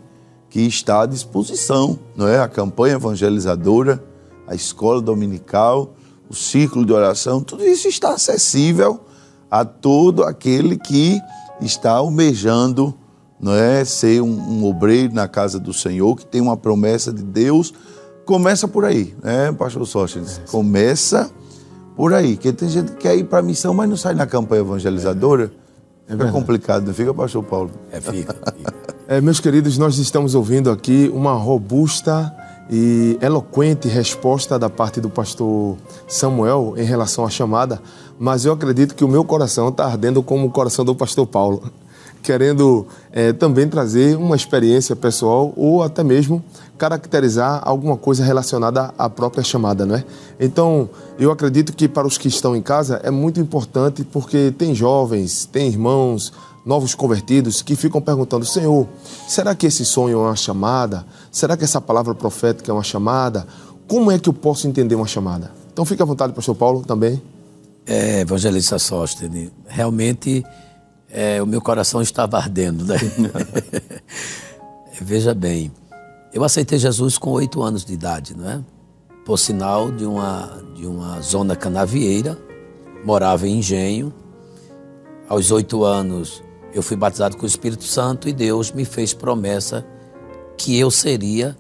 que 0.50 0.62
está 0.62 1.04
à 1.04 1.06
disposição, 1.06 1.98
não 2.16 2.28
é? 2.28 2.40
A 2.40 2.48
campanha 2.48 2.96
evangelizadora, 2.96 4.04
a 4.48 4.56
escola 4.56 5.02
dominical, 5.02 5.94
o 6.30 6.36
círculo 6.36 6.86
de 6.86 6.94
oração, 6.94 7.42
tudo 7.42 7.66
isso 7.66 7.88
está 7.88 8.14
acessível 8.14 9.02
a 9.50 9.66
todo 9.66 10.24
aquele 10.24 10.78
que 10.78 11.20
está 11.62 11.92
almejando 11.92 12.96
não 13.40 13.54
é? 13.54 13.86
Ser 13.86 14.22
um, 14.22 14.28
um 14.28 14.66
obreiro 14.66 15.14
na 15.14 15.28
casa 15.28 15.60
do 15.60 15.74
Senhor, 15.74 16.16
que 16.16 16.26
tem 16.26 16.42
uma 16.42 16.58
promessa 16.58 17.14
de 17.14 17.24
Deus, 17.24 17.74
começa 18.26 18.68
por 18.68 18.86
aí, 18.86 19.16
né, 19.24 19.52
pastor 19.54 19.86
Sóstenes? 19.88 20.42
Começa 20.52 21.32
por 21.96 22.14
aí, 22.14 22.36
que 22.36 22.52
tem 22.52 22.70
gente 22.70 22.92
que 22.92 22.98
quer 22.98 23.16
ir 23.16 23.24
para 23.26 23.40
a 23.40 23.42
missão, 23.42 23.74
mas 23.74 23.90
não 23.90 23.98
sai 23.98 24.14
na 24.14 24.28
campanha 24.28 24.62
evangelizadora. 24.62 25.52
É, 26.08 26.14
fica 26.14 26.32
complicado, 26.32 26.86
não 26.86 26.94
fica, 26.94 27.14
pastor 27.14 27.44
Paulo? 27.44 27.72
É, 27.92 28.02
fica. 28.02 28.34
fica. 28.34 28.74
É, 29.12 29.20
meus 29.20 29.40
queridos, 29.40 29.76
nós 29.80 29.98
estamos 29.98 30.36
ouvindo 30.36 30.70
aqui 30.70 31.10
uma 31.12 31.34
robusta 31.34 32.32
e 32.70 33.18
eloquente 33.22 33.88
resposta 33.88 34.60
da 34.60 34.70
parte 34.70 35.02
do 35.02 35.10
pastor 35.10 35.76
Samuel 36.08 36.76
em 36.78 36.84
relação 36.84 37.26
à 37.26 37.30
chamada, 37.30 37.82
mas 38.20 38.46
eu 38.46 38.54
acredito 38.54 38.94
que 38.94 39.04
o 39.04 39.08
meu 39.08 39.24
coração 39.24 39.70
está 39.70 39.86
ardendo 39.86 40.22
como 40.22 40.48
o 40.48 40.52
coração 40.52 40.86
do 40.86 40.94
pastor 40.94 41.26
Paulo, 41.26 41.64
querendo 42.22 42.86
é, 43.12 43.34
também 43.34 43.68
trazer 43.68 44.16
uma 44.16 44.36
experiência 44.36 44.96
pessoal 44.96 45.52
ou 45.56 45.82
até 45.82 46.04
mesmo 46.04 46.44
caracterizar 46.78 47.62
alguma 47.64 47.98
coisa 47.98 48.24
relacionada 48.24 48.94
à 48.98 49.10
própria 49.10 49.44
chamada, 49.44 49.86
não 49.86 49.96
é? 49.96 50.06
Então, 50.40 50.90
eu 51.18 51.32
acredito 51.32 51.74
que 51.74 51.88
para 51.88 52.08
os 52.08 52.18
que 52.18 52.30
estão 52.30 52.56
em 52.56 52.62
casa 52.62 53.02
é 53.04 53.12
muito 53.12 53.40
importante 53.40 54.04
porque 54.04 54.54
tem 54.58 54.74
jovens, 54.74 55.46
tem 55.46 55.68
irmãos, 55.68 56.32
novos 56.66 56.94
convertidos 56.96 57.62
que 57.62 57.76
ficam 57.76 58.02
perguntando: 58.02 58.46
Senhor, 58.46 58.88
será 59.28 59.56
que 59.56 59.68
esse 59.68 59.86
sonho 59.86 60.20
é 60.20 60.22
uma 60.22 60.36
chamada? 60.36 61.06
Será 61.32 61.56
que 61.56 61.64
essa 61.64 61.82
palavra 61.82 62.14
profética 62.14 62.72
é 62.72 62.74
uma 62.74 62.84
chamada? 62.84 63.48
Como 63.88 64.12
é 64.12 64.20
que 64.20 64.30
eu 64.30 64.34
posso 64.34 64.68
entender 64.68 64.96
uma 64.96 65.08
chamada? 65.08 65.52
Então 65.72 65.84
fique 65.86 66.02
à 66.02 66.06
vontade, 66.06 66.34
pastor 66.34 66.56
Paulo, 66.56 66.84
também. 66.86 67.22
É, 67.86 68.22
evangelista 68.22 68.78
Sóstenes, 68.78 69.50
realmente 69.68 70.46
é, 71.10 71.42
o 71.42 71.48
meu 71.48 71.60
coração 71.60 72.02
estava 72.02 72.38
ardendo. 72.38 72.86
Né? 72.86 72.98
Veja 75.02 75.34
bem, 75.34 75.72
eu 76.32 76.44
aceitei 76.44 76.78
Jesus 76.78 77.18
com 77.18 77.32
oito 77.32 77.64
anos 77.64 77.84
de 77.84 77.94
idade, 77.94 78.38
não 78.38 78.48
é? 78.48 78.62
Por 79.26 79.40
sinal 79.40 79.92
de 79.92 80.06
uma, 80.06 80.62
de 80.76 80.86
uma 80.86 81.20
zona 81.22 81.56
canavieira, 81.56 82.38
morava 83.04 83.48
em 83.48 83.58
Engenho. 83.58 84.14
Aos 85.28 85.52
oito 85.52 85.84
anos, 85.84 86.44
eu 86.74 86.84
fui 86.84 86.96
batizado 86.96 87.38
com 87.38 87.44
o 87.44 87.48
Espírito 87.48 87.84
Santo 87.84 88.30
e 88.30 88.34
Deus 88.34 88.72
me 88.72 88.86
fez 88.86 89.14
promessa 89.14 89.86
que 90.58 90.78
eu 90.78 90.92
seria 90.92 91.58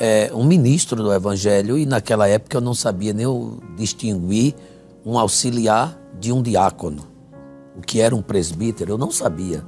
é, 0.00 0.30
um 0.34 0.44
ministro 0.44 1.02
do 1.02 1.12
Evangelho 1.12 1.76
e 1.76 1.84
naquela 1.84 2.28
época 2.28 2.56
eu 2.56 2.60
não 2.60 2.74
sabia 2.74 3.12
nem 3.12 3.26
distinguir 3.76 4.54
um 5.04 5.18
auxiliar 5.18 5.98
de 6.18 6.32
um 6.32 6.42
diácono. 6.42 7.06
O 7.76 7.80
que 7.80 8.00
era 8.00 8.14
um 8.14 8.22
presbítero, 8.22 8.92
eu 8.92 8.98
não 8.98 9.10
sabia. 9.10 9.64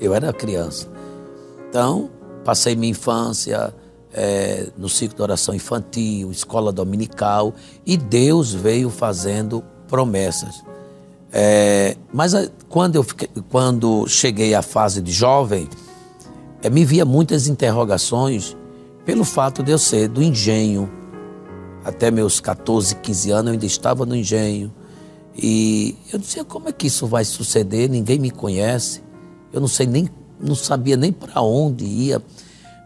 Eu 0.00 0.14
era 0.14 0.32
criança. 0.32 0.88
Então, 1.68 2.10
passei 2.44 2.76
minha 2.76 2.90
infância 2.90 3.74
é, 4.12 4.68
no 4.76 4.88
ciclo 4.88 5.16
de 5.16 5.22
oração 5.22 5.54
infantil, 5.54 6.30
escola 6.30 6.72
dominical, 6.72 7.54
e 7.84 7.96
Deus 7.96 8.52
veio 8.52 8.90
fazendo 8.90 9.62
promessas. 9.88 10.62
É, 11.32 11.96
mas 12.12 12.32
quando, 12.68 12.96
eu 12.96 13.02
fiquei, 13.02 13.28
quando 13.50 14.06
cheguei 14.06 14.54
à 14.54 14.62
fase 14.62 15.02
de 15.02 15.12
jovem, 15.12 15.68
é, 16.62 16.70
me 16.70 16.84
via 16.84 17.04
muitas 17.04 17.46
interrogações 17.46 18.56
pelo 19.04 19.24
fato 19.24 19.62
de 19.62 19.70
eu 19.70 19.78
ser 19.78 20.08
do 20.08 20.22
engenho. 20.22 20.90
Até 21.84 22.10
meus 22.10 22.40
14, 22.40 22.96
15 22.96 23.30
anos 23.30 23.46
eu 23.46 23.52
ainda 23.52 23.66
estava 23.66 24.04
no 24.04 24.16
engenho. 24.16 24.72
E 25.36 25.96
eu 26.12 26.18
dizia, 26.18 26.44
como 26.44 26.68
é 26.68 26.72
que 26.72 26.86
isso 26.86 27.06
vai 27.06 27.24
suceder? 27.24 27.88
Ninguém 27.88 28.18
me 28.18 28.30
conhece. 28.30 29.02
Eu 29.52 29.60
não 29.60 29.68
sei 29.68 29.86
nem, 29.86 30.08
não 30.40 30.54
sabia 30.54 30.96
nem 30.96 31.12
para 31.12 31.40
onde 31.42 31.84
ia. 31.84 32.20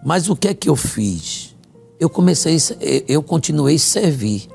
Mas 0.04 0.28
o 0.28 0.36
que 0.36 0.48
é 0.48 0.54
que 0.54 0.68
eu 0.68 0.76
fiz? 0.76 1.54
Eu 1.98 2.10
comecei, 2.10 2.58
eu 3.06 3.22
continuei 3.22 3.76
a 3.76 3.78
servir. 3.78 4.48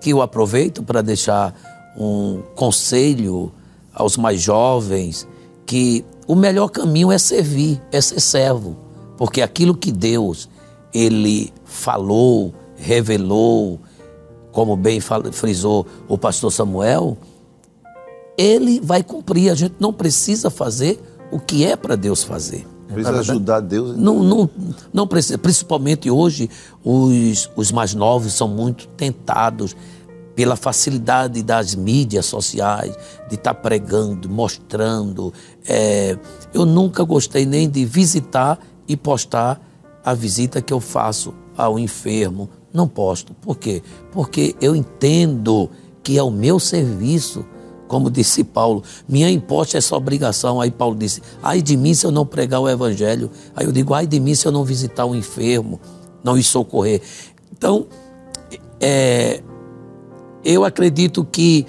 Que 0.00 0.10
eu 0.10 0.20
aproveito 0.20 0.82
para 0.82 1.02
deixar 1.02 1.54
um 1.96 2.42
conselho 2.54 3.52
aos 3.92 4.16
mais 4.16 4.40
jovens 4.40 5.26
que 5.66 6.04
o 6.26 6.34
melhor 6.34 6.68
caminho 6.68 7.10
é 7.10 7.18
servir, 7.18 7.80
é 7.92 8.00
ser 8.00 8.20
servo, 8.20 8.76
porque 9.16 9.42
aquilo 9.42 9.74
que 9.74 9.92
Deus 9.92 10.48
ele 10.92 11.52
falou, 11.64 12.54
revelou, 12.76 13.80
como 14.52 14.76
bem 14.76 15.00
frisou 15.32 15.86
o 16.08 16.18
pastor 16.18 16.50
Samuel, 16.50 17.16
ele 18.36 18.80
vai 18.80 19.02
cumprir. 19.02 19.50
A 19.50 19.54
gente 19.54 19.74
não 19.78 19.92
precisa 19.92 20.50
fazer 20.50 21.00
o 21.30 21.38
que 21.38 21.64
é 21.64 21.76
para 21.76 21.96
Deus 21.96 22.22
fazer. 22.22 22.66
Precisa 22.88 23.16
é 23.16 23.20
ajudar 23.20 23.60
Deus. 23.60 23.90
Então. 23.90 24.02
Não, 24.02 24.22
não, 24.22 24.50
não 24.92 25.06
precisa. 25.06 25.38
Principalmente 25.38 26.10
hoje, 26.10 26.50
os, 26.84 27.48
os 27.54 27.70
mais 27.70 27.94
novos 27.94 28.32
são 28.32 28.48
muito 28.48 28.88
tentados 28.88 29.76
pela 30.40 30.56
facilidade 30.56 31.42
das 31.42 31.74
mídias 31.74 32.24
sociais, 32.24 32.96
de 33.28 33.34
estar 33.34 33.52
tá 33.52 33.60
pregando, 33.60 34.26
mostrando. 34.26 35.34
É, 35.68 36.16
eu 36.54 36.64
nunca 36.64 37.04
gostei 37.04 37.44
nem 37.44 37.68
de 37.68 37.84
visitar 37.84 38.58
e 38.88 38.96
postar 38.96 39.60
a 40.02 40.14
visita 40.14 40.62
que 40.62 40.72
eu 40.72 40.80
faço 40.80 41.34
ao 41.54 41.78
enfermo. 41.78 42.48
Não 42.72 42.88
posto. 42.88 43.34
Por 43.34 43.58
quê? 43.58 43.82
Porque 44.12 44.56
eu 44.62 44.74
entendo 44.74 45.68
que 46.02 46.16
é 46.16 46.22
o 46.22 46.30
meu 46.30 46.58
serviço. 46.58 47.44
Como 47.86 48.10
disse 48.10 48.42
Paulo, 48.42 48.82
minha 49.06 49.28
imposta 49.28 49.76
é 49.76 49.80
sua 49.82 49.98
obrigação. 49.98 50.58
Aí 50.58 50.70
Paulo 50.70 50.96
disse: 50.96 51.20
ai 51.42 51.60
de 51.60 51.76
mim 51.76 51.92
se 51.92 52.06
eu 52.06 52.10
não 52.10 52.24
pregar 52.24 52.60
o 52.60 52.68
evangelho. 52.70 53.30
Aí 53.54 53.66
eu 53.66 53.72
digo: 53.72 53.92
ai 53.92 54.06
de 54.06 54.18
mim 54.18 54.34
se 54.34 54.48
eu 54.48 54.52
não 54.52 54.64
visitar 54.64 55.04
o 55.04 55.14
enfermo, 55.14 55.78
não 56.24 56.38
ir 56.38 56.44
socorrer. 56.44 57.02
Então, 57.52 57.86
é, 58.80 59.42
eu 60.44 60.64
acredito 60.64 61.24
que 61.24 61.66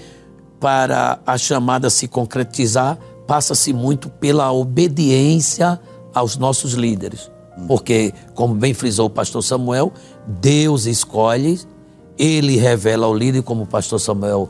para 0.59 1.19
a 1.25 1.37
chamada 1.37 1.89
se 1.89 2.07
concretizar, 2.07 2.97
passa-se 3.27 3.73
muito 3.73 4.09
pela 4.09 4.51
obediência 4.51 5.79
aos 6.13 6.37
nossos 6.37 6.73
líderes. 6.73 7.31
Porque, 7.67 8.13
como 8.35 8.53
bem 8.53 8.73
frisou 8.73 9.07
o 9.07 9.09
pastor 9.09 9.43
Samuel, 9.43 9.91
Deus 10.27 10.85
escolhe, 10.85 11.59
ele 12.17 12.57
revela 12.57 13.07
ao 13.07 13.15
líder, 13.15 13.41
como 13.41 13.63
o 13.63 13.67
pastor 13.67 13.99
Samuel 13.99 14.49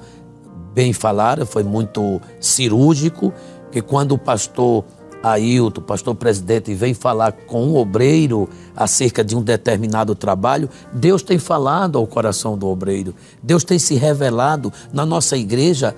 bem 0.74 0.94
falara, 0.94 1.46
foi 1.46 1.64
muito 1.64 2.22
cirúrgico, 2.40 3.34
que 3.72 3.82
quando 3.82 4.14
o 4.14 4.18
pastor 4.18 4.84
Ailton, 5.24 5.82
pastor 5.82 6.16
presidente, 6.16 6.74
vem 6.74 6.94
falar 6.94 7.32
com 7.32 7.64
um 7.64 7.76
obreiro 7.76 8.50
acerca 8.76 9.24
de 9.24 9.36
um 9.36 9.42
determinado 9.42 10.16
trabalho, 10.16 10.70
Deus 10.94 11.22
tem 11.22 11.38
falado 11.38 11.98
ao 11.98 12.08
coração 12.08 12.58
do 12.58 12.68
obreiro. 12.68 13.14
Deus 13.42 13.64
tem 13.64 13.78
se 13.78 13.96
revelado 13.96 14.72
na 14.92 15.06
nossa 15.06 15.38
igreja. 15.38 15.96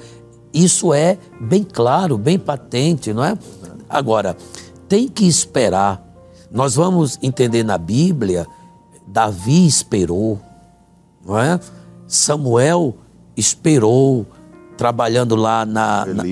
Isso 0.53 0.93
é 0.93 1.17
bem 1.39 1.63
claro, 1.63 2.17
bem 2.17 2.38
patente, 2.38 3.13
não 3.13 3.24
é? 3.24 3.38
Agora, 3.89 4.36
tem 4.88 5.07
que 5.07 5.26
esperar. 5.26 6.03
Nós 6.51 6.76
vamos 6.76 7.17
entender 7.21 7.63
na 7.63 7.78
Bíblia, 7.78 8.45
Davi 9.07 9.65
esperou, 9.65 10.39
não 11.26 11.39
é? 11.39 11.59
Samuel 12.07 12.95
esperou, 13.36 14.26
trabalhando 14.78 15.36
lá 15.36 15.65
na. 15.65 16.05
na 16.05 16.24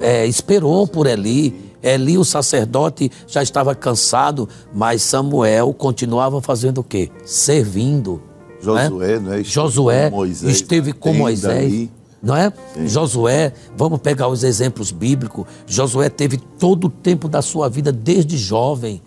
é, 0.00 0.26
esperou 0.26 0.86
por 0.86 1.06
Eli. 1.06 1.65
Eli, 1.88 2.18
o 2.18 2.24
sacerdote, 2.24 3.10
já 3.26 3.42
estava 3.42 3.74
cansado, 3.74 4.48
mas 4.72 5.02
Samuel 5.02 5.72
continuava 5.72 6.40
fazendo 6.40 6.78
o 6.78 6.84
quê? 6.84 7.10
Servindo. 7.24 8.22
Josué, 8.60 9.20
né? 9.20 9.36
né? 9.36 9.44
Josué 9.44 10.10
Moisés, 10.10 10.56
esteve 10.56 10.92
com 10.92 11.12
Moisés. 11.12 11.70
Daí. 11.70 11.90
Não 12.22 12.36
é? 12.36 12.52
Sim. 12.74 12.88
Josué, 12.88 13.52
vamos 13.76 14.00
pegar 14.00 14.28
os 14.28 14.42
exemplos 14.42 14.90
bíblicos. 14.90 15.46
Josué 15.66 16.08
teve 16.08 16.38
todo 16.38 16.86
o 16.86 16.90
tempo 16.90 17.28
da 17.28 17.42
sua 17.42 17.68
vida, 17.68 17.92
desde 17.92 18.36
jovem, 18.36 19.00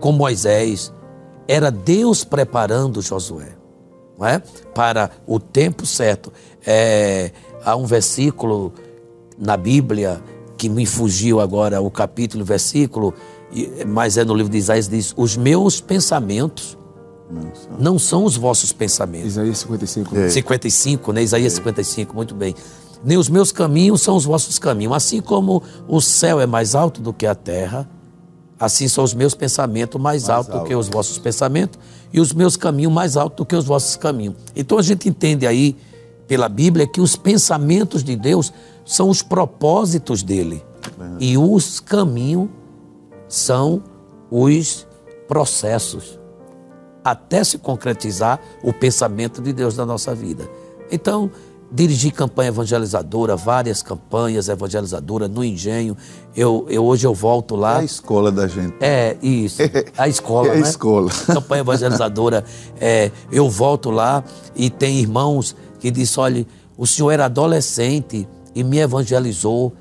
com 0.00 0.12
Moisés. 0.12 0.92
Era 1.48 1.70
Deus 1.70 2.24
preparando 2.24 3.00
Josué 3.00 3.56
não 4.18 4.26
é? 4.26 4.42
para 4.74 5.10
o 5.26 5.38
tempo 5.38 5.86
certo. 5.86 6.32
É, 6.66 7.30
há 7.64 7.76
um 7.76 7.84
versículo 7.84 8.72
na 9.38 9.56
Bíblia 9.56 10.22
que 10.56 10.68
me 10.68 10.86
fugiu 10.86 11.40
agora 11.40 11.80
o 11.80 11.90
capítulo, 11.90 12.42
o 12.42 12.46
versículo, 12.46 13.14
mas 13.86 14.16
é 14.16 14.24
no 14.24 14.34
livro 14.34 14.50
de 14.50 14.58
Isaías, 14.58 14.88
diz: 14.88 15.14
Os 15.16 15.36
meus 15.36 15.80
pensamentos 15.80 16.76
não 17.30 17.54
são, 17.54 17.72
não 17.78 17.98
são 17.98 18.24
os 18.24 18.36
vossos 18.36 18.72
pensamentos. 18.72 19.28
Isaías 19.28 19.58
55. 19.58 20.16
É. 20.16 20.28
55, 20.28 21.12
né? 21.12 21.22
Isaías 21.22 21.52
é. 21.52 21.56
55, 21.56 22.14
muito 22.14 22.34
bem. 22.34 22.54
Nem 23.04 23.18
os 23.18 23.28
meus 23.28 23.52
caminhos 23.52 24.00
são 24.02 24.16
os 24.16 24.24
vossos 24.24 24.58
caminhos. 24.58 24.94
Assim 24.94 25.20
como 25.20 25.62
o 25.86 26.00
céu 26.00 26.40
é 26.40 26.46
mais 26.46 26.74
alto 26.74 27.00
do 27.00 27.12
que 27.12 27.26
a 27.26 27.34
terra, 27.34 27.88
assim 28.58 28.88
são 28.88 29.04
os 29.04 29.12
meus 29.12 29.34
pensamentos 29.34 30.00
mais, 30.00 30.22
mais 30.22 30.30
altos 30.30 30.54
alto. 30.54 30.62
do 30.64 30.68
que 30.68 30.74
os 30.74 30.88
vossos 30.88 31.18
pensamentos, 31.18 31.78
e 32.12 32.20
os 32.20 32.32
meus 32.32 32.56
caminhos 32.56 32.92
mais 32.92 33.16
altos 33.16 33.36
do 33.36 33.46
que 33.46 33.54
os 33.54 33.64
vossos 33.64 33.96
caminhos. 33.96 34.36
Então 34.54 34.78
a 34.78 34.82
gente 34.82 35.08
entende 35.08 35.46
aí, 35.46 35.76
pela 36.26 36.48
Bíblia, 36.48 36.86
que 36.86 37.00
os 37.00 37.16
pensamentos 37.16 38.02
de 38.02 38.16
Deus 38.16 38.52
são 38.84 39.08
os 39.08 39.22
propósitos 39.22 40.22
dele. 40.22 40.64
É. 40.98 41.04
E 41.20 41.38
os 41.38 41.80
caminhos 41.80 42.48
são 43.28 43.82
os 44.30 44.86
processos 45.28 46.18
até 47.04 47.44
se 47.44 47.58
concretizar 47.58 48.40
o 48.64 48.72
pensamento 48.72 49.40
de 49.40 49.52
Deus 49.52 49.76
na 49.76 49.86
nossa 49.86 50.12
vida. 50.12 50.48
Então, 50.90 51.30
dirigi 51.70 52.10
campanha 52.10 52.48
evangelizadora, 52.48 53.36
várias 53.36 53.80
campanhas 53.80 54.48
evangelizadoras 54.48 55.30
no 55.30 55.44
engenho. 55.44 55.96
Eu, 56.34 56.66
eu 56.68 56.84
hoje 56.84 57.06
eu 57.06 57.14
volto 57.14 57.54
lá. 57.54 57.76
É 57.76 57.80
a 57.80 57.84
escola 57.84 58.32
da 58.32 58.48
gente. 58.48 58.74
É 58.80 59.16
isso. 59.22 59.62
A 59.96 60.08
escola, 60.08 60.48
é 60.48 60.52
a 60.52 60.54
né? 60.54 60.60
escola. 60.60 61.10
Campanha 61.26 61.60
evangelizadora. 61.60 62.44
É, 62.80 63.10
eu 63.30 63.48
volto 63.48 63.90
lá 63.90 64.22
e 64.54 64.68
tem 64.68 64.98
irmãos 64.98 65.54
que 65.78 65.90
dizem, 65.90 66.22
olha, 66.22 66.46
o 66.76 66.86
senhor 66.86 67.10
era 67.10 67.24
adolescente 67.26 68.28
e 68.54 68.64
me 68.64 68.78
evangelizou 68.78 69.72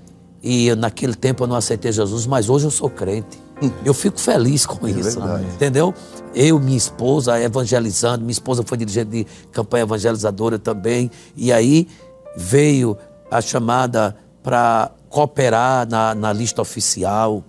e 0.41 0.67
eu, 0.67 0.75
naquele 0.75 1.15
tempo 1.15 1.43
eu 1.43 1.47
não 1.47 1.55
aceitei 1.55 1.91
Jesus, 1.91 2.27
mas 2.27 2.49
hoje 2.49 2.65
eu 2.67 2.71
sou 2.71 2.89
crente. 2.89 3.43
Eu 3.85 3.93
fico 3.93 4.19
feliz 4.19 4.65
com 4.65 4.85
É 4.85 4.91
isso, 4.91 5.17
verdade. 5.19 5.45
entendeu? 5.55 5.93
Eu, 6.33 6.59
minha 6.59 6.77
esposa, 6.77 7.39
evangelizando, 7.41 8.19
minha 8.19 8.33
esposa 8.33 8.63
foi 8.65 8.77
dirigente 8.77 9.09
de 9.09 9.27
campanha 9.49 9.83
evangelizadora 9.83 10.59
também, 10.59 11.09
e 11.37 11.53
aí 11.53 11.87
veio 12.35 12.97
a 13.31 13.39
chamada 13.39 14.13
para 14.43 14.91
cooperar 15.09 15.87
na, 15.89 16.13
na 16.13 16.33
lista 16.33 16.61
oficial, 16.61 17.45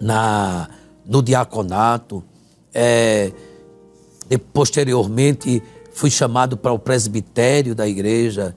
na, 0.00 0.68
no 1.04 1.20
diaconato. 1.20 2.22
É, 2.72 3.32
e 4.30 4.38
posteriormente 4.38 5.60
fui 6.00 6.10
chamado 6.10 6.56
para 6.56 6.72
o 6.72 6.78
presbitério 6.78 7.74
da 7.74 7.86
igreja. 7.86 8.56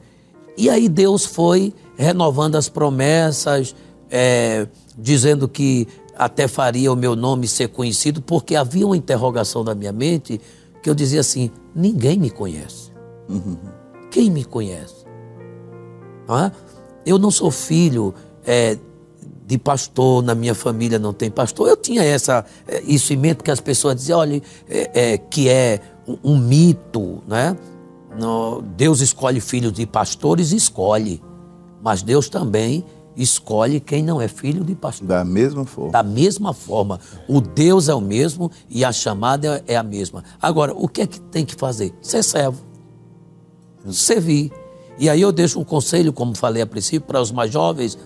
E 0.58 0.70
aí 0.70 0.88
Deus 0.88 1.26
foi 1.26 1.74
renovando 1.98 2.56
as 2.56 2.70
promessas, 2.70 3.76
é, 4.10 4.66
dizendo 4.98 5.50
que 5.50 5.86
até 6.16 6.48
faria 6.48 6.89
o 6.89 6.96
meu 6.96 7.18
nome 7.18 7.46
ser 7.46 7.68
conhecido, 7.68 8.22
porque 8.22 8.56
havia 8.56 8.86
uma 8.86 8.96
interrogação 8.96 9.62
na 9.62 9.76
minha 9.76 9.91
mente 9.91 10.39
que 10.82 10.89
eu 10.89 10.96
dizia 10.96 11.20
assim: 11.20 11.52
ninguém 11.76 12.18
me 12.18 12.30
conhece. 12.30 12.94
Quem 14.10 14.32
me 14.32 14.46
conhece? 14.46 15.04
É? 16.30 16.50
Eu 17.06 17.20
não 17.20 17.30
sou 17.30 17.52
filho 17.52 18.14
é, 18.46 18.78
de 19.46 19.58
pastor, 19.58 20.24
na 20.24 20.34
minha 20.34 20.56
família 20.56 20.98
não 20.98 21.12
tem 21.12 21.30
pastor. 21.30 21.68
Eu 21.68 21.76
tinha 21.76 22.04
essa, 22.04 22.46
é, 22.66 22.82
isso 22.84 23.12
em 23.12 23.18
mente 23.18 23.44
que 23.44 23.52
as 23.52 23.60
pessoas 23.60 23.96
diziam, 23.96 24.20
olha, 24.20 24.41
é, 24.70 25.14
é, 25.14 25.18
que 25.18 25.50
é 25.50 25.82
um, 26.24 26.38
mito, 26.38 27.24
né? 27.28 27.56
Deus 28.76 29.01
escolhe 29.01 29.39
filhos 29.39 29.74
de 29.74 29.86
pastores, 29.86 30.51
escolhe. 30.51 31.22
Mas 31.82 32.01
Deus 32.01 32.30
também 32.30 32.86
escolhe 33.16 33.80
quem 33.80 34.04
não 34.04 34.20
é 34.20 34.28
filho 34.28 34.64
de 34.64 34.76
pastor. 34.76 35.08
Da 35.08 35.24
mesma 35.24 35.66
forma. 35.66 35.91
Da 35.91 36.04
mesma 36.04 36.54
forma, 36.54 36.99
o 37.28 37.39
Deus 37.41 37.89
é 37.89 37.93
o 37.93 38.01
mesmo 38.01 38.51
e 38.70 38.84
a 38.84 38.91
chamada 38.91 39.64
é 39.68 39.76
a 39.76 39.84
mesma. 39.84 40.24
Agora, 40.41 40.74
o 40.74 40.88
que 40.88 41.01
é 41.01 41.08
que 41.08 41.20
tem 41.20 41.45
que 41.45 41.56
fazer? 41.56 41.93
Ser 42.01 42.24
servo. 42.24 42.62
Servir. 43.91 44.51
E 44.97 45.10
aí 45.10 45.22
eu 45.22 45.32
deixo 45.32 45.60
um 45.60 45.64
conselho, 45.64 46.14
como 46.14 46.36
falei 46.36 46.62
a 46.62 46.68
princípio, 46.68 47.01
para 47.01 47.22
os 47.22 47.32
mais 47.32 47.51
jovens: 47.51 47.97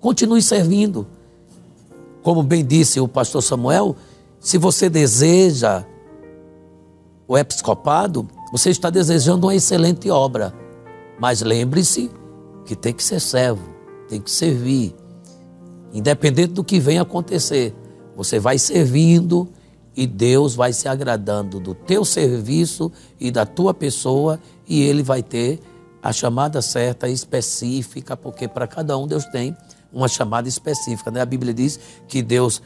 continue 0.00 0.40
servindo. 0.40 1.06
Como 2.22 2.42
bem 2.42 2.64
disse 2.64 3.00
o 3.00 3.08
pastor 3.08 3.42
Samuel, 3.42 3.96
se 4.38 4.56
você 4.56 4.88
deseja 4.88 5.84
o 7.26 7.36
episcopado, 7.38 8.28
você 8.52 8.70
está 8.70 8.90
desejando 8.90 9.46
uma 9.46 9.54
excelente 9.54 10.10
obra. 10.10 10.52
Mas 11.18 11.40
lembre-se 11.40 12.10
que 12.64 12.74
tem 12.74 12.92
que 12.92 13.02
ser 13.02 13.20
servo, 13.20 13.62
tem 14.08 14.20
que 14.20 14.30
servir. 14.30 14.94
Independente 15.92 16.54
do 16.54 16.64
que 16.64 16.80
venha 16.80 17.02
acontecer, 17.02 17.74
você 18.16 18.38
vai 18.38 18.58
servindo 18.58 19.48
e 19.96 20.06
Deus 20.06 20.54
vai 20.54 20.72
se 20.72 20.88
agradando 20.88 21.60
do 21.60 21.74
teu 21.74 22.04
serviço 22.04 22.90
e 23.20 23.30
da 23.30 23.44
tua 23.44 23.74
pessoa 23.74 24.40
e 24.66 24.82
ele 24.82 25.02
vai 25.02 25.22
ter 25.22 25.60
a 26.02 26.12
chamada 26.12 26.60
certa 26.60 27.08
específica, 27.08 28.16
porque 28.16 28.48
para 28.48 28.66
cada 28.66 28.96
um 28.98 29.06
Deus 29.06 29.24
tem 29.26 29.56
uma 29.92 30.08
chamada 30.08 30.48
específica. 30.48 31.10
Né? 31.10 31.20
A 31.20 31.26
Bíblia 31.26 31.54
diz 31.54 31.78
que 32.08 32.22
Deus, 32.22 32.62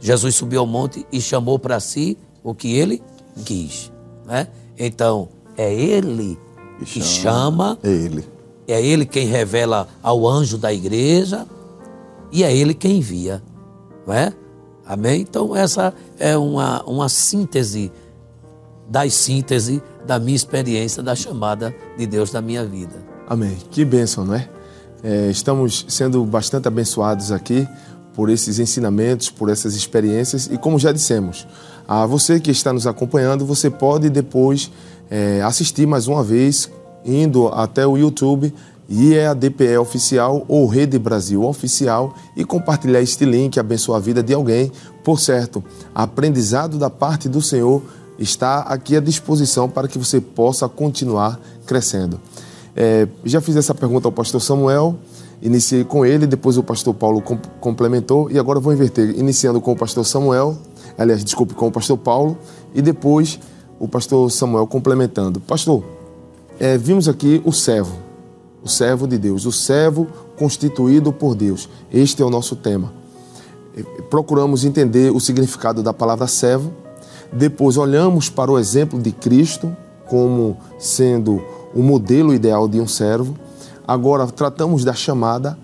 Jesus 0.00 0.34
subiu 0.34 0.60
ao 0.60 0.66
monte 0.66 1.06
e 1.12 1.20
chamou 1.20 1.58
para 1.58 1.78
si 1.78 2.18
o 2.42 2.54
que 2.54 2.74
ele 2.74 3.02
quis. 3.44 3.92
Né? 4.26 4.48
Então, 4.78 5.28
é 5.56 5.72
ele 5.72 6.38
que 6.84 7.00
chama, 7.02 7.78
É 7.82 7.88
ele. 7.88 8.24
é 8.66 8.84
ele 8.84 9.06
quem 9.06 9.26
revela 9.26 9.88
ao 10.02 10.26
anjo 10.28 10.58
da 10.58 10.72
igreja 10.72 11.46
e 12.32 12.42
é 12.42 12.54
ele 12.54 12.74
quem 12.74 12.98
envia. 12.98 13.42
Não 14.06 14.14
é? 14.14 14.32
Amém? 14.86 15.22
Então, 15.22 15.54
essa 15.56 15.94
é 16.18 16.36
uma, 16.36 16.82
uma 16.84 17.08
síntese 17.08 17.90
das 18.88 19.14
síntese 19.14 19.82
da 20.06 20.18
minha 20.18 20.36
experiência 20.36 21.02
da 21.02 21.14
chamada 21.14 21.74
de 21.96 22.06
Deus 22.06 22.30
na 22.32 22.42
minha 22.42 22.64
vida. 22.66 23.02
Amém. 23.26 23.56
Que 23.70 23.82
bênção, 23.84 24.24
não 24.26 24.34
é? 24.34 24.48
é? 25.02 25.30
Estamos 25.30 25.86
sendo 25.88 26.22
bastante 26.26 26.68
abençoados 26.68 27.32
aqui 27.32 27.66
por 28.12 28.28
esses 28.28 28.58
ensinamentos, 28.58 29.30
por 29.30 29.48
essas 29.48 29.74
experiências 29.74 30.46
e 30.52 30.58
como 30.58 30.78
já 30.78 30.92
dissemos, 30.92 31.46
a 31.86 32.06
você 32.06 32.40
que 32.40 32.50
está 32.50 32.72
nos 32.72 32.86
acompanhando, 32.86 33.44
você 33.44 33.70
pode 33.70 34.08
depois 34.08 34.70
é, 35.10 35.42
assistir 35.42 35.86
mais 35.86 36.08
uma 36.08 36.22
vez 36.22 36.70
indo 37.04 37.48
até 37.48 37.86
o 37.86 37.96
YouTube 37.96 38.52
IEADPE 38.88 39.76
Oficial 39.78 40.44
ou 40.46 40.66
Rede 40.66 40.98
Brasil 40.98 41.42
Oficial 41.42 42.14
e 42.36 42.44
compartilhar 42.44 43.00
este 43.00 43.24
link, 43.24 43.58
abençoar 43.58 43.98
a 43.98 44.00
vida 44.00 44.22
de 44.22 44.34
alguém. 44.34 44.70
Por 45.02 45.18
certo, 45.18 45.64
aprendizado 45.94 46.78
da 46.78 46.90
parte 46.90 47.28
do 47.28 47.40
Senhor 47.40 47.82
está 48.18 48.60
aqui 48.60 48.96
à 48.96 49.00
disposição 49.00 49.68
para 49.68 49.88
que 49.88 49.98
você 49.98 50.20
possa 50.20 50.68
continuar 50.68 51.40
crescendo. 51.66 52.20
É, 52.76 53.08
já 53.24 53.40
fiz 53.40 53.56
essa 53.56 53.74
pergunta 53.74 54.08
ao 54.08 54.12
pastor 54.12 54.40
Samuel, 54.40 54.96
iniciei 55.44 55.84
com 55.84 56.06
ele, 56.06 56.26
depois 56.26 56.56
o 56.56 56.62
pastor 56.62 56.94
Paulo 56.94 57.20
com, 57.20 57.36
complementou 57.60 58.30
e 58.30 58.38
agora 58.38 58.58
vou 58.58 58.72
inverter, 58.72 59.10
iniciando 59.10 59.60
com 59.60 59.72
o 59.72 59.76
pastor 59.76 60.04
Samuel, 60.04 60.56
aliás, 60.96 61.22
desculpe, 61.22 61.52
com 61.52 61.68
o 61.68 61.70
pastor 61.70 61.98
Paulo 61.98 62.38
e 62.74 62.80
depois 62.80 63.38
o 63.78 63.86
pastor 63.86 64.30
Samuel 64.30 64.66
complementando. 64.66 65.38
Pastor, 65.40 65.84
é, 66.58 66.78
vimos 66.78 67.08
aqui 67.08 67.42
o 67.44 67.52
servo, 67.52 67.98
o 68.62 68.68
servo 68.68 69.06
de 69.06 69.18
Deus, 69.18 69.44
o 69.44 69.52
servo 69.52 70.06
constituído 70.38 71.12
por 71.12 71.34
Deus. 71.34 71.68
Este 71.92 72.22
é 72.22 72.24
o 72.24 72.30
nosso 72.30 72.56
tema. 72.56 72.90
Procuramos 74.08 74.64
entender 74.64 75.12
o 75.12 75.20
significado 75.20 75.82
da 75.82 75.92
palavra 75.92 76.26
servo, 76.26 76.72
depois 77.30 77.76
olhamos 77.76 78.30
para 78.30 78.50
o 78.50 78.58
exemplo 78.58 78.98
de 78.98 79.12
Cristo 79.12 79.76
como 80.06 80.56
sendo 80.78 81.42
o 81.74 81.82
modelo 81.82 82.32
ideal 82.32 82.68
de 82.68 82.80
um 82.80 82.86
servo. 82.86 83.36
Agora 83.86 84.26
tratamos 84.26 84.84
da 84.84 84.94
chamada, 84.94 85.58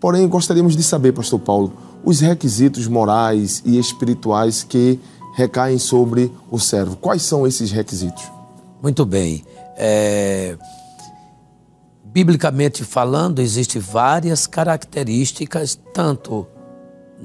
porém 0.00 0.26
gostaríamos 0.26 0.76
de 0.76 0.82
saber, 0.82 1.12
pastor 1.12 1.40
Paulo, 1.40 1.72
os 2.04 2.20
requisitos 2.20 2.86
morais 2.86 3.62
e 3.64 3.78
espirituais 3.78 4.62
que 4.62 4.98
recaem 5.34 5.78
sobre 5.78 6.32
o 6.50 6.58
servo. 6.58 6.96
Quais 6.96 7.22
são 7.22 7.46
esses 7.46 7.70
requisitos? 7.70 8.24
Muito 8.82 9.04
bem. 9.04 9.44
É... 9.76 10.56
Biblicamente 12.04 12.82
falando, 12.82 13.40
existem 13.40 13.80
várias 13.80 14.46
características, 14.46 15.78
tanto 15.92 16.46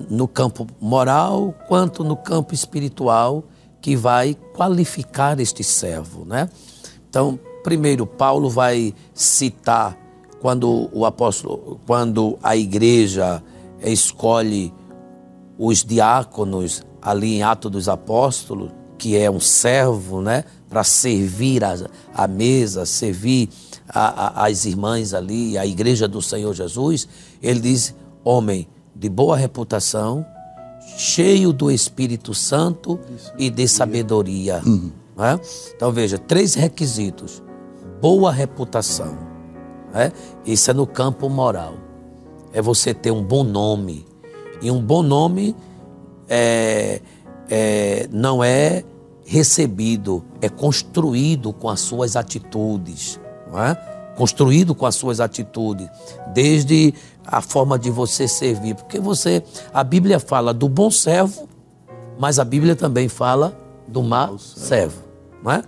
no 0.10 0.28
campo 0.28 0.68
moral 0.80 1.54
quanto 1.68 2.04
no 2.04 2.18
campo 2.18 2.54
espiritual, 2.54 3.45
que 3.80 3.95
vai 3.95 4.36
qualificar 4.54 5.39
este 5.39 5.64
servo, 5.64 6.26
né? 6.26 6.49
Então, 7.10 7.39
primeiro 7.64 8.06
Paulo 8.06 8.49
vai 8.49 8.93
citar 9.14 9.97
quando 10.41 10.89
o 10.91 11.05
apóstolo, 11.05 11.79
quando 11.85 12.37
a 12.41 12.57
igreja 12.57 13.41
escolhe 13.81 14.73
os 15.57 15.83
diáconos 15.83 16.81
ali 16.99 17.35
em 17.35 17.43
Atos 17.43 17.71
dos 17.71 17.87
Apóstolos, 17.87 18.71
que 18.97 19.15
é 19.15 19.29
um 19.29 19.39
servo, 19.39 20.21
né, 20.21 20.43
para 20.67 20.83
servir 20.83 21.63
a, 21.63 21.75
a, 22.13 22.27
mesa, 22.27 22.85
servir 22.85 23.49
a, 23.87 24.43
a, 24.43 24.47
as 24.47 24.65
irmãs 24.65 25.13
ali, 25.13 25.57
a 25.57 25.65
igreja 25.65 26.07
do 26.07 26.21
Senhor 26.21 26.53
Jesus, 26.53 27.07
ele 27.41 27.59
diz: 27.59 27.93
homem 28.23 28.67
de 28.95 29.09
boa 29.09 29.37
reputação, 29.37 30.25
cheio 30.97 31.53
do 31.53 31.69
Espírito 31.69 32.33
Santo 32.33 32.99
e 33.37 33.49
de 33.49 33.67
sabedoria. 33.67 34.61
Uhum. 34.65 34.91
Né? 35.15 35.39
Então 35.75 35.91
veja, 35.91 36.17
três 36.17 36.55
requisitos: 36.55 37.43
boa 38.01 38.31
reputação, 38.31 39.30
né? 39.93 40.11
isso 40.45 40.71
é 40.71 40.73
no 40.73 40.87
campo 40.87 41.29
moral, 41.29 41.75
é 42.53 42.61
você 42.61 42.93
ter 42.93 43.11
um 43.11 43.23
bom 43.23 43.43
nome 43.43 44.05
e 44.61 44.69
um 44.69 44.81
bom 44.81 45.01
nome 45.01 45.55
é, 46.29 47.01
é, 47.49 48.07
não 48.11 48.43
é 48.43 48.83
recebido, 49.25 50.23
é 50.41 50.49
construído 50.49 51.53
com 51.53 51.69
as 51.69 51.79
suas 51.79 52.15
atitudes. 52.15 53.19
É? 53.53 53.91
construído 54.15 54.75
com 54.75 54.85
as 54.85 54.95
suas 54.95 55.19
atitudes, 55.19 55.89
desde 56.33 56.93
a 57.25 57.41
forma 57.41 57.79
de 57.79 57.89
você 57.89 58.27
servir, 58.27 58.75
porque 58.75 58.99
você, 58.99 59.43
a 59.73 59.83
Bíblia 59.83 60.19
fala 60.19 60.53
do 60.53 60.67
bom 60.67 60.91
servo, 60.91 61.47
mas 62.19 62.39
a 62.39 62.45
Bíblia 62.45 62.75
também 62.75 63.07
fala 63.07 63.57
do 63.87 64.03
mau 64.03 64.37
servo, 64.37 65.01
é? 65.47 65.63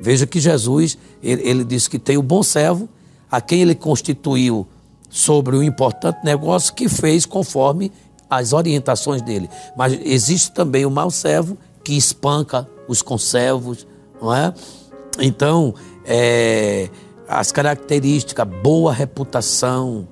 Veja 0.00 0.26
que 0.26 0.40
Jesus, 0.40 0.96
ele, 1.22 1.46
ele 1.46 1.64
disse 1.64 1.90
que 1.90 1.98
tem 1.98 2.16
o 2.16 2.22
bom 2.22 2.42
servo, 2.42 2.88
a 3.30 3.40
quem 3.40 3.62
ele 3.62 3.74
constituiu 3.74 4.66
sobre 5.08 5.56
o 5.56 5.62
importante 5.62 6.24
negócio 6.24 6.74
que 6.74 6.88
fez 6.88 7.26
conforme 7.26 7.92
as 8.28 8.52
orientações 8.52 9.22
dele. 9.22 9.50
Mas 9.76 9.98
existe 10.04 10.52
também 10.52 10.86
o 10.86 10.90
mau 10.90 11.10
servo 11.10 11.58
que 11.82 11.96
espanca 11.96 12.68
os 12.86 13.02
conservos, 13.02 13.86
não 14.20 14.34
é? 14.34 14.52
Então, 15.18 15.74
é, 16.04 16.88
as 17.28 17.50
características, 17.52 18.46
boa 18.62 18.92
reputação, 18.92 20.06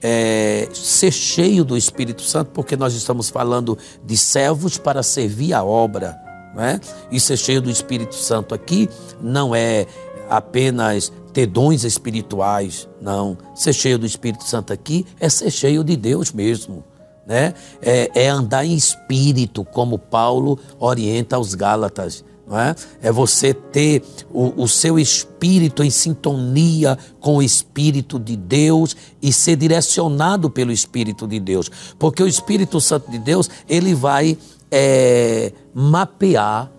é, 0.00 0.68
ser 0.72 1.12
cheio 1.12 1.64
do 1.64 1.76
Espírito 1.76 2.22
Santo, 2.22 2.50
porque 2.52 2.76
nós 2.76 2.94
estamos 2.94 3.28
falando 3.28 3.76
de 4.04 4.16
servos 4.16 4.78
para 4.78 5.02
servir 5.02 5.52
a 5.52 5.64
obra. 5.64 6.16
Não 6.54 6.64
é? 6.64 6.80
E 7.10 7.20
ser 7.20 7.36
cheio 7.36 7.60
do 7.60 7.70
Espírito 7.70 8.14
Santo 8.14 8.54
aqui 8.54 8.88
não 9.20 9.54
é 9.54 9.86
apenas 10.28 11.12
ter 11.38 11.46
dons 11.46 11.84
espirituais, 11.84 12.88
não. 13.00 13.38
Ser 13.54 13.72
cheio 13.72 13.96
do 13.96 14.04
Espírito 14.04 14.42
Santo 14.42 14.72
aqui 14.72 15.06
é 15.20 15.28
ser 15.28 15.52
cheio 15.52 15.84
de 15.84 15.96
Deus 15.96 16.32
mesmo. 16.32 16.82
Né? 17.24 17.54
É, 17.80 18.10
é 18.24 18.28
andar 18.28 18.64
em 18.64 18.74
espírito, 18.74 19.64
como 19.64 20.00
Paulo 20.00 20.58
orienta 20.80 21.36
aos 21.36 21.54
Gálatas. 21.54 22.24
É? 22.50 23.08
é 23.08 23.12
você 23.12 23.54
ter 23.54 24.02
o, 24.32 24.64
o 24.64 24.66
seu 24.66 24.98
espírito 24.98 25.84
em 25.84 25.90
sintonia 25.90 26.98
com 27.20 27.36
o 27.36 27.42
Espírito 27.42 28.18
de 28.18 28.34
Deus 28.36 28.96
e 29.22 29.32
ser 29.32 29.54
direcionado 29.54 30.50
pelo 30.50 30.72
Espírito 30.72 31.28
de 31.28 31.38
Deus. 31.38 31.70
Porque 32.00 32.20
o 32.20 32.26
Espírito 32.26 32.80
Santo 32.80 33.12
de 33.12 33.18
Deus, 33.18 33.48
ele 33.68 33.94
vai 33.94 34.36
é, 34.72 35.52
mapear 35.72 36.72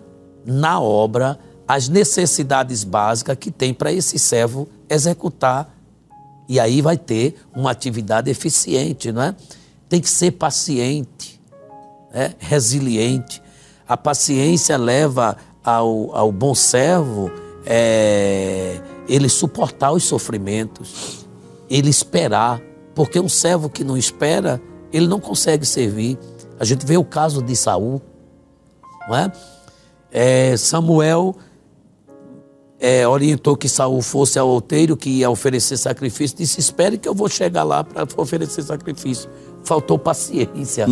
na 0.44 0.80
obra 0.80 1.38
as 1.70 1.88
necessidades 1.88 2.82
básicas 2.82 3.36
que 3.38 3.48
tem 3.48 3.72
para 3.72 3.92
esse 3.92 4.18
servo 4.18 4.68
executar. 4.88 5.72
E 6.48 6.58
aí 6.58 6.82
vai 6.82 6.98
ter 6.98 7.36
uma 7.54 7.70
atividade 7.70 8.28
eficiente, 8.28 9.12
não 9.12 9.22
é? 9.22 9.36
Tem 9.88 10.00
que 10.00 10.10
ser 10.10 10.32
paciente, 10.32 11.40
é? 12.12 12.32
resiliente. 12.40 13.40
A 13.86 13.96
paciência 13.96 14.76
leva 14.76 15.36
ao, 15.62 16.12
ao 16.12 16.32
bom 16.32 16.56
servo 16.56 17.30
é, 17.64 18.80
ele 19.08 19.28
suportar 19.28 19.92
os 19.92 20.02
sofrimentos, 20.02 21.24
ele 21.70 21.88
esperar, 21.88 22.60
porque 22.96 23.20
um 23.20 23.28
servo 23.28 23.70
que 23.70 23.84
não 23.84 23.96
espera, 23.96 24.60
ele 24.92 25.06
não 25.06 25.20
consegue 25.20 25.64
servir. 25.64 26.18
A 26.58 26.64
gente 26.64 26.84
vê 26.84 26.96
o 26.96 27.04
caso 27.04 27.40
de 27.40 27.54
Saul, 27.54 28.02
não 29.08 29.16
é? 29.16 29.32
é 30.10 30.56
Samuel 30.56 31.36
é, 32.80 33.06
orientou 33.06 33.56
que 33.56 33.68
Saul 33.68 34.00
fosse 34.00 34.38
ao 34.38 34.48
outeiro 34.48 34.96
que 34.96 35.10
ia 35.10 35.28
oferecer 35.28 35.76
sacrifício, 35.76 36.38
disse: 36.38 36.58
Espere 36.58 36.96
que 36.96 37.06
eu 37.06 37.14
vou 37.14 37.28
chegar 37.28 37.62
lá 37.62 37.84
para 37.84 38.06
oferecer 38.16 38.62
sacrifício. 38.62 39.28
Faltou 39.62 39.98
paciência 39.98 40.86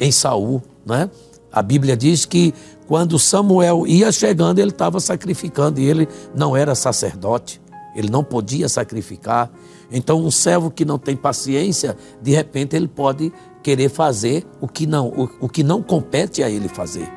em 0.00 0.10
Saul, 0.10 0.60
né? 0.84 1.08
A 1.52 1.62
Bíblia 1.62 1.96
diz 1.96 2.24
que 2.24 2.52
quando 2.88 3.18
Samuel 3.18 3.86
ia 3.86 4.10
chegando, 4.10 4.58
ele 4.58 4.70
estava 4.70 4.98
sacrificando 4.98 5.78
e 5.78 5.84
ele 5.84 6.08
não 6.34 6.56
era 6.56 6.74
sacerdote, 6.74 7.60
ele 7.94 8.10
não 8.10 8.24
podia 8.24 8.68
sacrificar. 8.68 9.50
Então, 9.90 10.18
um 10.24 10.30
servo 10.30 10.70
que 10.70 10.84
não 10.84 10.98
tem 10.98 11.14
paciência, 11.14 11.96
de 12.22 12.32
repente 12.32 12.74
ele 12.74 12.88
pode 12.88 13.30
querer 13.62 13.90
fazer 13.90 14.44
o 14.60 14.66
que 14.66 14.86
não, 14.86 15.08
o, 15.08 15.28
o 15.42 15.48
que 15.48 15.62
não 15.62 15.82
compete 15.82 16.42
a 16.42 16.50
ele 16.50 16.68
fazer. 16.68 17.08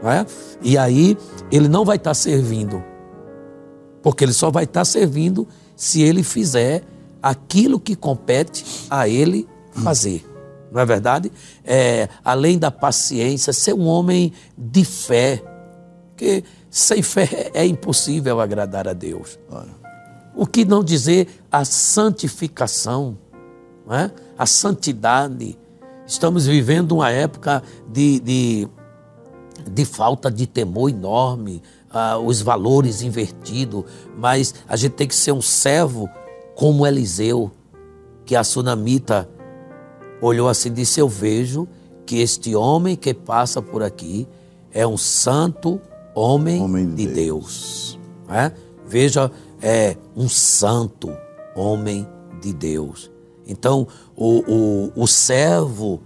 Não 0.00 0.10
é? 0.10 0.24
E 0.62 0.78
aí 0.78 1.18
ele 1.50 1.68
não 1.68 1.84
vai 1.84 1.96
estar 1.96 2.14
servindo 2.14 2.82
porque 4.02 4.24
ele 4.24 4.32
só 4.32 4.50
vai 4.50 4.64
estar 4.64 4.84
servindo 4.84 5.46
se 5.76 6.02
ele 6.02 6.22
fizer 6.22 6.82
aquilo 7.22 7.78
que 7.78 7.94
compete 7.94 8.64
a 8.88 9.08
ele 9.08 9.46
fazer. 9.72 10.26
Não 10.70 10.80
é 10.80 10.86
verdade? 10.86 11.32
É, 11.64 12.08
além 12.24 12.58
da 12.58 12.70
paciência, 12.70 13.52
ser 13.52 13.74
um 13.74 13.86
homem 13.86 14.32
de 14.56 14.84
fé. 14.84 15.42
Porque 16.10 16.44
sem 16.70 17.02
fé 17.02 17.50
é 17.52 17.66
impossível 17.66 18.40
agradar 18.40 18.86
a 18.86 18.92
Deus. 18.92 19.38
O 20.34 20.46
que 20.46 20.64
não 20.64 20.84
dizer 20.84 21.28
a 21.50 21.64
santificação, 21.64 23.18
é? 23.90 24.10
a 24.38 24.46
santidade. 24.46 25.58
Estamos 26.06 26.46
vivendo 26.46 26.92
uma 26.92 27.10
época 27.10 27.62
de, 27.92 28.20
de, 28.20 28.68
de 29.70 29.84
falta 29.84 30.30
de 30.30 30.46
temor 30.46 30.88
enorme 30.88 31.62
ah, 31.90 32.18
os 32.18 32.40
valores 32.40 33.02
invertidos, 33.02 33.84
mas 34.16 34.54
a 34.68 34.76
gente 34.76 34.92
tem 34.92 35.08
que 35.08 35.14
ser 35.14 35.32
um 35.32 35.42
servo 35.42 36.08
como 36.54 36.86
Eliseu, 36.86 37.50
que 38.24 38.36
a 38.36 38.44
sunamita 38.44 39.28
olhou 40.20 40.48
assim 40.48 40.68
e 40.68 40.72
disse: 40.72 41.00
Eu 41.00 41.08
vejo 41.08 41.66
que 42.06 42.20
este 42.20 42.54
homem 42.54 42.96
que 42.96 43.12
passa 43.12 43.60
por 43.60 43.82
aqui 43.82 44.28
é 44.72 44.86
um 44.86 44.96
santo 44.96 45.80
homem, 46.14 46.62
homem 46.62 46.94
de 46.94 47.06
Deus. 47.06 47.14
Deus. 47.14 47.98
É? 48.28 48.52
Veja, 48.86 49.30
é 49.60 49.96
um 50.16 50.28
santo 50.28 51.16
homem 51.54 52.06
de 52.40 52.52
Deus. 52.52 53.10
Então, 53.46 53.86
o, 54.16 54.38
o, 54.46 54.92
o 55.02 55.06
servo 55.06 56.00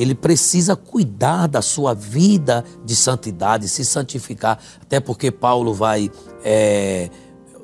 ele 0.00 0.14
precisa 0.14 0.74
cuidar 0.74 1.46
da 1.46 1.60
sua 1.60 1.92
vida 1.92 2.64
de 2.84 2.96
santidade, 2.96 3.68
se 3.68 3.84
santificar, 3.84 4.58
até 4.80 4.98
porque 4.98 5.30
Paulo 5.30 5.74
vai 5.74 6.10
é, 6.42 7.10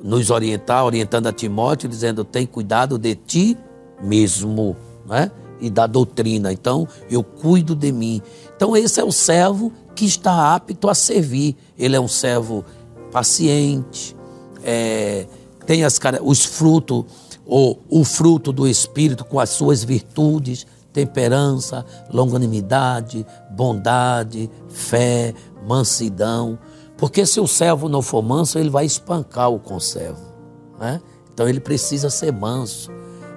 nos 0.03 0.29
orientar, 0.29 0.85
orientando 0.85 1.25
a 1.25 1.33
Timóteo, 1.33 1.89
dizendo: 1.89 2.23
tem 2.23 2.45
cuidado 2.45 2.99
de 2.99 3.15
ti 3.15 3.57
mesmo, 4.03 4.75
né? 5.07 5.31
e 5.59 5.67
da 5.71 5.87
doutrina. 5.87 6.53
Então, 6.53 6.87
eu 7.09 7.23
cuido 7.23 7.75
de 7.75 7.91
mim. 7.91 8.21
Então, 8.55 8.77
esse 8.77 8.99
é 8.99 9.03
o 9.03 9.11
servo 9.11 9.73
que 9.95 10.05
está 10.05 10.53
apto 10.53 10.87
a 10.87 10.93
servir. 10.93 11.55
Ele 11.75 11.95
é 11.95 11.99
um 11.99 12.07
servo 12.07 12.63
paciente, 13.11 14.15
é, 14.63 15.25
tem 15.65 15.83
as, 15.83 15.99
os 16.21 16.45
frutos, 16.45 17.03
ou 17.47 17.81
o 17.89 18.03
fruto 18.03 18.51
do 18.51 18.67
Espírito 18.67 19.25
com 19.25 19.39
as 19.39 19.49
suas 19.49 19.83
virtudes 19.83 20.67
temperança, 20.97 21.85
longanimidade, 22.11 23.23
bondade, 23.51 24.49
fé, 24.67 25.31
mansidão. 25.67 26.57
Porque 26.97 27.23
se 27.23 27.39
o 27.39 27.45
servo 27.45 27.87
não 27.87 28.01
for 28.01 28.23
manso, 28.23 28.57
ele 28.57 28.71
vai 28.71 28.83
espancar 28.83 29.51
o 29.51 29.59
conservo. 29.59 30.33
Né? 30.79 30.99
Então 31.31 31.47
ele 31.47 31.59
precisa 31.59 32.09
ser 32.09 32.33
manso. 32.33 32.89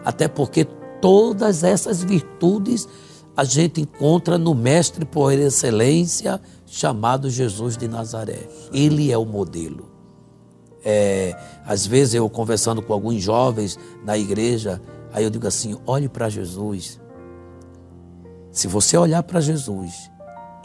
Até 0.03 0.27
porque 0.27 0.65
todas 1.03 1.63
essas 1.63 2.03
virtudes 2.03 2.89
a 3.37 3.45
gente 3.45 3.83
encontra 3.83 4.39
no 4.39 4.55
Mestre 4.55 5.05
por 5.05 5.31
excelência, 5.31 6.41
chamado 6.65 7.29
Jesus 7.29 7.77
de 7.77 7.87
Nazaré. 7.87 8.49
Ele 8.73 9.13
é 9.13 9.19
o 9.19 9.27
modelo. 9.27 9.91
É, 10.83 11.37
às 11.67 11.87
vezes 11.87 12.15
eu 12.15 12.31
conversando 12.31 12.81
com 12.81 12.95
alguns 12.95 13.23
jovens 13.23 13.79
na 14.03 14.17
igreja, 14.17 14.81
aí 15.13 15.25
eu 15.25 15.29
digo 15.29 15.47
assim: 15.47 15.77
olhe 15.87 16.09
para 16.09 16.31
Jesus. 16.31 16.99
Se 18.53 18.67
você 18.67 18.97
olhar 18.97 19.23
para 19.23 19.41
Jesus 19.41 20.11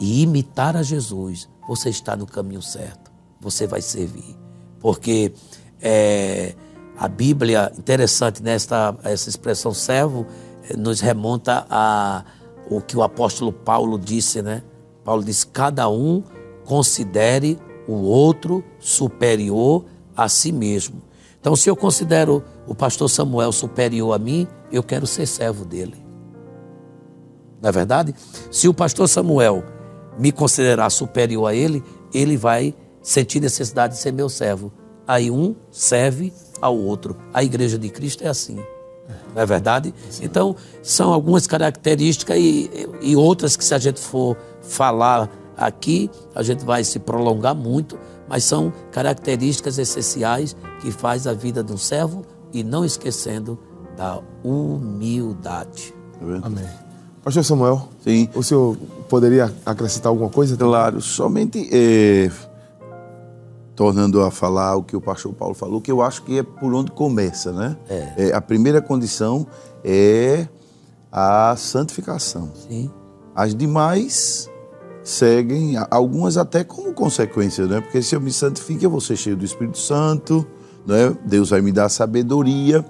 e 0.00 0.22
imitar 0.22 0.76
a 0.76 0.82
Jesus, 0.82 1.48
você 1.68 1.88
está 1.90 2.16
no 2.16 2.26
caminho 2.26 2.62
certo. 2.62 3.10
Você 3.40 3.66
vai 3.66 3.80
servir. 3.80 4.36
Porque 4.80 5.32
é, 5.80 6.54
a 6.96 7.08
Bíblia, 7.08 7.72
interessante 7.78 8.42
né, 8.42 8.54
essa 8.54 9.28
expressão 9.28 9.72
servo, 9.72 10.26
é, 10.68 10.76
nos 10.76 11.00
remonta 11.00 11.66
a 11.70 12.24
o 12.68 12.80
que 12.80 12.96
o 12.96 13.02
apóstolo 13.02 13.52
Paulo 13.52 13.98
disse, 13.98 14.42
né? 14.42 14.62
Paulo 15.04 15.22
disse: 15.22 15.46
cada 15.46 15.88
um 15.88 16.22
considere 16.64 17.58
o 17.86 17.94
outro 17.94 18.64
superior 18.80 19.84
a 20.16 20.28
si 20.28 20.50
mesmo. 20.50 21.00
Então, 21.40 21.54
se 21.54 21.70
eu 21.70 21.76
considero 21.76 22.42
o 22.66 22.74
pastor 22.74 23.08
Samuel 23.08 23.52
superior 23.52 24.12
a 24.12 24.18
mim, 24.18 24.48
eu 24.72 24.82
quero 24.82 25.06
ser 25.06 25.26
servo 25.26 25.64
dele. 25.64 26.05
Não 27.60 27.68
é 27.68 27.72
verdade? 27.72 28.14
Se 28.50 28.68
o 28.68 28.74
pastor 28.74 29.08
Samuel 29.08 29.64
me 30.18 30.32
considerar 30.32 30.90
superior 30.90 31.46
a 31.46 31.54
ele, 31.54 31.82
ele 32.12 32.36
vai 32.36 32.74
sentir 33.02 33.40
necessidade 33.40 33.94
de 33.94 34.00
ser 34.00 34.12
meu 34.12 34.28
servo. 34.28 34.72
Aí 35.06 35.30
um 35.30 35.54
serve 35.70 36.32
ao 36.60 36.76
outro. 36.76 37.16
A 37.32 37.44
igreja 37.44 37.78
de 37.78 37.88
Cristo 37.88 38.24
é 38.24 38.28
assim. 38.28 38.56
Não 39.34 39.42
é 39.42 39.46
verdade? 39.46 39.94
Então, 40.20 40.56
são 40.82 41.12
algumas 41.12 41.46
características 41.46 42.36
e, 42.38 42.88
e 43.00 43.14
outras 43.14 43.56
que, 43.56 43.64
se 43.64 43.74
a 43.74 43.78
gente 43.78 44.00
for 44.00 44.36
falar 44.62 45.30
aqui, 45.56 46.10
a 46.34 46.42
gente 46.42 46.64
vai 46.64 46.82
se 46.82 46.98
prolongar 46.98 47.54
muito, 47.54 47.98
mas 48.28 48.44
são 48.44 48.72
características 48.90 49.78
essenciais 49.78 50.56
que 50.80 50.90
faz 50.90 51.26
a 51.26 51.32
vida 51.32 51.62
de 51.62 51.72
um 51.72 51.76
servo 51.76 52.24
e 52.52 52.64
não 52.64 52.84
esquecendo 52.84 53.58
da 53.96 54.20
humildade. 54.42 55.94
Amém. 56.42 56.85
Pastor 57.26 57.42
Samuel, 57.42 57.88
Sim. 58.04 58.28
o 58.36 58.40
senhor 58.40 58.76
poderia 59.08 59.52
acrescentar 59.66 60.10
alguma 60.10 60.30
coisa? 60.30 60.56
Claro, 60.56 61.00
somente 61.00 61.68
é, 61.72 62.30
tornando 63.74 64.22
a 64.22 64.30
falar 64.30 64.76
o 64.76 64.84
que 64.84 64.94
o 64.94 65.00
pastor 65.00 65.32
Paulo 65.32 65.52
falou, 65.52 65.80
que 65.80 65.90
eu 65.90 66.02
acho 66.02 66.22
que 66.22 66.38
é 66.38 66.44
por 66.44 66.72
onde 66.72 66.92
começa, 66.92 67.50
né? 67.50 67.76
É. 67.88 68.32
a 68.32 68.40
primeira 68.40 68.80
condição 68.80 69.44
é 69.82 70.46
a 71.10 71.56
santificação. 71.56 72.48
Sim. 72.68 72.92
As 73.34 73.56
demais 73.56 74.48
seguem, 75.02 75.74
algumas 75.90 76.36
até 76.36 76.62
como 76.62 76.92
consequência, 76.94 77.66
né? 77.66 77.80
Porque 77.80 78.02
se 78.02 78.14
eu 78.14 78.20
me 78.20 78.30
santifico, 78.32 78.84
eu 78.84 78.90
vou 78.90 79.00
ser 79.00 79.16
cheio 79.16 79.36
do 79.36 79.44
Espírito 79.44 79.78
Santo, 79.78 80.46
né? 80.86 81.12
Deus 81.24 81.50
vai 81.50 81.60
me 81.60 81.72
dar 81.72 81.88
sabedoria. 81.88 82.86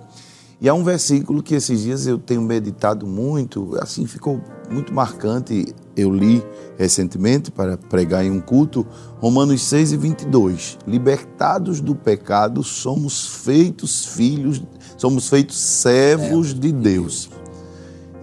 E 0.59 0.69
há 0.71 0.75
um 0.75 0.83
versículo 0.83 1.43
que 1.43 1.55
esses 1.55 1.83
dias 1.83 2.07
eu 2.07 2.19
tenho 2.19 2.41
meditado 2.41 3.07
muito, 3.07 3.77
assim 3.79 4.07
ficou 4.07 4.41
muito 4.71 4.93
marcante. 4.93 5.75
Eu 5.95 6.11
li 6.13 6.43
recentemente 6.79 7.51
para 7.51 7.77
pregar 7.77 8.25
em 8.25 8.31
um 8.31 8.41
culto, 8.41 8.87
Romanos 9.19 9.63
6 9.65 9.93
e 9.93 9.97
22. 9.99 10.79
Libertados 10.87 11.81
do 11.81 11.95
pecado, 11.95 12.63
somos 12.63 13.43
feitos 13.45 14.07
filhos, 14.07 14.63
somos 14.97 15.29
feitos 15.29 15.57
servos 15.57 16.55
de 16.55 16.73
Deus. 16.73 17.29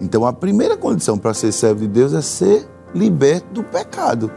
Então 0.00 0.26
a 0.26 0.32
primeira 0.32 0.76
condição 0.76 1.16
para 1.16 1.34
ser 1.34 1.52
servo 1.52 1.82
de 1.82 1.88
Deus 1.88 2.12
é 2.12 2.20
ser 2.20 2.68
liberto 2.92 3.54
do 3.54 3.62
pecado. 3.62 4.30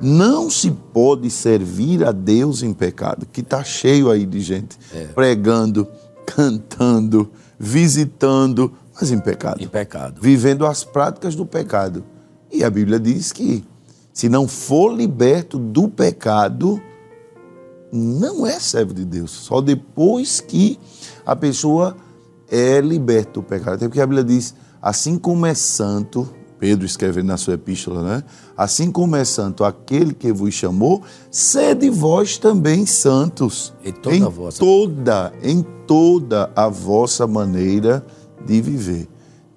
Não 0.00 0.50
se 0.50 0.70
pode 0.70 1.30
servir 1.30 2.04
a 2.04 2.12
Deus 2.12 2.62
em 2.62 2.74
pecado, 2.74 3.24
que 3.24 3.40
está 3.40 3.64
cheio 3.64 4.10
aí 4.10 4.26
de 4.26 4.40
gente 4.40 4.76
pregando, 5.14 5.88
cantando, 6.26 7.30
visitando, 7.58 8.72
mas 8.94 9.10
em 9.10 9.18
pecado. 9.18 9.62
Em 9.62 9.68
pecado. 9.68 10.20
Vivendo 10.20 10.66
as 10.66 10.84
práticas 10.84 11.34
do 11.34 11.46
pecado. 11.46 12.04
E 12.52 12.64
a 12.64 12.70
Bíblia 12.70 12.98
diz 12.98 13.32
que 13.32 13.64
se 14.12 14.28
não 14.28 14.48
for 14.48 14.94
liberto 14.94 15.58
do 15.58 15.88
pecado, 15.88 16.80
não 17.92 18.46
é 18.46 18.58
servo 18.58 18.94
de 18.94 19.04
Deus. 19.04 19.30
Só 19.30 19.60
depois 19.60 20.40
que 20.40 20.78
a 21.24 21.36
pessoa 21.36 21.96
é 22.50 22.80
liberta 22.80 23.32
do 23.32 23.42
pecado. 23.42 23.74
Até 23.74 23.86
porque 23.86 24.00
a 24.00 24.06
Bíblia 24.06 24.24
diz, 24.24 24.54
assim 24.80 25.18
como 25.18 25.44
é 25.44 25.54
santo, 25.54 26.28
Pedro 26.58 26.86
escrevendo 26.86 27.26
na 27.26 27.36
sua 27.36 27.54
epístola, 27.54 28.02
né? 28.02 28.24
Assim 28.56 28.90
como 28.90 29.16
é 29.16 29.24
santo 29.24 29.64
aquele 29.64 30.14
que 30.14 30.32
vos 30.32 30.54
chamou, 30.54 31.02
sede 31.30 31.90
vós 31.90 32.38
também 32.38 32.86
santos. 32.86 33.74
Em 33.84 33.92
toda 33.92 34.16
em 34.16 34.50
toda, 34.58 35.32
em 35.42 35.66
toda 35.86 36.50
a 36.54 36.68
vossa 36.68 37.26
maneira 37.26 38.04
de 38.44 38.60
viver. 38.60 39.08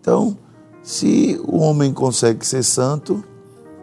Então, 0.02 0.38
se 0.84 1.40
o 1.46 1.60
homem 1.60 1.94
consegue 1.94 2.46
ser 2.46 2.64
santo, 2.64 3.24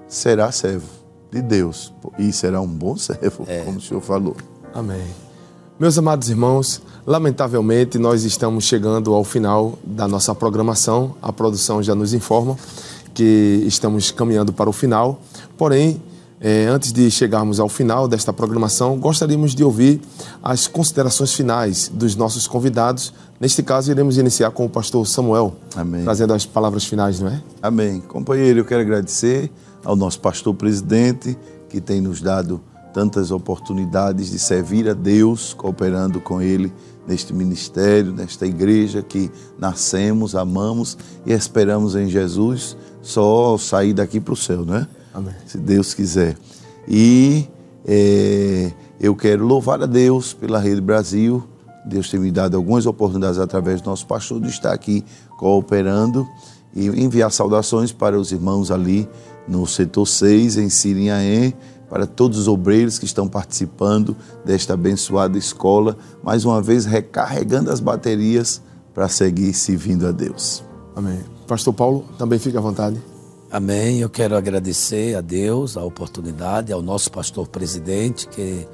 será 0.08 0.50
servo 0.50 0.88
de 1.30 1.42
Deus 1.42 1.92
e 2.18 2.32
será 2.32 2.60
um 2.60 2.66
bom 2.66 2.96
servo, 2.96 3.46
como 3.64 3.78
o 3.78 3.80
senhor 3.80 4.00
falou. 4.00 4.36
Amém. 4.74 5.06
Meus 5.78 5.98
amados 5.98 6.30
irmãos, 6.30 6.80
lamentavelmente 7.06 7.98
nós 7.98 8.24
estamos 8.24 8.64
chegando 8.64 9.12
ao 9.12 9.22
final 9.22 9.78
da 9.84 10.08
nossa 10.08 10.34
programação. 10.34 11.14
A 11.20 11.32
produção 11.32 11.82
já 11.82 11.94
nos 11.94 12.14
informa 12.14 12.56
que 13.12 13.62
estamos 13.66 14.10
caminhando 14.10 14.52
para 14.52 14.70
o 14.70 14.72
final. 14.72 15.20
Porém, 15.58 16.00
eh, 16.40 16.66
antes 16.66 16.92
de 16.92 17.10
chegarmos 17.10 17.58
ao 17.58 17.68
final 17.68 18.06
desta 18.06 18.32
programação, 18.32 18.98
gostaríamos 18.98 19.54
de 19.54 19.64
ouvir 19.64 20.00
as 20.42 20.66
considerações 20.66 21.32
finais 21.32 21.88
dos 21.92 22.14
nossos 22.14 22.46
convidados. 22.46 23.12
Neste 23.40 23.62
caso, 23.62 23.90
iremos 23.90 24.18
iniciar 24.18 24.50
com 24.50 24.64
o 24.66 24.68
pastor 24.68 25.06
Samuel, 25.06 25.54
Amém. 25.74 26.04
trazendo 26.04 26.34
as 26.34 26.44
palavras 26.44 26.84
finais, 26.84 27.20
não 27.20 27.28
é? 27.28 27.42
Amém. 27.62 28.00
Companheiro, 28.00 28.60
eu 28.60 28.64
quero 28.64 28.82
agradecer 28.82 29.50
ao 29.84 29.96
nosso 29.96 30.20
pastor 30.20 30.54
presidente, 30.54 31.36
que 31.68 31.80
tem 31.80 32.00
nos 32.00 32.20
dado 32.20 32.60
tantas 32.92 33.30
oportunidades 33.30 34.30
de 34.30 34.38
servir 34.38 34.88
a 34.88 34.94
Deus, 34.94 35.52
cooperando 35.52 36.20
com 36.20 36.40
ele 36.40 36.72
neste 37.06 37.32
ministério, 37.32 38.12
nesta 38.12 38.46
igreja 38.46 39.02
que 39.02 39.30
nascemos, 39.58 40.34
amamos 40.34 40.96
e 41.24 41.32
esperamos 41.32 41.94
em 41.94 42.08
Jesus 42.08 42.76
só 43.02 43.56
sair 43.56 43.92
daqui 43.92 44.18
para 44.18 44.34
o 44.34 44.36
céu, 44.36 44.64
né? 44.64 44.88
Amém. 45.16 45.34
Se 45.46 45.56
Deus 45.56 45.94
quiser. 45.94 46.36
E 46.86 47.48
eh, 47.86 48.70
eu 49.00 49.16
quero 49.16 49.46
louvar 49.46 49.82
a 49.82 49.86
Deus 49.86 50.34
pela 50.34 50.58
Rede 50.58 50.82
Brasil. 50.82 51.42
Deus 51.86 52.10
tem 52.10 52.20
me 52.20 52.30
dado 52.30 52.54
algumas 52.54 52.84
oportunidades 52.84 53.38
através 53.38 53.80
do 53.80 53.88
nosso 53.88 54.06
pastor 54.06 54.38
de 54.42 54.48
estar 54.48 54.72
aqui 54.74 55.02
cooperando 55.38 56.28
e 56.74 56.86
enviar 56.88 57.32
saudações 57.32 57.92
para 57.92 58.18
os 58.20 58.30
irmãos 58.30 58.70
ali 58.70 59.08
no 59.48 59.66
setor 59.66 60.06
6, 60.06 60.58
em 60.58 60.68
Sirinhaém, 60.68 61.54
para 61.88 62.06
todos 62.06 62.40
os 62.40 62.48
obreiros 62.48 62.98
que 62.98 63.06
estão 63.06 63.26
participando 63.26 64.14
desta 64.44 64.74
abençoada 64.74 65.38
escola, 65.38 65.96
mais 66.22 66.44
uma 66.44 66.60
vez 66.60 66.84
recarregando 66.84 67.70
as 67.70 67.80
baterias 67.80 68.60
para 68.92 69.08
seguir 69.08 69.54
servindo 69.54 70.06
a 70.06 70.12
Deus. 70.12 70.62
Amém. 70.94 71.20
Pastor 71.46 71.72
Paulo, 71.72 72.04
também 72.18 72.38
fique 72.38 72.58
à 72.58 72.60
vontade. 72.60 73.00
Amém. 73.50 74.00
Eu 74.00 74.10
quero 74.10 74.36
agradecer 74.36 75.14
a 75.14 75.20
Deus 75.20 75.76
a 75.76 75.84
oportunidade, 75.84 76.72
ao 76.72 76.82
nosso 76.82 77.12
pastor 77.12 77.46
presidente, 77.46 78.26
que 78.26 78.66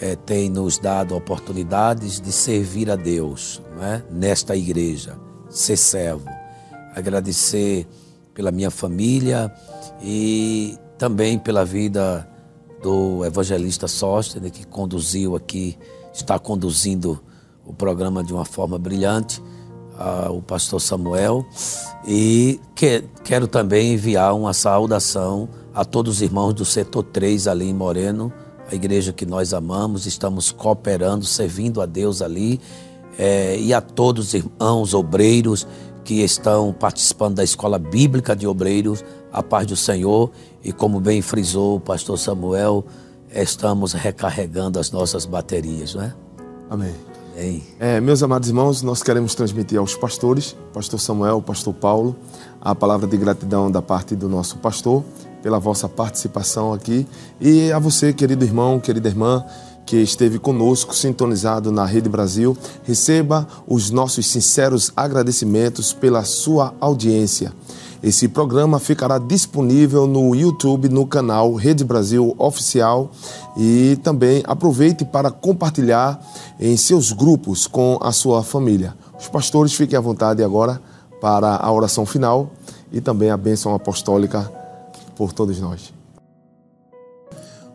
eh, 0.00 0.16
tem 0.16 0.50
nos 0.50 0.78
dado 0.78 1.16
oportunidades 1.16 2.20
de 2.20 2.30
servir 2.30 2.90
a 2.90 2.96
Deus 2.96 3.62
né, 3.78 4.04
nesta 4.10 4.54
igreja, 4.54 5.18
ser 5.48 5.78
servo. 5.78 6.26
Agradecer 6.94 7.86
pela 8.34 8.50
minha 8.50 8.70
família 8.70 9.50
e 10.02 10.76
também 10.98 11.38
pela 11.38 11.64
vida 11.64 12.28
do 12.82 13.24
evangelista 13.24 13.88
Sóstenes, 13.88 14.50
que 14.50 14.66
conduziu 14.66 15.34
aqui, 15.34 15.78
está 16.12 16.38
conduzindo 16.38 17.18
o 17.64 17.72
programa 17.72 18.22
de 18.22 18.34
uma 18.34 18.44
forma 18.44 18.78
brilhante 18.78 19.42
o 20.30 20.42
pastor 20.42 20.80
Samuel 20.80 21.44
e 22.06 22.60
que- 22.74 23.04
quero 23.24 23.46
também 23.46 23.92
enviar 23.94 24.34
uma 24.34 24.52
saudação 24.52 25.48
a 25.74 25.84
todos 25.84 26.16
os 26.16 26.22
irmãos 26.22 26.52
do 26.54 26.64
setor 26.64 27.02
3 27.04 27.46
ali 27.48 27.68
em 27.68 27.74
Moreno, 27.74 28.32
a 28.70 28.74
igreja 28.74 29.12
que 29.12 29.24
nós 29.26 29.52
amamos, 29.54 30.06
estamos 30.06 30.50
cooperando, 30.50 31.24
servindo 31.24 31.80
a 31.80 31.86
Deus 31.86 32.20
ali 32.22 32.60
eh, 33.18 33.56
e 33.58 33.74
a 33.74 33.80
todos 33.80 34.28
os 34.28 34.34
irmãos 34.34 34.94
obreiros 34.94 35.66
que 36.04 36.22
estão 36.22 36.72
participando 36.72 37.36
da 37.36 37.44
escola 37.44 37.78
bíblica 37.78 38.34
de 38.34 38.46
obreiros, 38.46 39.04
a 39.32 39.42
paz 39.42 39.66
do 39.66 39.76
Senhor 39.76 40.30
e 40.64 40.72
como 40.72 41.00
bem 41.00 41.22
frisou 41.22 41.76
o 41.76 41.80
pastor 41.80 42.18
Samuel, 42.18 42.84
estamos 43.34 43.92
recarregando 43.92 44.78
as 44.78 44.90
nossas 44.90 45.24
baterias, 45.26 45.94
não 45.94 46.02
é? 46.02 46.14
Amém. 46.70 47.11
Amém. 47.34 47.62
É, 47.80 47.98
meus 47.98 48.22
amados 48.22 48.48
irmãos, 48.50 48.82
nós 48.82 49.02
queremos 49.02 49.34
transmitir 49.34 49.78
aos 49.78 49.94
pastores, 49.94 50.54
pastor 50.72 51.00
Samuel, 51.00 51.40
pastor 51.40 51.72
Paulo, 51.72 52.14
a 52.60 52.74
palavra 52.74 53.06
de 53.06 53.16
gratidão 53.16 53.70
da 53.70 53.80
parte 53.80 54.14
do 54.14 54.28
nosso 54.28 54.58
pastor 54.58 55.02
pela 55.42 55.58
vossa 55.58 55.88
participação 55.88 56.72
aqui 56.72 57.06
e 57.40 57.72
a 57.72 57.78
você, 57.78 58.12
querido 58.12 58.44
irmão, 58.44 58.78
querida 58.78 59.08
irmã, 59.08 59.44
que 59.86 59.96
esteve 59.96 60.38
conosco, 60.38 60.94
sintonizado 60.94 61.72
na 61.72 61.84
Rede 61.84 62.08
Brasil, 62.08 62.56
receba 62.84 63.48
os 63.66 63.90
nossos 63.90 64.26
sinceros 64.26 64.92
agradecimentos 64.94 65.92
pela 65.92 66.24
sua 66.24 66.74
audiência. 66.80 67.52
Esse 68.02 68.26
programa 68.26 68.80
ficará 68.80 69.16
disponível 69.16 70.08
no 70.08 70.34
YouTube, 70.34 70.88
no 70.88 71.06
canal 71.06 71.54
Rede 71.54 71.84
Brasil 71.84 72.34
Oficial 72.36 73.12
e 73.56 73.96
também 74.02 74.42
aproveite 74.44 75.04
para 75.04 75.30
compartilhar 75.30 76.20
em 76.58 76.76
seus 76.76 77.12
grupos 77.12 77.68
com 77.68 77.98
a 78.02 78.10
sua 78.10 78.42
família. 78.42 78.94
Os 79.16 79.28
pastores 79.28 79.74
fiquem 79.74 79.96
à 79.96 80.00
vontade 80.00 80.42
agora 80.42 80.82
para 81.20 81.54
a 81.54 81.70
oração 81.70 82.04
final 82.04 82.50
e 82.90 83.00
também 83.00 83.30
a 83.30 83.36
bênção 83.36 83.72
apostólica 83.72 84.50
por 85.14 85.32
todos 85.32 85.60
nós. 85.60 85.92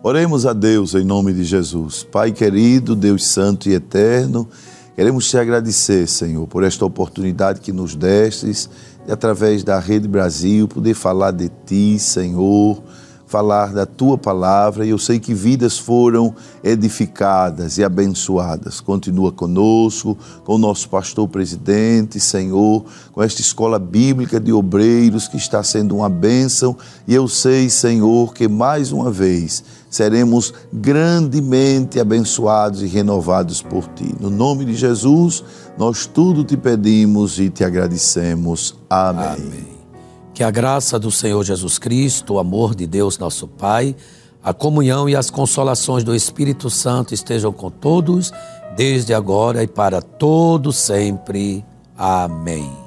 Oremos 0.04 0.46
a 0.46 0.52
Deus 0.52 0.94
em 0.94 1.06
nome 1.06 1.32
de 1.34 1.46
Jesus. 1.46 2.04
Pai 2.04 2.34
querido, 2.34 2.98
Deus 2.98 3.26
santo 3.26 3.70
e 3.70 3.74
eterno, 3.74 4.48
queremos 4.94 5.30
te 5.30 5.38
agradecer, 5.38 6.06
Senhor, 6.06 6.46
por 6.48 6.66
esta 6.66 6.86
oportunidade 6.86 7.62
que 7.62 7.72
nos 7.72 7.96
destes 7.96 8.70
de, 9.08 9.14
através 9.14 9.64
da 9.64 9.80
Rede 9.80 10.08
Brasil, 10.08 10.68
poder 10.68 10.94
falar 10.94 11.32
de 11.32 11.50
ti, 11.66 11.98
Senhor, 11.98 12.84
falar 13.26 13.74
da 13.74 13.86
tua 13.86 14.18
palavra 14.18 14.86
e 14.86 14.90
eu 14.90 14.98
sei 14.98 15.20
que 15.20 15.34
vidas 15.34 15.78
foram 15.78 16.34
edificadas 16.64 17.78
e 17.78 17.84
abençoadas. 17.84 18.80
Continua 18.80 19.32
conosco, 19.32 20.18
com 20.46 20.56
o 20.56 20.58
nosso 20.58 20.90
pastor 20.90 21.28
presidente, 21.28 22.20
Senhor, 22.20 22.86
com 23.12 23.22
esta 23.22 23.42
escola 23.42 23.78
bíblica 23.78 24.40
de 24.40 24.54
obreiros 24.54 25.28
que 25.28 25.36
está 25.38 25.62
sendo 25.62 25.98
uma 25.98 26.10
bênção 26.10 26.76
e 27.06 27.14
eu 27.14 27.28
sei, 27.28 27.70
Senhor, 27.70 28.34
que 28.34 28.48
mais 28.48 28.92
uma 28.92 29.12
vez 29.12 29.64
seremos 29.90 30.54
grandemente 30.72 32.00
abençoados 32.00 32.82
e 32.82 32.88
renovados 32.88 33.62
por 33.62 33.88
ti. 33.90 34.16
No 34.20 34.30
nome 34.30 34.66
de 34.66 34.76
Jesus, 34.76 35.44
nós 35.78 36.06
tudo 36.06 36.44
te 36.44 36.58
pedimos 36.58 37.40
e 37.40 37.50
te 37.50 37.64
agradecemos. 37.64 38.76
Amém. 38.90 39.26
Amém. 39.26 39.68
Que 40.34 40.44
a 40.44 40.52
graça 40.52 41.00
do 41.00 41.12
Senhor 41.12 41.44
Jesus 41.44 41.78
Cristo, 41.80 42.36
o 42.36 42.40
amor 42.40 42.76
de 42.76 42.86
Deus 42.86 43.18
nosso 43.18 43.48
Pai, 43.48 43.96
a 44.44 44.54
comunhão 44.54 45.10
e 45.10 45.16
as 45.16 45.30
consolações 45.30 46.04
do 46.04 46.16
Espírito 46.16 46.70
Santo 46.70 47.14
estejam 47.14 47.52
com 47.52 47.70
todos, 47.70 48.32
desde 48.76 49.14
agora 49.14 49.64
e 49.64 49.68
para 49.68 50.02
todo 50.02 50.72
sempre. 50.72 51.66
Amém. 51.98 52.87